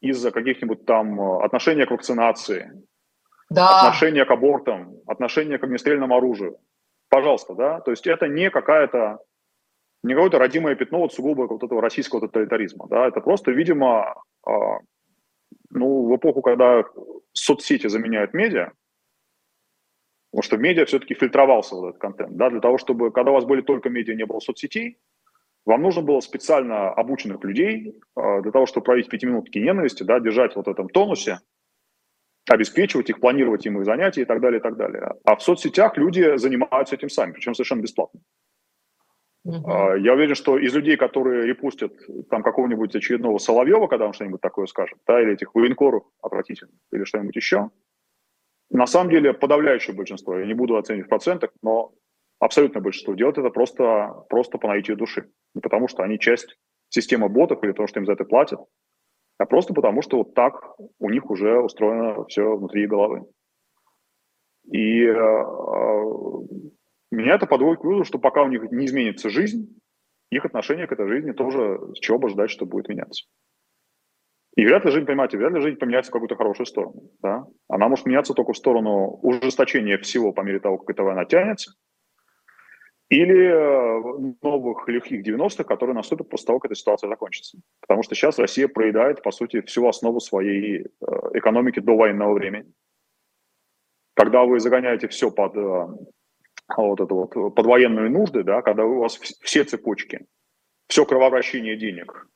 из-за 0.00 0.30
каких-нибудь 0.30 0.84
там 0.84 1.20
э, 1.20 1.44
отношения 1.44 1.86
к 1.86 1.90
вакцинации, 1.90 2.84
да. 3.50 3.80
отношения 3.80 4.24
к 4.24 4.30
абортам, 4.30 4.96
отношения 5.06 5.58
к 5.58 5.64
огнестрельному 5.64 6.16
оружию. 6.16 6.58
Пожалуйста, 7.08 7.54
да? 7.54 7.80
То 7.80 7.90
есть 7.90 8.06
это 8.06 8.28
не 8.28 8.50
какая-то 8.50 9.18
не 10.02 10.14
какое-то 10.14 10.38
родимое 10.38 10.76
пятно 10.76 11.00
вот 11.00 11.12
сугубо 11.12 11.46
вот 11.48 11.62
этого 11.62 11.82
российского 11.82 12.20
тоталитаризма. 12.20 12.86
Да? 12.88 13.08
Это 13.08 13.20
просто, 13.20 13.50
видимо, 13.50 14.14
э, 14.46 14.50
ну, 15.70 16.06
в 16.06 16.16
эпоху, 16.16 16.42
когда 16.42 16.84
соцсети 17.32 17.88
заменяют 17.88 18.32
медиа, 18.32 18.72
потому 20.30 20.42
что 20.42 20.56
в 20.56 20.60
медиа 20.60 20.84
все-таки 20.84 21.14
фильтровался 21.14 21.74
вот 21.74 21.88
этот 21.90 22.00
контент, 22.00 22.36
да, 22.36 22.50
для 22.50 22.60
того, 22.60 22.78
чтобы, 22.78 23.10
когда 23.10 23.30
у 23.30 23.34
вас 23.34 23.44
были 23.44 23.62
только 23.62 23.90
медиа, 23.90 24.14
не 24.14 24.24
было 24.24 24.40
соцсетей, 24.40 24.98
вам 25.68 25.82
нужно 25.82 26.00
было 26.00 26.20
специально 26.20 26.90
обученных 26.90 27.44
людей 27.44 27.94
э, 28.16 28.42
для 28.42 28.50
того, 28.52 28.64
чтобы 28.64 28.84
проводить 28.84 29.10
пятиминутки 29.10 29.58
ненависти, 29.58 30.02
да, 30.02 30.18
держать 30.18 30.56
вот 30.56 30.66
в 30.66 30.70
этом 30.70 30.88
тонусе, 30.88 31.40
обеспечивать 32.48 33.10
их, 33.10 33.20
планировать 33.20 33.66
им 33.66 33.78
их 33.78 33.84
занятия 33.84 34.22
и 34.22 34.24
так 34.24 34.40
далее, 34.40 34.60
и 34.60 34.62
так 34.62 34.78
далее. 34.78 35.12
А 35.24 35.36
в 35.36 35.42
соцсетях 35.42 35.98
люди 35.98 36.38
занимаются 36.38 36.94
этим 36.94 37.10
сами, 37.10 37.32
причем 37.32 37.52
совершенно 37.52 37.82
бесплатно. 37.82 38.20
Uh-huh. 39.46 40.00
Я 40.00 40.14
уверен, 40.14 40.34
что 40.34 40.58
из 40.58 40.74
людей, 40.74 40.96
которые 40.96 41.46
репустят 41.46 41.92
там 42.30 42.42
какого-нибудь 42.42 42.96
очередного 42.96 43.36
Соловьева, 43.36 43.88
когда 43.88 44.06
он 44.06 44.14
что-нибудь 44.14 44.40
такое 44.40 44.64
скажет, 44.66 44.98
да, 45.06 45.20
или 45.20 45.34
этих 45.34 45.54
военкоров 45.54 46.04
отвратительных, 46.22 46.74
или 46.92 47.04
что-нибудь 47.04 47.36
еще, 47.36 47.70
на 48.70 48.86
самом 48.86 49.10
деле 49.10 49.34
подавляющее 49.34 49.94
большинство, 49.94 50.38
я 50.38 50.46
не 50.46 50.54
буду 50.54 50.76
оценивать 50.76 51.06
в 51.06 51.10
процентах, 51.10 51.50
но 51.62 51.92
абсолютное 52.38 52.82
большинство 52.82 53.14
делает 53.14 53.38
это 53.38 53.50
просто, 53.50 54.24
просто 54.28 54.58
по 54.58 54.68
наитию 54.68 54.96
души. 54.96 55.30
Не 55.54 55.60
потому, 55.60 55.88
что 55.88 56.02
они 56.02 56.18
часть 56.18 56.56
системы 56.88 57.28
ботов 57.28 57.62
или 57.62 57.72
потому, 57.72 57.88
что 57.88 58.00
им 58.00 58.06
за 58.06 58.12
это 58.12 58.24
платят, 58.24 58.60
а 59.38 59.46
просто 59.46 59.74
потому, 59.74 60.02
что 60.02 60.18
вот 60.18 60.34
так 60.34 60.54
у 60.98 61.10
них 61.10 61.30
уже 61.30 61.60
устроено 61.60 62.24
все 62.26 62.56
внутри 62.56 62.86
головы. 62.86 63.24
И 64.70 65.04
э, 65.04 65.12
э, 65.12 66.02
меня 67.10 67.34
это 67.34 67.46
подводит 67.46 67.80
к 67.80 67.84
выводу, 67.84 68.04
что 68.04 68.18
пока 68.18 68.42
у 68.42 68.48
них 68.48 68.70
не 68.70 68.86
изменится 68.86 69.30
жизнь, 69.30 69.80
их 70.30 70.44
отношение 70.44 70.86
к 70.86 70.92
этой 70.92 71.08
жизни 71.08 71.32
тоже 71.32 71.78
с 71.94 71.98
чего 72.00 72.18
бы 72.18 72.28
ждать, 72.28 72.50
что 72.50 72.66
будет 72.66 72.88
меняться. 72.88 73.24
И 74.56 74.64
вряд 74.64 74.84
ли 74.84 74.90
жизнь, 74.90 75.06
понимаете, 75.06 75.38
вряд 75.38 75.52
ли 75.52 75.60
жизнь 75.60 75.78
поменяется 75.78 76.10
в 76.10 76.12
какую-то 76.12 76.36
хорошую 76.36 76.66
сторону. 76.66 77.12
Да? 77.22 77.46
Она 77.68 77.88
может 77.88 78.06
меняться 78.06 78.34
только 78.34 78.52
в 78.52 78.56
сторону 78.56 79.18
ужесточения 79.22 79.98
всего 79.98 80.32
по 80.32 80.40
мере 80.40 80.58
того, 80.58 80.78
как 80.78 80.90
эта 80.90 81.04
война 81.04 81.24
тянется, 81.24 81.74
или 83.08 83.46
э, 83.46 84.34
новых 84.42 84.86
лихих 84.86 85.26
90-х, 85.26 85.64
которые 85.64 85.94
наступят 85.94 86.28
после 86.28 86.46
того, 86.46 86.58
как 86.58 86.70
эта 86.70 86.78
ситуация 86.78 87.08
закончится. 87.08 87.58
Потому 87.80 88.02
что 88.02 88.14
сейчас 88.14 88.38
Россия 88.38 88.68
проедает, 88.68 89.22
по 89.22 89.30
сути, 89.30 89.62
всю 89.62 89.88
основу 89.88 90.20
своей 90.20 90.82
э, 90.82 90.86
экономики 91.32 91.80
до 91.80 91.96
военного 91.96 92.34
времени. 92.34 92.70
Когда 94.14 94.44
вы 94.44 94.60
загоняете 94.60 95.08
все 95.08 95.30
под 95.30 95.56
э, 95.56 95.86
вот 96.76 97.00
это 97.00 97.14
вот, 97.14 97.32
под 97.32 97.66
военные 97.66 98.10
нужды, 98.10 98.44
да, 98.44 98.60
когда 98.60 98.84
у 98.84 98.98
вас 98.98 99.16
все 99.16 99.64
цепочки, 99.64 100.26
все 100.86 101.06
кровообращение 101.06 101.76
денег, 101.76 102.26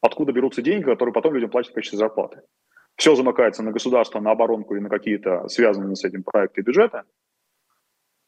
откуда 0.00 0.32
берутся 0.32 0.62
деньги, 0.62 0.84
которые 0.84 1.12
потом 1.12 1.34
людям 1.34 1.50
платят 1.50 1.70
в 1.70 1.74
качестве 1.74 1.98
зарплаты. 1.98 2.42
Все 2.96 3.14
замыкается 3.14 3.62
на 3.62 3.70
государство, 3.70 4.18
на 4.18 4.32
оборонку 4.32 4.74
и 4.74 4.80
на 4.80 4.88
какие-то 4.88 5.46
связанные 5.46 5.94
с 5.94 6.04
этим 6.04 6.24
проекты 6.24 6.62
и 6.62 6.64
бюджеты, 6.64 7.02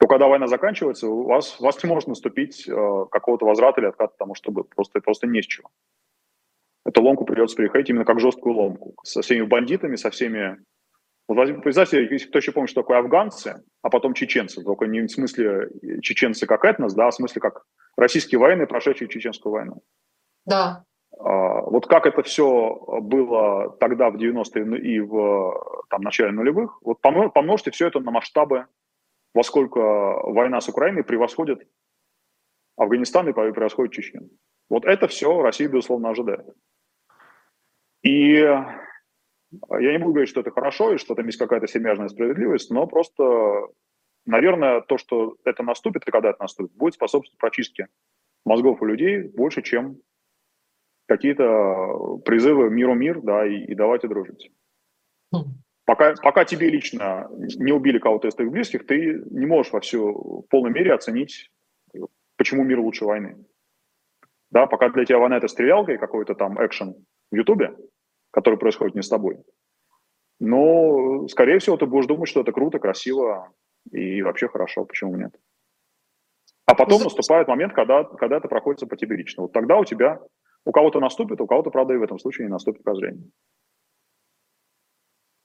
то 0.00 0.06
когда 0.06 0.28
война 0.28 0.46
заканчивается, 0.46 1.08
у 1.08 1.24
вас, 1.24 1.60
у 1.60 1.64
вас 1.64 1.82
не 1.84 1.88
может 1.88 2.08
наступить 2.08 2.66
э, 2.66 3.06
какого-то 3.10 3.44
возврата 3.44 3.82
или 3.82 3.88
отката, 3.88 4.14
потому 4.16 4.34
что 4.34 4.50
просто, 4.50 5.00
просто 5.00 5.26
не 5.26 5.42
с 5.42 5.46
чего. 5.46 5.68
Эту 6.86 7.02
ломку 7.02 7.26
придется 7.26 7.54
переходить 7.54 7.90
именно 7.90 8.06
как 8.06 8.18
жесткую 8.18 8.54
ломку. 8.54 8.94
Со 9.04 9.20
всеми 9.20 9.42
бандитами, 9.42 9.96
со 9.96 10.10
всеми... 10.10 10.56
Вот 11.28 11.62
представьте, 11.62 12.08
если 12.10 12.28
кто 12.28 12.38
еще 12.38 12.50
помнит, 12.50 12.70
что 12.70 12.80
такое 12.80 12.98
афганцы, 12.98 13.62
а 13.82 13.90
потом 13.90 14.14
чеченцы, 14.14 14.64
только 14.64 14.86
не 14.86 15.02
в 15.02 15.10
смысле 15.10 15.68
чеченцы 16.00 16.46
как 16.46 16.64
этнос, 16.64 16.94
да, 16.94 17.08
а 17.08 17.10
в 17.10 17.14
смысле 17.14 17.42
как 17.42 17.64
российские 17.94 18.38
военные, 18.38 18.66
прошедшие 18.66 19.06
чеченскую 19.06 19.52
войну. 19.52 19.82
Да. 20.46 20.84
А, 21.18 21.60
вот 21.60 21.86
как 21.86 22.06
это 22.06 22.22
все 22.22 22.74
было 23.02 23.76
тогда 23.78 24.08
в 24.08 24.16
90-е 24.16 24.80
и 24.80 25.00
в 25.00 25.84
там, 25.90 26.00
начале 26.00 26.32
нулевых, 26.32 26.78
вот 26.80 27.02
помножьте 27.02 27.70
все 27.70 27.86
это 27.86 28.00
на 28.00 28.10
масштабы, 28.10 28.66
во 29.34 29.42
сколько 29.42 29.78
война 29.78 30.60
с 30.60 30.68
Украиной 30.68 31.04
превосходит 31.04 31.66
Афганистан 32.76 33.28
и 33.28 33.32
превосходит 33.32 33.92
Чечню. 33.92 34.30
Вот 34.68 34.84
это 34.84 35.08
все 35.08 35.42
Россия, 35.42 35.68
безусловно, 35.68 36.10
ожидает. 36.10 36.46
И 38.02 38.32
я 38.32 39.92
не 39.92 39.98
буду 39.98 40.12
говорить, 40.12 40.30
что 40.30 40.40
это 40.40 40.50
хорошо 40.50 40.94
и 40.94 40.98
что 40.98 41.14
там 41.14 41.26
есть 41.26 41.38
какая-то 41.38 41.66
семяжная 41.66 42.08
справедливость, 42.08 42.70
но 42.70 42.86
просто, 42.86 43.68
наверное, 44.24 44.80
то, 44.80 44.96
что 44.96 45.36
это 45.44 45.62
наступит 45.62 46.06
и 46.06 46.10
когда 46.10 46.30
это 46.30 46.42
наступит, 46.42 46.72
будет 46.76 46.94
способствовать 46.94 47.38
прочистке 47.38 47.88
мозгов 48.44 48.80
у 48.80 48.86
людей 48.86 49.22
больше, 49.22 49.62
чем 49.62 50.00
какие-то 51.06 52.18
призывы 52.24 52.70
миру 52.70 52.94
мир, 52.94 53.20
да, 53.20 53.44
и, 53.44 53.64
и 53.64 53.74
давайте 53.74 54.08
дружить. 54.08 54.52
Пока, 55.84 56.14
пока 56.22 56.44
тебе 56.44 56.70
лично 56.70 57.28
не 57.30 57.72
убили 57.72 57.98
кого-то 57.98 58.28
из 58.28 58.34
твоих 58.34 58.52
близких, 58.52 58.86
ты 58.86 59.22
не 59.30 59.46
можешь 59.46 59.72
во 59.72 59.80
всю 59.80 60.42
в 60.42 60.48
полной 60.48 60.70
мере 60.70 60.94
оценить, 60.94 61.50
почему 62.36 62.64
мир 62.64 62.80
лучше 62.80 63.04
войны. 63.04 63.44
Да, 64.50 64.66
пока 64.66 64.88
для 64.90 65.04
тебя 65.04 65.18
война 65.18 65.36
это 65.36 65.48
стрелялка 65.48 65.92
и 65.92 65.98
какой-то 65.98 66.34
там 66.34 66.64
экшен 66.64 66.94
в 67.30 67.36
Ютубе, 67.36 67.76
который 68.30 68.58
происходит 68.58 68.94
не 68.94 69.02
с 69.02 69.08
тобой. 69.08 69.38
Но, 70.40 71.28
скорее 71.28 71.58
всего, 71.58 71.76
ты 71.76 71.86
будешь 71.86 72.06
думать, 72.06 72.28
что 72.28 72.40
это 72.40 72.52
круто, 72.52 72.78
красиво 72.78 73.52
и 73.90 74.22
вообще 74.22 74.48
хорошо. 74.48 74.84
Почему 74.84 75.16
нет? 75.16 75.38
А 76.66 76.74
потом 76.74 77.02
наступает 77.02 77.48
момент, 77.48 77.74
когда, 77.74 78.04
когда 78.04 78.36
это 78.38 78.48
проходит 78.48 78.88
по 78.88 78.96
тебе 78.96 79.16
лично. 79.16 79.42
Вот 79.42 79.52
тогда 79.52 79.76
у 79.76 79.84
тебя 79.84 80.20
у 80.64 80.72
кого-то 80.72 81.00
наступит, 81.00 81.40
у 81.40 81.46
кого-то, 81.46 81.70
правда, 81.70 81.94
и 81.94 81.96
в 81.96 82.02
этом 82.02 82.18
случае 82.18 82.46
не 82.46 82.52
наступит 82.52 82.82
прозрение. 82.82 83.30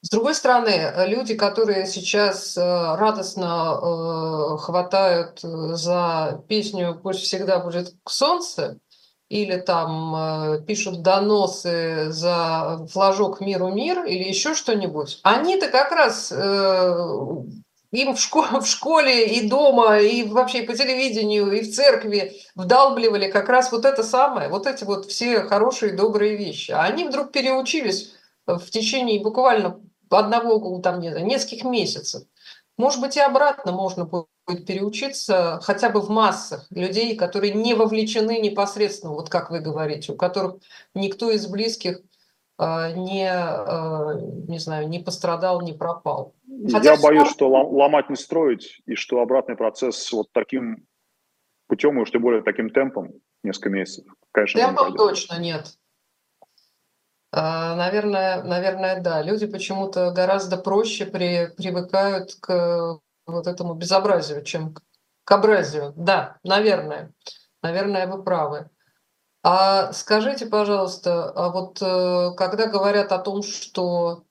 С 0.06 0.10
другой 0.12 0.36
стороны, 0.36 0.93
люди, 1.08 1.34
которые 1.34 1.88
сейчас 1.88 2.56
э, 2.56 2.62
радостно 2.62 3.74
э, 3.74 4.58
хватают 4.60 5.43
э, 5.43 5.47
за 5.74 6.43
песню 6.47 6.99
«Пусть 7.01 7.22
всегда 7.22 7.58
будет 7.58 7.95
солнце», 8.08 8.78
или 9.30 9.58
там 9.58 10.64
пишут 10.68 11.01
доносы 11.01 12.12
за 12.12 12.86
флажок 12.91 13.41
«Миру 13.41 13.74
мир» 13.74 14.03
или 14.03 14.26
еще 14.26 14.53
что-нибудь, 14.53 15.22
они-то 15.24 15.70
как 15.70 15.89
раз 15.89 16.32
им 16.32 18.14
в, 18.14 18.20
школе, 18.20 18.60
в 18.60 18.68
школе 18.68 19.26
и 19.26 19.49
дома, 19.49 19.97
и 19.97 20.22
вообще 20.22 20.62
по 20.62 20.76
телевидению, 20.76 21.51
и 21.51 21.62
в 21.62 21.74
церкви 21.74 22.34
вдалбливали 22.53 23.32
как 23.32 23.49
раз 23.49 23.72
вот 23.72 23.86
это 23.86 24.03
самое, 24.03 24.49
вот 24.49 24.68
эти 24.68 24.84
вот 24.84 25.08
все 25.08 25.41
хорошие, 25.41 25.93
добрые 25.93 26.36
вещи. 26.36 26.70
А 26.70 26.84
они 26.84 27.06
вдруг 27.06 27.32
переучились 27.32 28.14
в 28.45 28.70
течение 28.70 29.24
буквально 29.24 29.82
одного, 30.16 30.80
там, 30.80 30.99
не 30.99 31.09
знаю, 31.09 31.26
нескольких 31.26 31.63
месяцев. 31.63 32.24
Может 32.78 33.01
быть, 33.01 33.16
и 33.16 33.22
обратно 33.22 33.72
можно 33.72 34.05
будет 34.05 34.66
переучиться 34.68 35.59
хотя 35.63 35.89
бы 35.89 36.01
в 36.01 36.09
массах 36.09 36.68
людей, 36.70 37.16
которые 37.16 37.53
не 37.53 37.74
вовлечены 37.74 38.39
непосредственно, 38.39 39.13
вот 39.13 39.30
как 39.30 39.49
вы 39.49 39.59
говорите, 39.59 40.11
у 40.11 40.16
которых 40.16 40.57
никто 40.93 41.32
из 41.32 41.47
близких 41.47 42.01
а, 42.57 42.91
не, 42.91 43.30
а, 43.30 44.13
не 44.47 44.59
знаю, 44.59 44.88
не 44.88 44.99
пострадал, 44.99 45.61
не 45.61 45.74
пропал. 45.74 46.36
Хотя 46.72 46.93
Я 46.93 47.01
боюсь, 47.01 47.30
что 47.30 47.49
ломать 47.49 48.09
не 48.09 48.16
строить, 48.16 48.82
и 48.86 48.95
что 48.95 49.20
обратный 49.20 49.55
процесс 49.55 50.11
вот 50.11 50.28
таким 50.32 50.86
путем, 51.68 51.97
и 51.97 52.01
уж 52.01 52.11
тем 52.11 52.22
более 52.22 52.43
таким 52.43 52.70
темпом, 52.70 53.13
несколько 53.43 53.70
месяцев, 53.70 54.05
конечно, 54.32 54.59
Темпом 54.59 54.91
не 54.91 54.97
точно 54.97 55.39
нет. 55.39 55.78
А, 57.38 57.75
наверное, 57.75 58.43
наверное, 58.43 59.01
да. 59.01 59.21
Люди 59.21 59.45
почему-то 59.45 60.11
гораздо 60.11 60.55
проще 60.55 61.05
при, 61.05 61.47
привыкают 61.57 62.36
к 62.36 62.99
вот 63.27 63.47
этому 63.47 63.73
безобразию, 63.73 64.41
чем 64.41 64.73
к 65.25 65.31
образию. 65.33 65.93
Да, 65.97 66.38
наверное. 66.45 67.13
Наверное, 67.61 68.07
вы 68.07 68.23
правы. 68.23 68.69
А 69.43 69.91
скажите, 69.91 70.45
пожалуйста, 70.45 71.29
а 71.29 71.49
вот 71.49 71.81
э, 71.81 72.31
когда 72.38 72.67
говорят 72.67 73.11
о 73.11 73.19
том, 73.19 73.43
что 73.43 74.23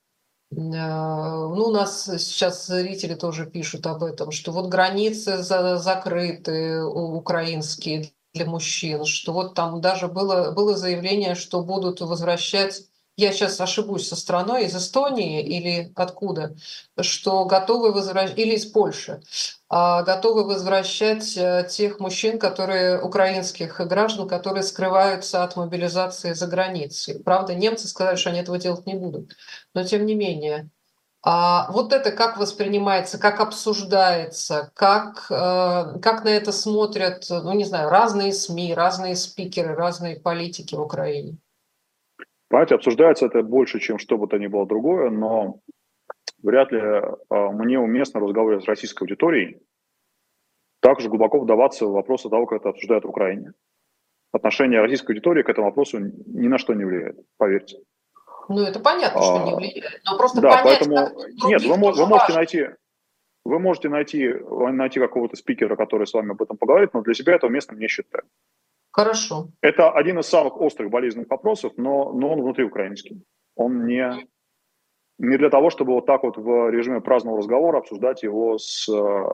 э, 0.51 0.55
ну, 0.57 1.65
у 1.67 1.71
нас 1.71 2.05
сейчас 2.05 2.67
зрители 2.67 3.15
тоже 3.17 3.45
пишут 3.45 3.87
об 3.87 4.03
этом, 4.03 4.31
что 4.31 4.51
вот 4.51 4.69
границы 4.69 5.43
за, 5.43 5.77
закрыты 5.77 6.83
украинские 6.83 8.13
для 8.33 8.47
мужчин, 8.47 9.05
что 9.05 9.35
вот 9.35 9.55
там 9.55 9.83
даже 9.83 10.09
было, 10.09 10.53
было 10.53 10.75
заявление, 10.75 11.35
что 11.35 11.63
будут 11.63 12.01
возвращать 12.01 12.85
я 13.17 13.33
сейчас 13.33 13.61
ошибусь 13.61 14.09
со 14.09 14.17
страной, 14.17 14.65
из 14.65 14.75
Эстонии 14.75 15.43
или 15.43 15.93
откуда, 15.95 16.57
что 17.01 17.45
готовы 17.45 17.93
возвращать, 17.93 18.39
или 18.39 18.55
из 18.55 18.67
Польши, 18.67 19.23
а, 19.69 20.03
готовы 20.03 20.45
возвращать 20.45 21.37
э, 21.37 21.67
тех 21.71 22.01
мужчин, 22.01 22.39
которые, 22.39 23.01
украинских 23.01 23.81
граждан, 23.87 24.29
которые 24.29 24.63
скрываются 24.63 25.45
от 25.45 25.57
мобилизации 25.57 26.33
за 26.33 26.47
границей. 26.47 27.21
Правда, 27.23 27.55
немцы 27.55 27.89
сказали, 27.89 28.17
что 28.17 28.31
они 28.31 28.41
этого 28.41 28.59
делать 28.59 28.87
не 28.87 28.95
будут. 28.95 29.37
Но 29.75 29.85
тем 29.85 30.07
не 30.07 30.15
менее, 30.15 30.71
а 31.23 31.71
вот 31.73 31.93
это 31.93 32.13
как 32.13 32.37
воспринимается, 32.37 33.19
как 33.19 33.41
обсуждается, 33.41 34.71
как, 34.75 35.27
э, 35.31 35.99
как 36.03 36.25
на 36.25 36.29
это 36.29 36.53
смотрят, 36.53 37.27
ну 37.31 37.53
не 37.53 37.65
знаю, 37.65 37.89
разные 37.91 38.33
СМИ, 38.33 38.75
разные 38.75 39.17
спикеры, 39.17 39.75
разные 39.75 40.21
политики 40.21 40.75
в 40.75 40.81
Украине? 40.83 41.39
Понимаете, 42.49 42.75
обсуждается 42.75 43.27
это 43.27 43.43
больше, 43.43 43.81
чем 43.81 43.99
что 43.99 44.19
бы 44.19 44.27
то 44.27 44.39
ни 44.39 44.47
было 44.47 44.67
другое, 44.67 45.11
но 45.11 45.61
вряд 46.43 46.71
ли 46.73 46.81
а, 46.81 47.51
мне 47.51 47.79
уместно 47.79 48.21
разговаривать 48.21 48.65
с 48.65 48.69
российской 48.69 49.05
аудиторией, 49.05 49.61
также 50.81 51.09
глубоко 51.09 51.41
вдаваться 51.41 51.87
в 51.87 51.93
вопросы 51.93 52.29
того, 52.29 52.47
как 52.47 52.61
это 52.61 52.69
обсуждают 52.69 53.05
в 53.05 53.09
Украине. 53.09 53.53
Отношение 54.33 54.81
российской 54.81 55.13
аудитории 55.13 55.43
к 55.43 55.49
этому 55.49 55.69
вопросу 55.69 55.99
ни 55.99 56.49
на 56.49 56.59
что 56.59 56.75
не 56.75 56.85
влияет, 56.85 57.19
поверьте. 57.39 57.79
Ну, 58.49 58.61
это 58.61 58.79
понятно, 58.81 59.23
что 59.23 59.45
не 59.45 59.53
а, 59.53 59.57
влияет. 59.57 60.01
Но 60.05 60.19
просто 60.19 60.41
да, 60.43 60.51
понять, 60.51 60.65
поэтому... 60.65 61.49
Нет, 61.49 61.63
вы, 61.65 61.77
вы 61.77 62.07
можете 62.07 62.35
найти... 62.35 62.69
Вы 63.47 63.59
можете 63.59 63.91
найти, 63.91 64.33
найти 64.73 64.99
какого-то 64.99 65.37
спикера, 65.37 65.77
который 65.77 66.07
с 66.07 66.15
вами 66.15 66.31
об 66.31 66.41
этом 66.41 66.57
поговорит, 66.57 66.95
но 66.95 67.03
для 67.03 67.13
себя 67.13 67.35
этого 67.35 67.51
места 67.51 67.75
не 67.75 67.89
считаю. 67.89 68.25
Хорошо. 68.95 69.49
Это 69.61 69.91
один 69.91 70.21
из 70.21 70.27
самых 70.27 70.61
острых 70.61 70.89
болезненных 70.89 71.29
вопросов, 71.29 71.73
но, 71.77 72.13
но 72.13 72.33
он 72.33 72.43
внутриукраинский. 72.43 73.25
Он 73.57 73.87
не, 73.87 74.29
не 75.19 75.37
для 75.37 75.51
того, 75.51 75.71
чтобы 75.71 75.95
вот 75.95 76.07
так 76.07 76.23
вот 76.23 76.37
в 76.37 76.71
режиме 76.71 77.01
праздного 77.01 77.39
разговора 77.39 77.79
обсуждать 77.79 78.23
его 78.23 78.57
с, 78.57 78.89
э, 78.89 79.25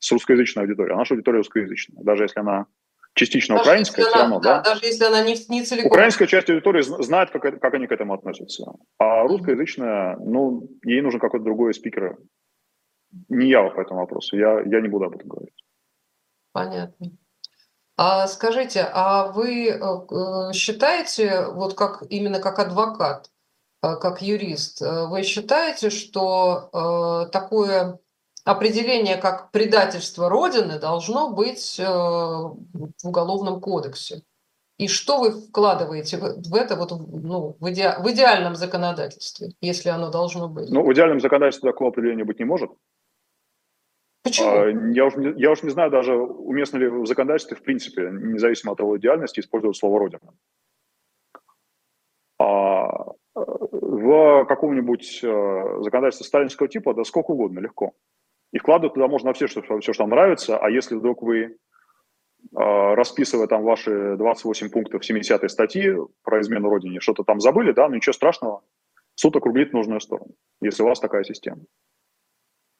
с 0.00 0.10
русскоязычной 0.10 0.64
аудиторией. 0.64 0.94
А 0.94 0.98
наша 0.98 1.14
аудитория 1.14 1.38
русскоязычная, 1.38 2.02
даже 2.02 2.24
если 2.24 2.40
она 2.40 2.66
частично 3.14 3.54
даже 3.54 3.70
украинская, 3.70 4.04
все 4.04 4.18
равно, 4.18 4.40
да, 4.40 4.56
да? 4.56 4.70
Даже 4.70 4.86
если 4.86 5.04
она 5.04 5.22
не, 5.22 5.36
не 5.48 5.62
целиком. 5.62 5.86
Украинская 5.86 6.26
часть 6.26 6.50
аудитории 6.50 6.82
знает, 6.82 7.30
как, 7.30 7.60
как 7.60 7.74
они 7.74 7.86
к 7.86 7.92
этому 7.92 8.14
относятся. 8.14 8.72
А 8.98 9.22
русскоязычная, 9.22 10.16
ну, 10.16 10.68
ей 10.82 11.02
нужен 11.02 11.20
какой-то 11.20 11.44
другой 11.44 11.72
спикер. 11.72 12.18
Не 13.28 13.48
я 13.48 13.62
по 13.62 13.80
этому 13.80 14.00
вопросу, 14.00 14.36
я, 14.36 14.60
я 14.62 14.80
не 14.80 14.88
буду 14.88 15.04
об 15.04 15.14
этом 15.14 15.28
говорить. 15.28 15.54
Понятно. 16.50 17.12
А 17.96 18.26
скажите, 18.26 18.88
а 18.92 19.32
вы 19.32 19.68
э, 19.68 20.52
считаете, 20.52 21.46
вот 21.46 21.74
как 21.74 22.02
именно 22.10 22.40
как 22.40 22.58
адвокат, 22.58 23.30
как 23.80 24.20
юрист, 24.20 24.80
вы 24.80 25.22
считаете, 25.22 25.90
что 25.90 27.28
такое 27.32 28.00
определение, 28.42 29.16
как 29.16 29.52
предательство 29.52 30.28
Родины, 30.28 30.80
должно 30.80 31.30
быть 31.30 31.78
в 31.78 32.56
Уголовном 33.04 33.60
кодексе? 33.60 34.22
И 34.78 34.88
что 34.88 35.18
вы 35.18 35.30
вкладываете 35.30 36.18
в, 36.18 36.54
это 36.54 36.76
вот, 36.76 36.90
ну, 36.90 37.56
в, 37.58 37.70
иде, 37.70 37.94
в 37.98 38.10
идеальном 38.10 38.56
законодательстве, 38.56 39.52
если 39.62 39.88
оно 39.88 40.10
должно 40.10 40.48
быть? 40.48 40.68
Ну, 40.68 40.84
в 40.84 40.92
идеальном 40.92 41.18
законодательстве 41.18 41.70
такого 41.70 41.90
определения 41.90 42.24
быть 42.24 42.38
не 42.38 42.44
может. 42.44 42.70
Почему? 44.26 44.48
А, 44.48 44.68
я, 44.92 45.06
уж, 45.06 45.14
я 45.36 45.50
уж 45.50 45.62
не 45.62 45.70
знаю 45.70 45.90
даже, 45.90 46.14
уместно 46.14 46.78
ли 46.78 46.88
в 46.88 47.06
законодательстве, 47.06 47.56
в 47.56 47.62
принципе, 47.62 48.10
независимо 48.10 48.72
от 48.72 48.80
его 48.80 48.96
идеальности, 48.98 49.40
использовать 49.40 49.76
слово 49.76 49.98
«родина». 49.98 50.34
А 52.38 53.12
в 53.34 54.44
каком-нибудь 54.44 55.20
э, 55.22 55.78
законодательстве 55.80 56.26
сталинского 56.26 56.68
типа, 56.68 56.94
да 56.94 57.04
сколько 57.04 57.30
угодно, 57.30 57.60
легко. 57.60 57.92
И 58.52 58.58
вкладывать 58.58 58.94
туда 58.94 59.08
можно 59.08 59.32
все, 59.32 59.46
что, 59.46 59.62
все, 59.62 59.92
что 59.92 60.02
вам 60.02 60.10
нравится, 60.10 60.58
а 60.58 60.70
если 60.70 60.94
вдруг 60.94 61.22
вы 61.22 61.56
а, 62.54 62.94
расписывая 62.94 63.46
там 63.46 63.62
ваши 63.62 64.16
28 64.16 64.70
пунктов 64.70 65.02
70-й 65.08 65.48
статьи 65.48 65.94
про 66.22 66.40
измену 66.40 66.68
Родине, 66.68 67.00
что-то 67.00 67.24
там 67.24 67.40
забыли, 67.40 67.72
да, 67.72 67.88
но 67.88 67.96
ничего 67.96 68.12
страшного, 68.12 68.62
суд 69.14 69.36
округлит 69.36 69.70
в 69.70 69.74
нужную 69.74 70.00
сторону, 70.00 70.34
если 70.60 70.82
у 70.82 70.86
вас 70.86 71.00
такая 71.00 71.24
система. 71.24 71.62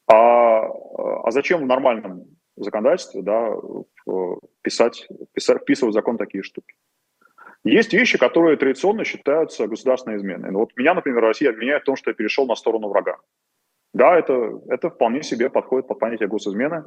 А, 0.07 0.67
а 1.23 1.31
зачем 1.31 1.61
в 1.61 1.65
нормальном 1.65 2.25
законодательстве 2.55 3.21
да, 3.21 3.53
писать, 4.61 5.07
писать, 5.33 5.61
вписывать 5.61 5.93
в 5.93 5.97
закон 5.97 6.17
такие 6.17 6.43
штуки? 6.43 6.75
Есть 7.63 7.93
вещи, 7.93 8.17
которые 8.17 8.55
традиционно 8.55 9.03
считаются 9.03 9.67
государственной 9.67 10.17
изменой. 10.17 10.51
Ну, 10.51 10.59
вот 10.59 10.75
меня, 10.77 10.93
например, 10.93 11.21
Россия 11.21 11.49
обвиняет 11.49 11.83
в 11.83 11.85
том, 11.85 11.95
что 11.95 12.11
я 12.11 12.13
перешел 12.13 12.47
на 12.47 12.55
сторону 12.55 12.87
врага. 12.87 13.17
Да, 13.93 14.17
это, 14.17 14.61
это 14.69 14.89
вполне 14.89 15.23
себе 15.23 15.49
подходит 15.49 15.87
под 15.87 15.99
понятие 15.99 16.29
госизмены 16.29 16.85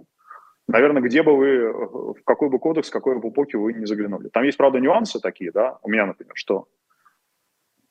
наверное, 0.71 1.03
где 1.03 1.23
бы 1.23 1.37
вы, 1.37 1.73
в 2.14 2.23
какой 2.25 2.49
бы 2.49 2.59
кодекс, 2.59 2.89
в 2.89 2.93
какой 2.93 3.18
бы 3.18 3.29
эпохи 3.29 3.57
вы 3.57 3.73
не 3.75 3.87
заглянули. 3.87 4.29
Там 4.29 4.45
есть, 4.45 4.57
правда, 4.57 4.79
нюансы 4.79 5.21
такие, 5.21 5.51
да, 5.53 5.79
у 5.83 5.91
меня, 5.91 6.07
например, 6.07 6.33
что, 6.35 6.68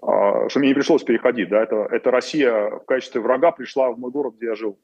а, 0.02 0.50
что 0.50 0.60
мне 0.60 0.70
не 0.70 0.74
пришлось 0.74 1.04
переходить, 1.04 1.50
да, 1.50 1.62
это, 1.62 1.88
это 1.92 2.12
Россия 2.12 2.70
в 2.70 2.86
качестве 2.86 3.22
врага 3.22 3.52
пришла 3.52 3.92
в 3.92 4.00
мой 4.00 4.12
город, 4.12 4.36
где 4.38 4.48
я 4.48 4.56
жил. 4.56 4.80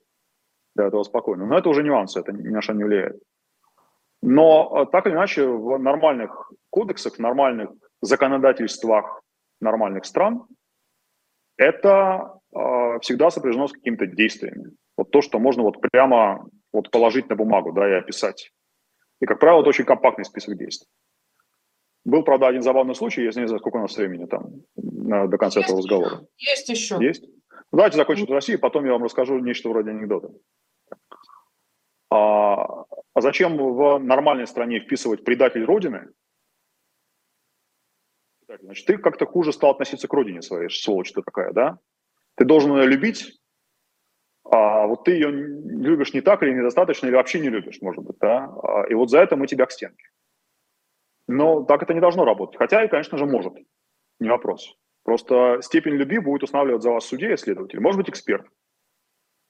До 0.76 0.84
этого 0.84 1.04
спокойно. 1.04 1.46
Но 1.46 1.58
это 1.58 1.70
уже 1.70 1.84
нюансы, 1.84 2.20
это 2.20 2.32
ни 2.32 2.50
на 2.50 2.62
что 2.62 2.74
не 2.74 2.84
влияет. 2.84 3.22
Но 4.22 4.76
а, 4.76 4.86
так 4.86 5.08
или 5.08 5.14
иначе 5.14 5.46
в 5.48 5.78
нормальных 5.78 6.52
кодексах, 6.70 7.16
в 7.16 7.20
нормальных 7.20 7.70
законодательствах 8.02 9.22
нормальных 9.62 10.06
стран 10.06 10.46
это 11.58 12.40
э, 12.54 13.00
всегда 13.02 13.30
сопряжено 13.30 13.68
с 13.68 13.72
какими-то 13.72 14.06
действиями. 14.08 14.72
Вот 14.98 15.12
то, 15.12 15.22
что 15.22 15.40
можно 15.40 15.64
вот 15.64 15.80
прямо 15.80 16.46
вот 16.74 16.92
положить 16.92 17.30
на 17.30 17.36
бумагу, 17.36 17.72
да, 17.72 17.90
и 17.90 17.94
описать. 17.94 18.52
И, 19.22 19.26
как 19.26 19.40
правило, 19.40 19.62
это 19.62 19.70
очень 19.70 19.86
компактный 19.86 20.26
список 20.26 20.58
действий. 20.58 20.88
Был, 22.04 22.24
правда, 22.24 22.48
один 22.48 22.62
забавный 22.62 22.96
случай, 22.96 23.22
я 23.22 23.28
не 23.28 23.48
знаю, 23.48 23.60
сколько 23.60 23.78
у 23.78 23.82
нас 23.82 23.96
времени 23.96 24.26
там 24.26 24.62
до 24.76 25.38
конца 25.38 25.60
есть 25.60 25.70
этого 25.70 25.80
разговора. 25.80 26.28
Есть 26.38 26.70
еще. 26.70 26.98
Есть? 27.00 27.26
Ну, 27.72 27.78
давайте 27.78 27.98
закончим 27.98 28.28
с 28.28 28.32
Россией, 28.32 28.58
потом 28.58 28.86
я 28.86 28.92
вам 28.92 29.04
расскажу 29.04 29.40
нечто 29.40 29.70
вроде 29.70 29.92
анекдота. 29.92 30.30
А, 32.10 32.56
а 33.14 33.22
зачем 33.22 33.58
в 33.58 34.00
нормальной 34.00 34.48
стране 34.48 34.80
вписывать 34.80 35.24
предатель 35.24 35.64
Родины? 35.64 36.10
Значит, 38.62 38.86
ты 38.86 38.98
как-то 38.98 39.26
хуже 39.26 39.52
стал 39.52 39.72
относиться 39.72 40.08
к 40.08 40.14
родине 40.14 40.42
своей, 40.42 40.70
сволочь 40.70 41.12
ты 41.12 41.22
такая, 41.22 41.52
да? 41.52 41.80
Ты 42.36 42.46
должен 42.46 42.76
ее 42.78 42.88
любить, 42.88 43.40
а 44.44 44.86
вот 44.86 45.04
ты 45.04 45.12
ее 45.12 45.32
любишь 45.32 46.14
не 46.14 46.22
так 46.22 46.44
или 46.44 46.52
недостаточно, 46.52 47.08
или 47.08 47.16
вообще 47.16 47.40
не 47.40 47.50
любишь, 47.50 47.82
может 47.82 48.04
быть, 48.04 48.18
да, 48.20 48.46
а, 48.64 48.84
и 48.88 48.94
вот 48.94 49.10
за 49.10 49.20
это 49.20 49.36
мы 49.36 49.48
тебя 49.48 49.66
к 49.66 49.72
стенке. 49.72 50.06
Но 51.28 51.64
так 51.64 51.82
это 51.82 51.94
не 51.94 52.00
должно 52.00 52.24
работать. 52.24 52.58
Хотя 52.58 52.84
и, 52.84 52.88
конечно 52.88 53.18
же, 53.18 53.26
может, 53.26 53.54
не 54.20 54.30
вопрос. 54.30 54.76
Просто 55.04 55.60
степень 55.62 55.94
любви 55.94 56.20
будет 56.20 56.44
устанавливать 56.44 56.84
за 56.84 56.92
вас 56.92 57.06
судья 57.06 57.34
и 57.34 57.38
следователь, 57.38 57.80
может 57.80 57.98
быть, 57.98 58.10
эксперт. 58.10 58.46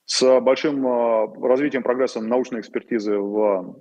С 0.06 0.40
большим 0.40 0.86
а, 0.88 1.28
развитием, 1.48 1.84
прогрессом 1.84 2.28
научной 2.28 2.60
экспертизы 2.60 3.18
в 3.18 3.76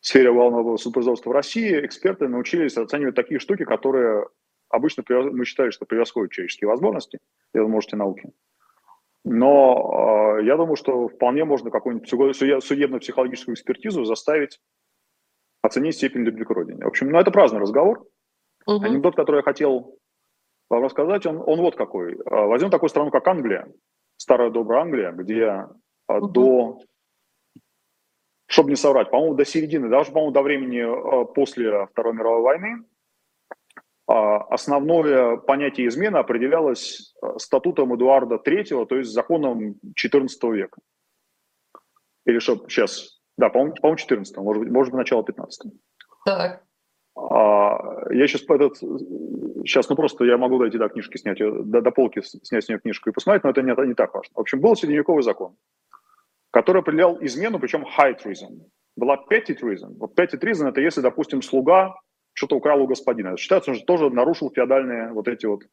сфере 0.00 0.30
уголовного 0.30 0.76
судопроизводства 0.76 1.30
в 1.30 1.34
России 1.34 1.84
эксперты 1.84 2.28
научились 2.28 2.76
оценивать 2.76 3.14
такие 3.14 3.38
штуки, 3.38 3.64
которые 3.64 4.26
обычно 4.70 5.04
мы 5.08 5.44
считали, 5.44 5.70
что 5.70 5.86
превосходят 5.86 6.32
человеческие 6.32 6.68
возможности, 6.68 7.18
и 7.54 7.58
можете 7.58 7.96
науки. 7.96 8.30
Но 9.24 10.38
э, 10.38 10.44
я 10.44 10.56
думаю, 10.56 10.76
что 10.76 11.08
вполне 11.08 11.44
можно 11.44 11.70
какую-нибудь 11.70 12.08
судебно-психологическую 12.64 13.54
экспертизу 13.54 14.04
заставить 14.04 14.60
оценить 15.60 15.96
степень 15.96 16.22
любви 16.22 16.44
к 16.44 16.50
родине. 16.50 16.84
В 16.84 16.88
общем, 16.88 17.10
ну 17.10 17.18
это 17.18 17.30
праздный 17.30 17.60
разговор. 17.60 18.06
Угу. 18.66 18.84
Анекдот, 18.84 19.16
который 19.16 19.38
я 19.38 19.42
хотел 19.42 19.98
вам 20.70 20.84
рассказать, 20.84 21.26
он, 21.26 21.42
он 21.44 21.60
вот 21.60 21.76
какой. 21.76 22.18
А, 22.26 22.46
возьмем 22.46 22.70
такую 22.70 22.88
страну, 22.88 23.10
как 23.10 23.26
Англия, 23.26 23.66
старая 24.18 24.50
добрая 24.50 24.82
Англия, 24.82 25.12
где 25.12 25.66
угу. 26.06 26.28
до, 26.28 26.80
чтобы 28.46 28.70
не 28.70 28.76
соврать, 28.76 29.10
по-моему, 29.10 29.34
до 29.34 29.46
середины, 29.46 29.88
даже, 29.88 30.12
по-моему, 30.12 30.32
до 30.32 30.42
времени 30.42 31.32
после 31.32 31.86
Второй 31.86 32.12
мировой 32.12 32.42
войны, 32.42 32.84
а, 34.08 34.38
основное 34.44 35.36
понятие 35.36 35.86
измены 35.86 36.16
определялось 36.16 37.14
э, 37.22 37.26
статутом 37.36 37.94
Эдуарда 37.94 38.36
III, 38.36 38.86
то 38.86 38.96
есть 38.96 39.10
законом 39.10 39.78
XIV 39.84 40.28
века. 40.54 40.80
Или 42.24 42.38
что, 42.38 42.56
сейчас, 42.68 43.20
да, 43.36 43.50
по-моему, 43.50 43.74
по 43.74 43.94
14 43.94 44.34
может 44.38 44.62
быть, 44.62 44.72
может 44.72 44.92
быть, 44.92 44.98
начало 44.98 45.24
15 45.24 45.72
Так. 46.24 46.64
А, 47.30 48.06
я 48.10 48.26
сейчас 48.26 48.42
этот, 48.48 48.78
сейчас, 49.66 49.88
ну 49.90 49.96
просто 49.96 50.24
я 50.24 50.38
могу 50.38 50.58
дойти 50.58 50.78
до 50.78 50.88
книжки 50.88 51.18
снять, 51.18 51.38
до, 51.38 51.82
до 51.82 51.90
полки 51.90 52.22
снять 52.22 52.64
с 52.64 52.68
нее 52.68 52.78
книжку 52.78 53.10
и 53.10 53.12
посмотреть, 53.12 53.44
но 53.44 53.50
это 53.50 53.60
не, 53.60 53.86
не 53.86 53.94
так 53.94 54.14
важно. 54.14 54.32
В 54.34 54.40
общем, 54.40 54.60
был 54.60 54.74
средневековый 54.74 55.22
закон, 55.22 55.54
который 56.50 56.80
определял 56.80 57.18
измену, 57.20 57.58
причем 57.58 57.84
high 57.84 58.16
treason. 58.16 58.62
Была 58.96 59.22
petty 59.30 59.54
treason. 59.60 59.94
Вот 59.98 60.18
petty 60.18 60.40
treason– 60.40 60.68
это 60.70 60.80
если, 60.80 61.02
допустим, 61.02 61.42
слуга 61.42 61.94
что-то 62.32 62.56
украл 62.56 62.80
у 62.80 62.86
господина. 62.86 63.36
Считается, 63.36 63.74
что 63.74 63.84
тоже 63.84 64.08
нарушил 64.08 64.50
феодальные 64.50 65.12
вот 65.12 65.28
эти 65.28 65.44
вот 65.44 65.64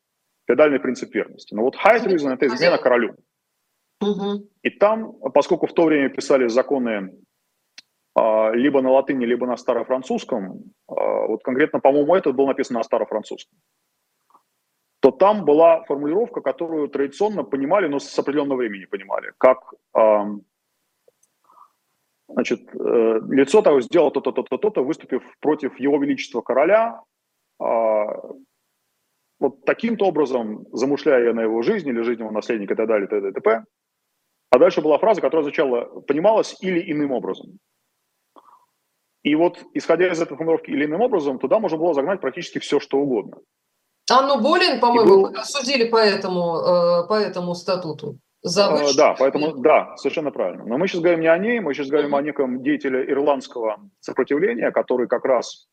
феодальный 0.47 0.80
принцип 0.80 1.16
верности. 1.16 1.56
Но 1.56 1.62
вот 1.62 1.76
high 1.76 2.03
treason– 2.03 2.34
это 2.34 2.47
измена 2.47 2.78
королю. 2.78 3.16
Угу. 4.01 4.49
И 4.62 4.70
там, 4.72 5.14
поскольку 5.34 5.68
в 5.68 5.74
то 5.74 5.86
время 5.86 6.10
писали 6.10 6.47
законы 6.47 7.16
либо 8.18 8.82
на 8.82 8.91
латыни, 8.91 9.26
либо 9.26 9.45
на 9.45 9.57
старофранцузском, 9.57 10.72
а, 10.88 11.28
вот 11.28 11.43
конкретно, 11.43 11.80
по-моему, 11.80 12.16
это 12.16 12.32
было 12.32 12.47
написано 12.47 12.80
на 12.80 12.84
старофранцузском, 12.84 13.57
то 15.01 15.11
там 15.11 15.43
была 15.43 15.84
формулировка, 15.84 16.41
которую 16.41 16.88
традиционно 16.88 17.43
понимали, 17.43 17.88
но 17.88 17.99
с 17.99 18.18
определенного 18.18 18.59
времени 18.59 18.86
понимали, 18.86 19.34
как 19.38 19.74
Значит, 22.28 22.61
э, 22.74 23.20
лицо 23.30 23.61
того 23.61 23.82
сделало 23.82 24.11
то-то, 24.11 24.32
то-то, 24.32 24.57
то-то, 24.57 24.84
выступив 24.84 25.22
против 25.39 25.80
его 25.80 25.97
величества 25.99 26.41
короля, 26.41 27.01
а, 27.59 28.05
вот 29.39 29.63
таким-то 29.66 30.05
образом, 30.05 30.66
замышляя 30.72 31.34
на 31.34 31.41
его 31.41 31.61
жизнь 31.61 31.88
или 31.88 32.01
жизнь 32.01 32.22
его 32.22 32.32
наследника 32.32 32.74
и 32.74 32.78
так 32.78 32.88
далее, 32.88 33.07
т.д. 33.07 33.32
т.п. 33.32 33.63
А 34.49 34.59
дальше 34.59 34.82
была 34.82 34.97
фраза, 34.97 35.22
которая 35.22 35.41
означала 35.41 36.01
«понималась 36.01 36.55
или 36.61 36.91
иным 36.91 37.11
образом». 37.11 37.59
И 39.26 39.34
вот, 39.34 39.57
исходя 39.73 40.11
из 40.11 40.21
этой 40.21 40.38
формулировки 40.38 40.69
или 40.69 40.86
иным 40.86 41.01
образом, 41.01 41.39
туда 41.39 41.59
можно 41.59 41.80
было 41.80 41.95
загнать 41.95 42.21
практически 42.21 42.59
все, 42.59 42.80
что 42.80 42.99
угодно. 42.99 43.38
Анну 44.07 44.39
Болин, 44.39 44.80
по-моему, 44.80 45.23
был... 45.23 45.36
осудили 45.36 45.89
по 45.89 45.97
этому, 45.97 46.57
э, 46.57 47.07
по 47.07 47.15
этому 47.15 47.55
статуту. 47.55 48.19
Завышенный. 48.43 48.91
Э, 48.91 48.95
да, 48.95 49.15
поэтому, 49.17 49.53
да, 49.57 49.97
совершенно 49.97 50.30
правильно. 50.30 50.63
Но 50.65 50.78
мы 50.78 50.88
сейчас 50.88 51.01
говорим 51.01 51.21
не 51.21 51.28
о 51.28 51.39
ней, 51.39 51.59
мы 51.59 51.73
сейчас 51.73 51.88
говорим 51.88 52.13
mm-hmm. 52.13 52.19
о 52.19 52.21
неком 52.21 52.61
деятеле 52.61 53.03
ирландского 53.11 53.80
сопротивления, 53.99 54.69
который 54.69 55.07
как 55.07 55.26
раз... 55.26 55.67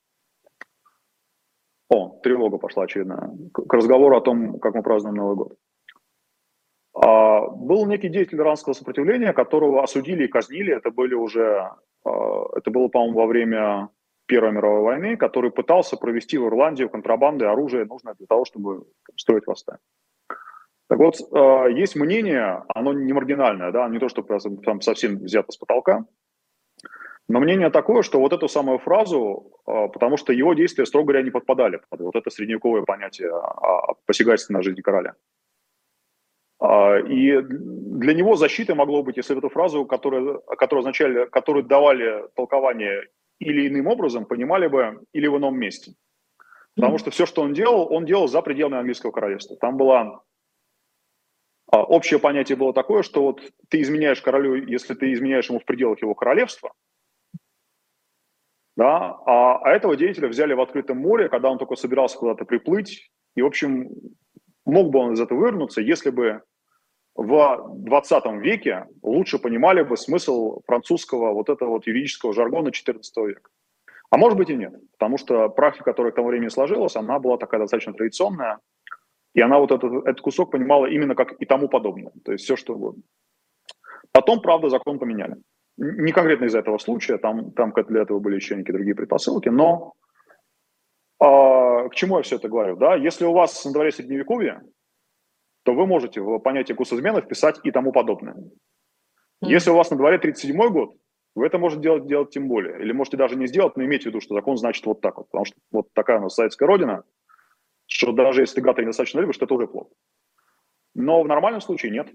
О, 1.91 2.21
тревога 2.23 2.57
пошла 2.57 2.85
очередная. 2.85 3.31
К 3.53 3.71
разговору 3.75 4.17
о 4.17 4.23
том, 4.23 4.61
как 4.61 4.75
мы 4.75 4.83
празднуем 4.83 5.17
Новый 5.17 5.37
год. 5.37 5.57
А, 6.95 7.47
был 7.49 7.85
некий 7.85 8.09
деятель 8.09 8.39
ирландского 8.39 8.73
сопротивления, 8.73 9.35
которого 9.35 9.83
осудили 9.83 10.25
и 10.25 10.29
казнили. 10.29 10.75
Это 10.75 10.91
были 10.91 11.13
уже... 11.13 11.71
А, 12.05 12.11
это 12.57 12.71
было, 12.71 12.89
по-моему, 12.89 13.19
во 13.19 13.27
время 13.27 13.89
Первой 14.27 14.53
мировой 14.53 14.83
войны, 14.83 15.17
который 15.17 15.51
пытался 15.51 15.97
провести 15.97 16.39
в 16.39 16.47
Ирландию 16.47 16.89
контрабанды 16.89 17.45
оружия, 17.45 17.85
нужное 17.85 18.15
для 18.15 18.27
того, 18.27 18.45
чтобы 18.45 18.85
строить 19.17 19.47
восстание. 19.47 19.81
Так 20.89 20.99
вот, 20.99 21.17
э, 21.21 21.73
есть 21.73 21.97
мнение, 21.97 22.65
оно 22.69 22.93
не 22.93 23.13
маргинальное, 23.13 23.73
да, 23.73 23.89
не 23.89 23.99
то, 23.99 24.09
что 24.09 24.23
там 24.23 24.81
совсем 24.81 25.17
взято 25.17 25.51
с 25.51 25.57
потолка, 25.57 26.05
Но 27.29 27.41
мнение 27.41 27.71
такое, 27.71 28.03
что 28.03 28.19
вот 28.21 28.33
эту 28.33 28.49
самую 28.49 28.79
фразу, 28.79 29.53
а, 29.65 29.89
потому 29.89 30.17
что 30.17 30.33
его 30.33 30.55
действия, 30.55 30.85
строго 30.85 31.07
говоря, 31.07 31.25
не 31.25 31.31
подпадали 31.31 31.81
под 31.89 32.01
вот 32.01 32.17
это 32.17 32.31
средневековое 32.31 32.83
понятие 32.83 33.31
о 33.33 33.95
посягательстве 34.05 34.55
на 34.55 34.63
жизнь 34.63 34.83
короля. 34.83 35.15
А, 36.63 36.99
и 36.99 37.41
для 37.43 38.15
него 38.15 38.37
защитой 38.37 38.77
могло 38.77 39.03
быть, 39.03 39.17
если 39.17 39.37
эту 39.37 39.49
фразу, 39.49 39.85
которая, 39.85 40.39
которую, 40.57 40.81
означали, 40.83 41.25
которую 41.27 41.65
давали 41.65 42.29
толкование 42.37 43.09
или 43.41 43.67
иным 43.67 43.89
образом, 43.89 44.27
понимали 44.27 44.69
бы 44.69 45.01
или 45.13 45.27
в 45.27 45.37
ином 45.37 45.59
месте. 45.59 45.95
Потому 46.77 46.99
что 46.99 47.11
все, 47.11 47.27
что 47.27 47.43
он 47.43 47.53
делал, 47.53 47.93
он 47.93 48.07
делал 48.07 48.29
за 48.29 48.41
пределами 48.43 48.79
английского 48.79 49.11
королевства. 49.11 49.57
Там 49.57 49.77
было 49.77 50.23
а, 51.73 51.83
общее 51.83 52.21
понятие 52.21 52.57
было 52.57 52.73
такое, 52.73 53.03
что 53.03 53.23
вот 53.23 53.43
ты 53.69 53.81
изменяешь 53.81 54.23
королю, 54.23 54.55
если 54.55 54.95
ты 54.95 55.13
изменяешь 55.13 55.49
ему 55.49 55.59
в 55.59 55.65
пределах 55.65 56.01
его 56.01 56.15
королевства, 56.15 56.73
да, 58.77 59.19
а, 59.27 59.59
а 59.59 59.71
этого 59.71 59.97
деятеля 59.97 60.29
взяли 60.29 60.55
в 60.55 60.61
открытом 60.61 60.99
море, 60.99 61.29
когда 61.29 61.51
он 61.51 61.59
только 61.59 61.75
собирался 61.75 62.19
куда-то 62.19 62.45
приплыть, 62.45 63.11
и, 63.35 63.43
в 63.43 63.47
общем, 63.47 63.91
мог 64.65 64.91
бы 64.91 65.01
он 65.01 65.15
из 65.15 65.21
этого 65.21 65.45
вернуться, 65.45 65.81
если 65.81 66.11
бы 66.11 66.43
в 67.15 67.75
20 67.77 68.25
веке 68.43 68.87
лучше 69.03 69.39
понимали 69.39 69.83
бы 69.83 69.97
смысл 69.97 70.61
французского 70.67 71.33
вот 71.33 71.49
этого 71.51 71.71
вот 71.71 71.87
юридического 71.87 72.33
жаргона 72.33 72.73
14 72.73 73.17
века. 73.27 73.51
А 74.11 74.17
может 74.17 74.37
быть 74.39 74.51
и 74.51 74.57
нет, 74.57 74.75
потому 74.99 75.19
что 75.19 75.49
практика, 75.49 75.85
которая 75.85 76.13
к 76.13 76.17
тому 76.17 76.29
времени 76.29 76.49
сложилась, 76.49 76.97
она 76.97 77.19
была 77.19 77.39
такая 77.39 77.61
достаточно 77.61 77.95
традиционная, 77.95 78.59
и 79.35 79.41
она 79.41 79.59
вот 79.59 79.73
этот, 79.73 80.07
этот 80.07 80.21
кусок 80.21 80.51
понимала 80.51 80.87
именно 80.87 81.15
как 81.15 81.33
и 81.41 81.47
тому 81.47 81.69
подобное, 81.69 82.13
то 82.25 82.33
есть 82.33 82.45
все 82.45 82.57
что 82.57 82.75
угодно. 82.75 83.03
Потом, 84.13 84.41
правда, 84.43 84.69
закон 84.69 84.99
поменяли. 84.99 85.37
Не 85.79 86.13
конкретно 86.13 86.45
из-за 86.45 86.59
этого 86.59 86.77
случая, 86.77 87.17
там, 87.17 87.53
там 87.53 87.73
для 87.89 88.03
этого 88.03 88.19
были 88.19 88.37
еще 88.37 88.55
некие 88.55 88.75
другие 88.75 88.95
предпосылки, 88.95 89.49
но 89.49 89.95
а, 91.19 91.89
к 91.89 91.95
чему 91.95 92.19
я 92.19 92.23
все 92.23 92.37
это 92.37 92.49
говорю? 92.49 92.77
Да? 92.77 92.95
Если 92.95 93.25
у 93.25 93.33
вас 93.33 93.65
на 93.65 93.73
дворе 93.73 93.93
средневековье, 93.93 94.61
то 95.63 95.75
вы 95.75 95.87
можете 95.87 96.21
в 96.21 96.39
понятие 96.39 96.77
госизмены 96.77 97.21
вписать 97.21 97.61
и 97.63 97.71
тому 97.71 97.93
подобное. 97.93 98.37
Если 99.41 99.71
у 99.71 99.75
вас 99.75 99.91
на 99.91 99.97
дворе 99.97 100.19
37 100.19 100.57
год, 100.71 100.95
вы 101.35 101.47
это 101.47 101.59
можете 101.59 101.83
делать, 101.83 102.07
делать 102.07 102.31
тем 102.31 102.49
более. 102.49 102.81
Или 102.81 102.93
можете 102.93 103.17
даже 103.17 103.37
не 103.37 103.47
сделать, 103.47 103.77
но 103.77 103.85
иметь 103.85 104.03
в 104.03 104.07
виду, 104.07 104.21
что 104.21 104.35
закон 104.35 104.57
значит 104.57 104.85
вот 104.87 105.01
так 105.01 105.17
вот. 105.17 105.29
Потому 105.31 105.45
что 105.45 105.57
вот 105.71 105.93
такая 105.95 106.19
у 106.19 106.23
нас 106.23 106.35
советская 106.35 106.67
родина, 106.67 107.05
что 107.87 108.13
даже 108.13 108.43
если 108.43 108.61
гата 108.61 108.83
недостаточно 108.83 109.21
любишь, 109.21 109.37
что 109.37 109.47
это 109.47 109.55
уже 109.55 109.67
плохо. 109.67 109.91
Но 110.95 111.23
в 111.23 111.29
нормальном 111.29 111.61
случае 111.61 111.93
нет. 111.93 112.13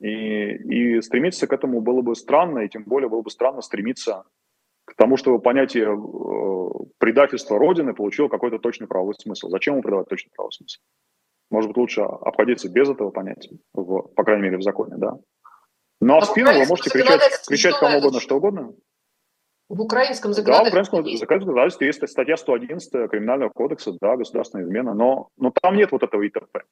И, 0.00 0.96
и 0.96 1.00
стремиться 1.00 1.46
к 1.46 1.52
этому 1.52 1.80
было 1.80 2.02
бы 2.02 2.16
странно, 2.16 2.60
и 2.60 2.68
тем 2.68 2.82
более 2.84 3.08
было 3.08 3.22
бы 3.22 3.30
странно 3.30 3.62
стремиться 3.62 4.24
к 4.84 4.94
тому, 4.96 5.16
чтобы 5.16 5.40
понятие 5.40 5.86
э, 5.86 6.84
предательства 6.98 7.58
Родины 7.58 7.94
получило 7.94 8.28
какой-то 8.28 8.58
точный 8.58 8.88
правовой 8.88 9.14
смысл. 9.14 9.48
Зачем 9.48 9.74
ему 9.74 9.82
придавать 9.82 10.08
точный 10.08 10.32
правовой 10.34 10.52
смысл? 10.52 10.80
Может 11.52 11.68
быть, 11.68 11.76
лучше 11.76 12.00
обходиться 12.00 12.70
без 12.70 12.88
этого 12.88 13.10
понятия, 13.10 13.58
в, 13.74 14.08
по 14.14 14.24
крайней 14.24 14.44
мере, 14.44 14.56
в 14.56 14.62
законе, 14.62 14.94
да. 14.96 15.18
Ну, 16.00 16.14
а, 16.14 16.18
а 16.18 16.20
в 16.22 16.24
спину 16.24 16.50
вы 16.50 16.64
можете 16.64 16.88
кричать, 16.88 17.20
кричать 17.46 17.74
кому 17.78 17.98
угодно, 17.98 18.20
что 18.20 18.36
угодно. 18.36 18.72
В 19.68 19.82
украинском 19.82 20.32
законодательстве? 20.32 20.80
Да, 20.80 20.86
в 20.86 21.00
украинском 21.02 21.40
законодательстве 21.40 21.86
есть 21.88 22.08
статья 22.08 22.38
111 22.38 23.10
Криминального 23.10 23.50
кодекса, 23.50 23.92
да, 24.00 24.16
государственная 24.16 24.64
измена, 24.64 24.94
но, 24.94 25.28
но 25.36 25.52
там 25.60 25.76
нет 25.76 25.92
вот 25.92 26.02
этого 26.02 26.26
ИТП. 26.26 26.64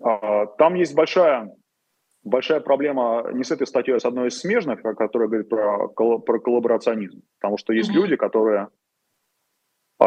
А, 0.00 0.46
там 0.46 0.74
есть 0.74 0.94
большая, 0.94 1.52
большая 2.22 2.60
проблема 2.60 3.30
не 3.32 3.42
с 3.42 3.50
этой 3.50 3.66
статьей, 3.66 3.96
а 3.96 4.00
с 4.00 4.04
одной 4.04 4.28
из 4.28 4.38
смежных, 4.38 4.80
которая 4.80 5.28
говорит 5.28 5.48
про, 5.48 5.88
про 5.88 6.38
коллаборационизм. 6.38 7.22
Потому 7.40 7.58
что 7.58 7.72
есть 7.72 7.90
mm-hmm. 7.90 7.94
люди, 7.94 8.14
которые 8.14 8.68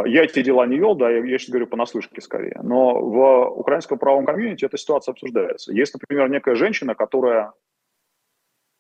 я 0.06 0.24
эти 0.24 0.44
дела 0.44 0.66
не 0.66 0.78
вел, 0.78 0.96
да, 0.96 1.10
я, 1.10 1.24
я 1.24 1.38
сейчас 1.38 1.50
говорю 1.50 1.68
понаслышке 1.68 2.22
скорее, 2.22 2.60
но 2.64 3.00
в 3.00 3.50
украинском 3.60 3.98
правом 3.98 4.26
комьюнити 4.26 4.66
эта 4.66 4.78
ситуация 4.78 5.14
обсуждается. 5.14 5.74
Есть, 5.74 5.94
например, 5.94 6.30
некая 6.30 6.56
женщина, 6.56 6.94
которая 6.96 7.54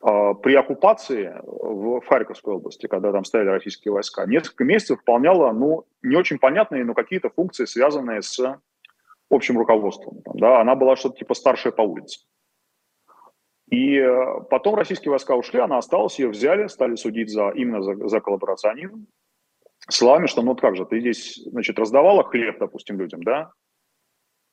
э, 0.03 0.33
при 0.43 0.55
оккупации 0.55 1.39
в, 1.43 2.01
в 2.01 2.07
Харьковской 2.07 2.55
области, 2.55 2.87
когда 2.87 3.11
там 3.11 3.23
стояли 3.23 3.49
российские 3.49 3.93
войска, 3.93 4.25
несколько 4.25 4.63
месяцев 4.63 4.99
выполняла, 4.99 5.51
ну, 5.53 5.85
не 6.01 6.15
очень 6.15 6.39
понятные, 6.39 6.83
но 6.83 6.93
какие-то 6.93 7.29
функции, 7.29 7.65
связанные 7.65 8.21
с 8.21 8.59
общим 9.29 9.57
руководством. 9.57 10.21
Там, 10.23 10.37
да, 10.37 10.61
она 10.61 10.75
была 10.75 10.95
что-то 10.95 11.17
типа 11.17 11.33
старшая 11.33 11.73
по 11.73 11.81
улице. 11.81 12.19
И 13.69 13.97
э, 13.97 14.41
потом 14.49 14.75
российские 14.75 15.11
войска 15.11 15.35
ушли, 15.35 15.59
она 15.59 15.77
осталась, 15.77 16.19
ее 16.19 16.29
взяли, 16.29 16.67
стали 16.67 16.95
судить 16.95 17.29
за, 17.29 17.49
именно 17.49 17.81
за, 17.81 18.07
за 18.07 18.19
коллаборационизм 18.21 19.07
словами, 19.89 20.27
что 20.27 20.41
ну 20.41 20.55
как 20.55 20.75
же, 20.75 20.85
ты 20.85 20.99
здесь, 20.99 21.41
значит, 21.45 21.79
раздавала 21.79 22.23
хлеб, 22.23 22.57
допустим, 22.59 22.99
людям, 22.99 23.23
да? 23.23 23.51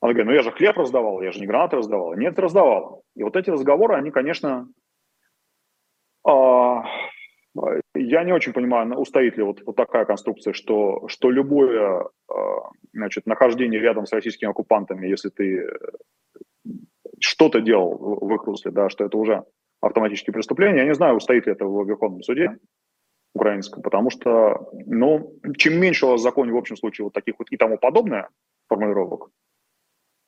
Она 0.01 0.12
говорит, 0.12 0.26
ну 0.26 0.32
я 0.32 0.43
же 0.43 0.53
хлеб 0.53 0.76
раздавала, 0.76 1.22
я 1.22 1.32
же 1.32 1.41
не 1.41 1.47
гранаты 1.47 1.76
раздавала. 1.76 2.14
Нет, 2.14 2.39
раздавала. 2.39 3.01
И 3.16 3.22
вот 3.22 3.37
эти 3.37 3.51
разговоры, 3.51 3.95
они, 3.95 4.11
конечно, 4.11 4.68
а, 6.26 6.85
я 7.95 8.24
не 8.24 8.32
очень 8.32 8.53
понимаю, 8.53 8.95
устоит 8.97 9.37
ли 9.37 9.43
вот, 9.43 9.62
вот 9.64 9.76
такая 9.76 10.05
конструкция, 10.05 10.53
что, 10.53 11.09
что 11.09 11.30
любое 11.30 12.09
а, 12.28 12.35
значит, 12.93 13.26
нахождение 13.26 13.80
рядом 13.80 14.07
с 14.07 14.12
российскими 14.12 14.51
оккупантами, 14.51 15.07
если 15.07 15.30
ты 15.30 15.68
что-то 17.20 17.61
делал 17.61 17.97
в 17.97 18.35
их 18.35 18.45
русле, 18.45 18.70
да, 18.70 18.89
что 18.91 19.05
это 19.05 19.16
уже 19.16 19.45
автоматические 19.80 20.35
преступления. 20.35 20.78
Я 20.78 20.87
не 20.87 20.95
знаю, 20.95 21.16
устоит 21.16 21.47
ли 21.47 21.53
это 21.53 21.66
в 21.66 21.87
Верховном 21.87 22.22
суде 22.22 22.59
украинском, 23.35 23.82
потому 23.82 24.11
что, 24.11 24.70
ну, 24.87 25.39
чем 25.57 25.78
меньше 25.80 26.07
у 26.07 26.11
вас 26.11 26.20
в 26.20 26.22
законе, 26.22 26.53
в 26.53 26.57
общем 26.57 26.76
случае, 26.76 27.05
вот 27.05 27.12
таких 27.12 27.35
вот 27.39 27.49
и 27.51 27.57
тому 27.57 27.78
подобное 27.78 28.28
формулировок, 28.68 29.30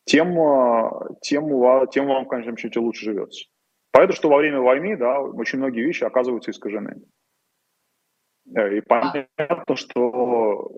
тем, 0.05 0.39
а, 0.41 1.07
тем, 1.21 1.49
тем 1.89 2.07
вам 2.07 2.25
в 2.25 2.29
конечном 2.29 2.57
счете 2.57 2.81
лучше 2.81 3.07
живется. 3.07 3.47
Поэтому, 3.93 4.17
что 4.17 4.29
во 4.29 4.39
время 4.39 4.61
войны, 4.61 4.97
да, 4.97 5.21
очень 5.21 5.59
многие 5.59 5.83
вещи 5.83 6.05
оказываются 6.05 6.51
искажены. 6.51 7.03
Э, 8.55 8.77
и 8.77 8.81
понятно, 8.81 9.77
что 9.77 10.71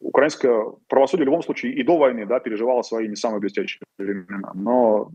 украинское 0.00 0.64
правосудие 0.88 1.24
в 1.24 1.28
любом 1.28 1.42
случае 1.42 1.74
и 1.74 1.82
до 1.82 1.98
войны 1.98 2.26
да, 2.26 2.40
переживало 2.40 2.82
свои 2.82 3.08
не 3.08 3.16
самые 3.16 3.40
блестящие 3.40 3.82
времена. 3.98 4.52
Но 4.54 5.10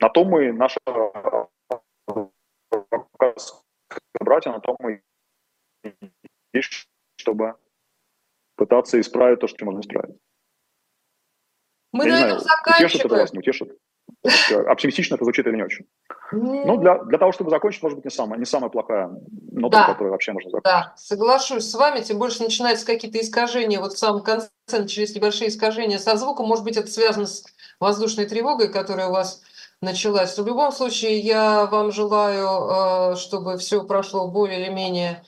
на 0.00 0.08
том 0.08 0.28
мы, 0.28 0.52
наша 0.52 0.78
братья, 4.20 4.52
на 4.52 4.60
том 4.60 4.76
мы 4.80 5.02
чтобы 7.16 7.56
пытаться 8.56 9.00
исправить 9.00 9.40
то, 9.40 9.46
что 9.46 9.64
можно 9.64 9.80
исправить. 9.80 10.16
Мы 11.92 12.06
Я 12.06 12.12
на 12.12 12.26
этом 12.26 12.40
заканчиваем. 12.40 12.86
Утешит 12.86 13.04
это 13.04 13.14
вас, 13.14 13.32
не 13.32 13.38
утешит. 13.38 13.78
Оптимистично 14.66 15.14
это 15.14 15.24
звучит 15.24 15.46
или 15.46 15.56
не 15.56 15.62
очень? 15.62 15.86
Ну, 16.32 16.76
для, 16.78 16.98
для 17.04 17.18
того, 17.18 17.32
чтобы 17.32 17.50
закончить, 17.50 17.82
может 17.82 17.96
быть, 17.96 18.04
не 18.04 18.10
самая, 18.10 18.38
не 18.38 18.44
самая 18.44 18.70
плохая 18.70 19.10
нота, 19.50 19.78
да. 19.78 19.86
которую 19.86 20.12
вообще 20.12 20.32
можно 20.32 20.50
закончить. 20.50 20.64
Да, 20.64 20.92
соглашусь 20.96 21.68
с 21.68 21.74
вами, 21.74 22.00
тем 22.00 22.18
больше 22.18 22.42
начинаются 22.42 22.86
какие-то 22.86 23.20
искажения, 23.20 23.80
вот 23.80 23.94
в 23.94 23.98
самом 23.98 24.22
конце 24.22 24.48
начались 24.70 25.14
небольшие 25.14 25.48
искажения 25.48 25.98
со 25.98 26.16
звуком, 26.16 26.46
может 26.46 26.64
быть, 26.64 26.76
это 26.76 26.88
связано 26.88 27.26
с 27.26 27.44
воздушной 27.78 28.26
тревогой, 28.26 28.70
которая 28.70 29.08
у 29.08 29.12
вас 29.12 29.42
началась. 29.80 30.38
в 30.38 30.46
любом 30.46 30.72
случае, 30.72 31.18
я 31.18 31.66
вам 31.66 31.90
желаю, 31.90 33.12
э, 33.12 33.16
чтобы 33.16 33.58
все 33.58 33.84
прошло 33.84 34.28
более 34.28 34.60
или 34.60 34.68
менее 34.68 35.24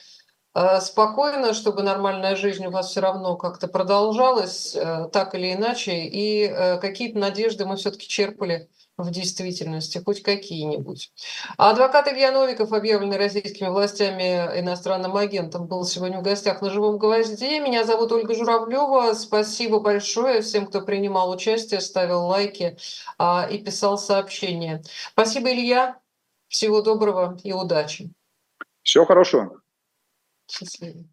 спокойно, 0.80 1.54
чтобы 1.54 1.82
нормальная 1.82 2.36
жизнь 2.36 2.66
у 2.66 2.70
вас 2.70 2.90
все 2.90 3.00
равно 3.00 3.36
как-то 3.36 3.68
продолжалась, 3.68 4.76
э, 4.76 5.08
так 5.12 5.34
или 5.34 5.54
иначе, 5.54 6.04
и 6.04 6.44
э, 6.44 6.78
какие-то 6.78 7.18
надежды 7.18 7.64
мы 7.64 7.76
все-таки 7.76 8.06
черпали 8.06 8.68
в 8.98 9.10
действительности, 9.10 9.98
хоть 10.04 10.22
какие-нибудь. 10.22 11.12
А 11.56 11.70
адвокат 11.70 12.08
Илья 12.08 12.30
Новиков, 12.30 12.72
объявленный 12.72 13.16
российскими 13.16 13.68
властями 13.68 14.60
иностранным 14.60 15.16
агентом, 15.16 15.66
был 15.66 15.84
сегодня 15.84 16.20
в 16.20 16.22
гостях 16.22 16.60
на 16.60 16.70
«Живом 16.70 16.98
гвозде». 16.98 17.60
Меня 17.60 17.84
зовут 17.84 18.12
Ольга 18.12 18.34
Журавлева. 18.34 19.14
Спасибо 19.14 19.80
большое 19.80 20.42
всем, 20.42 20.66
кто 20.66 20.82
принимал 20.82 21.30
участие, 21.30 21.80
ставил 21.80 22.26
лайки 22.26 22.76
а, 23.18 23.48
и 23.50 23.58
писал 23.58 23.96
сообщения. 23.96 24.82
Спасибо, 25.12 25.50
Илья. 25.50 25.98
Всего 26.48 26.82
доброго 26.82 27.38
и 27.42 27.52
удачи. 27.54 28.12
Всего 28.82 29.06
хорошего. 29.06 29.61
Счастливо. 30.52 31.04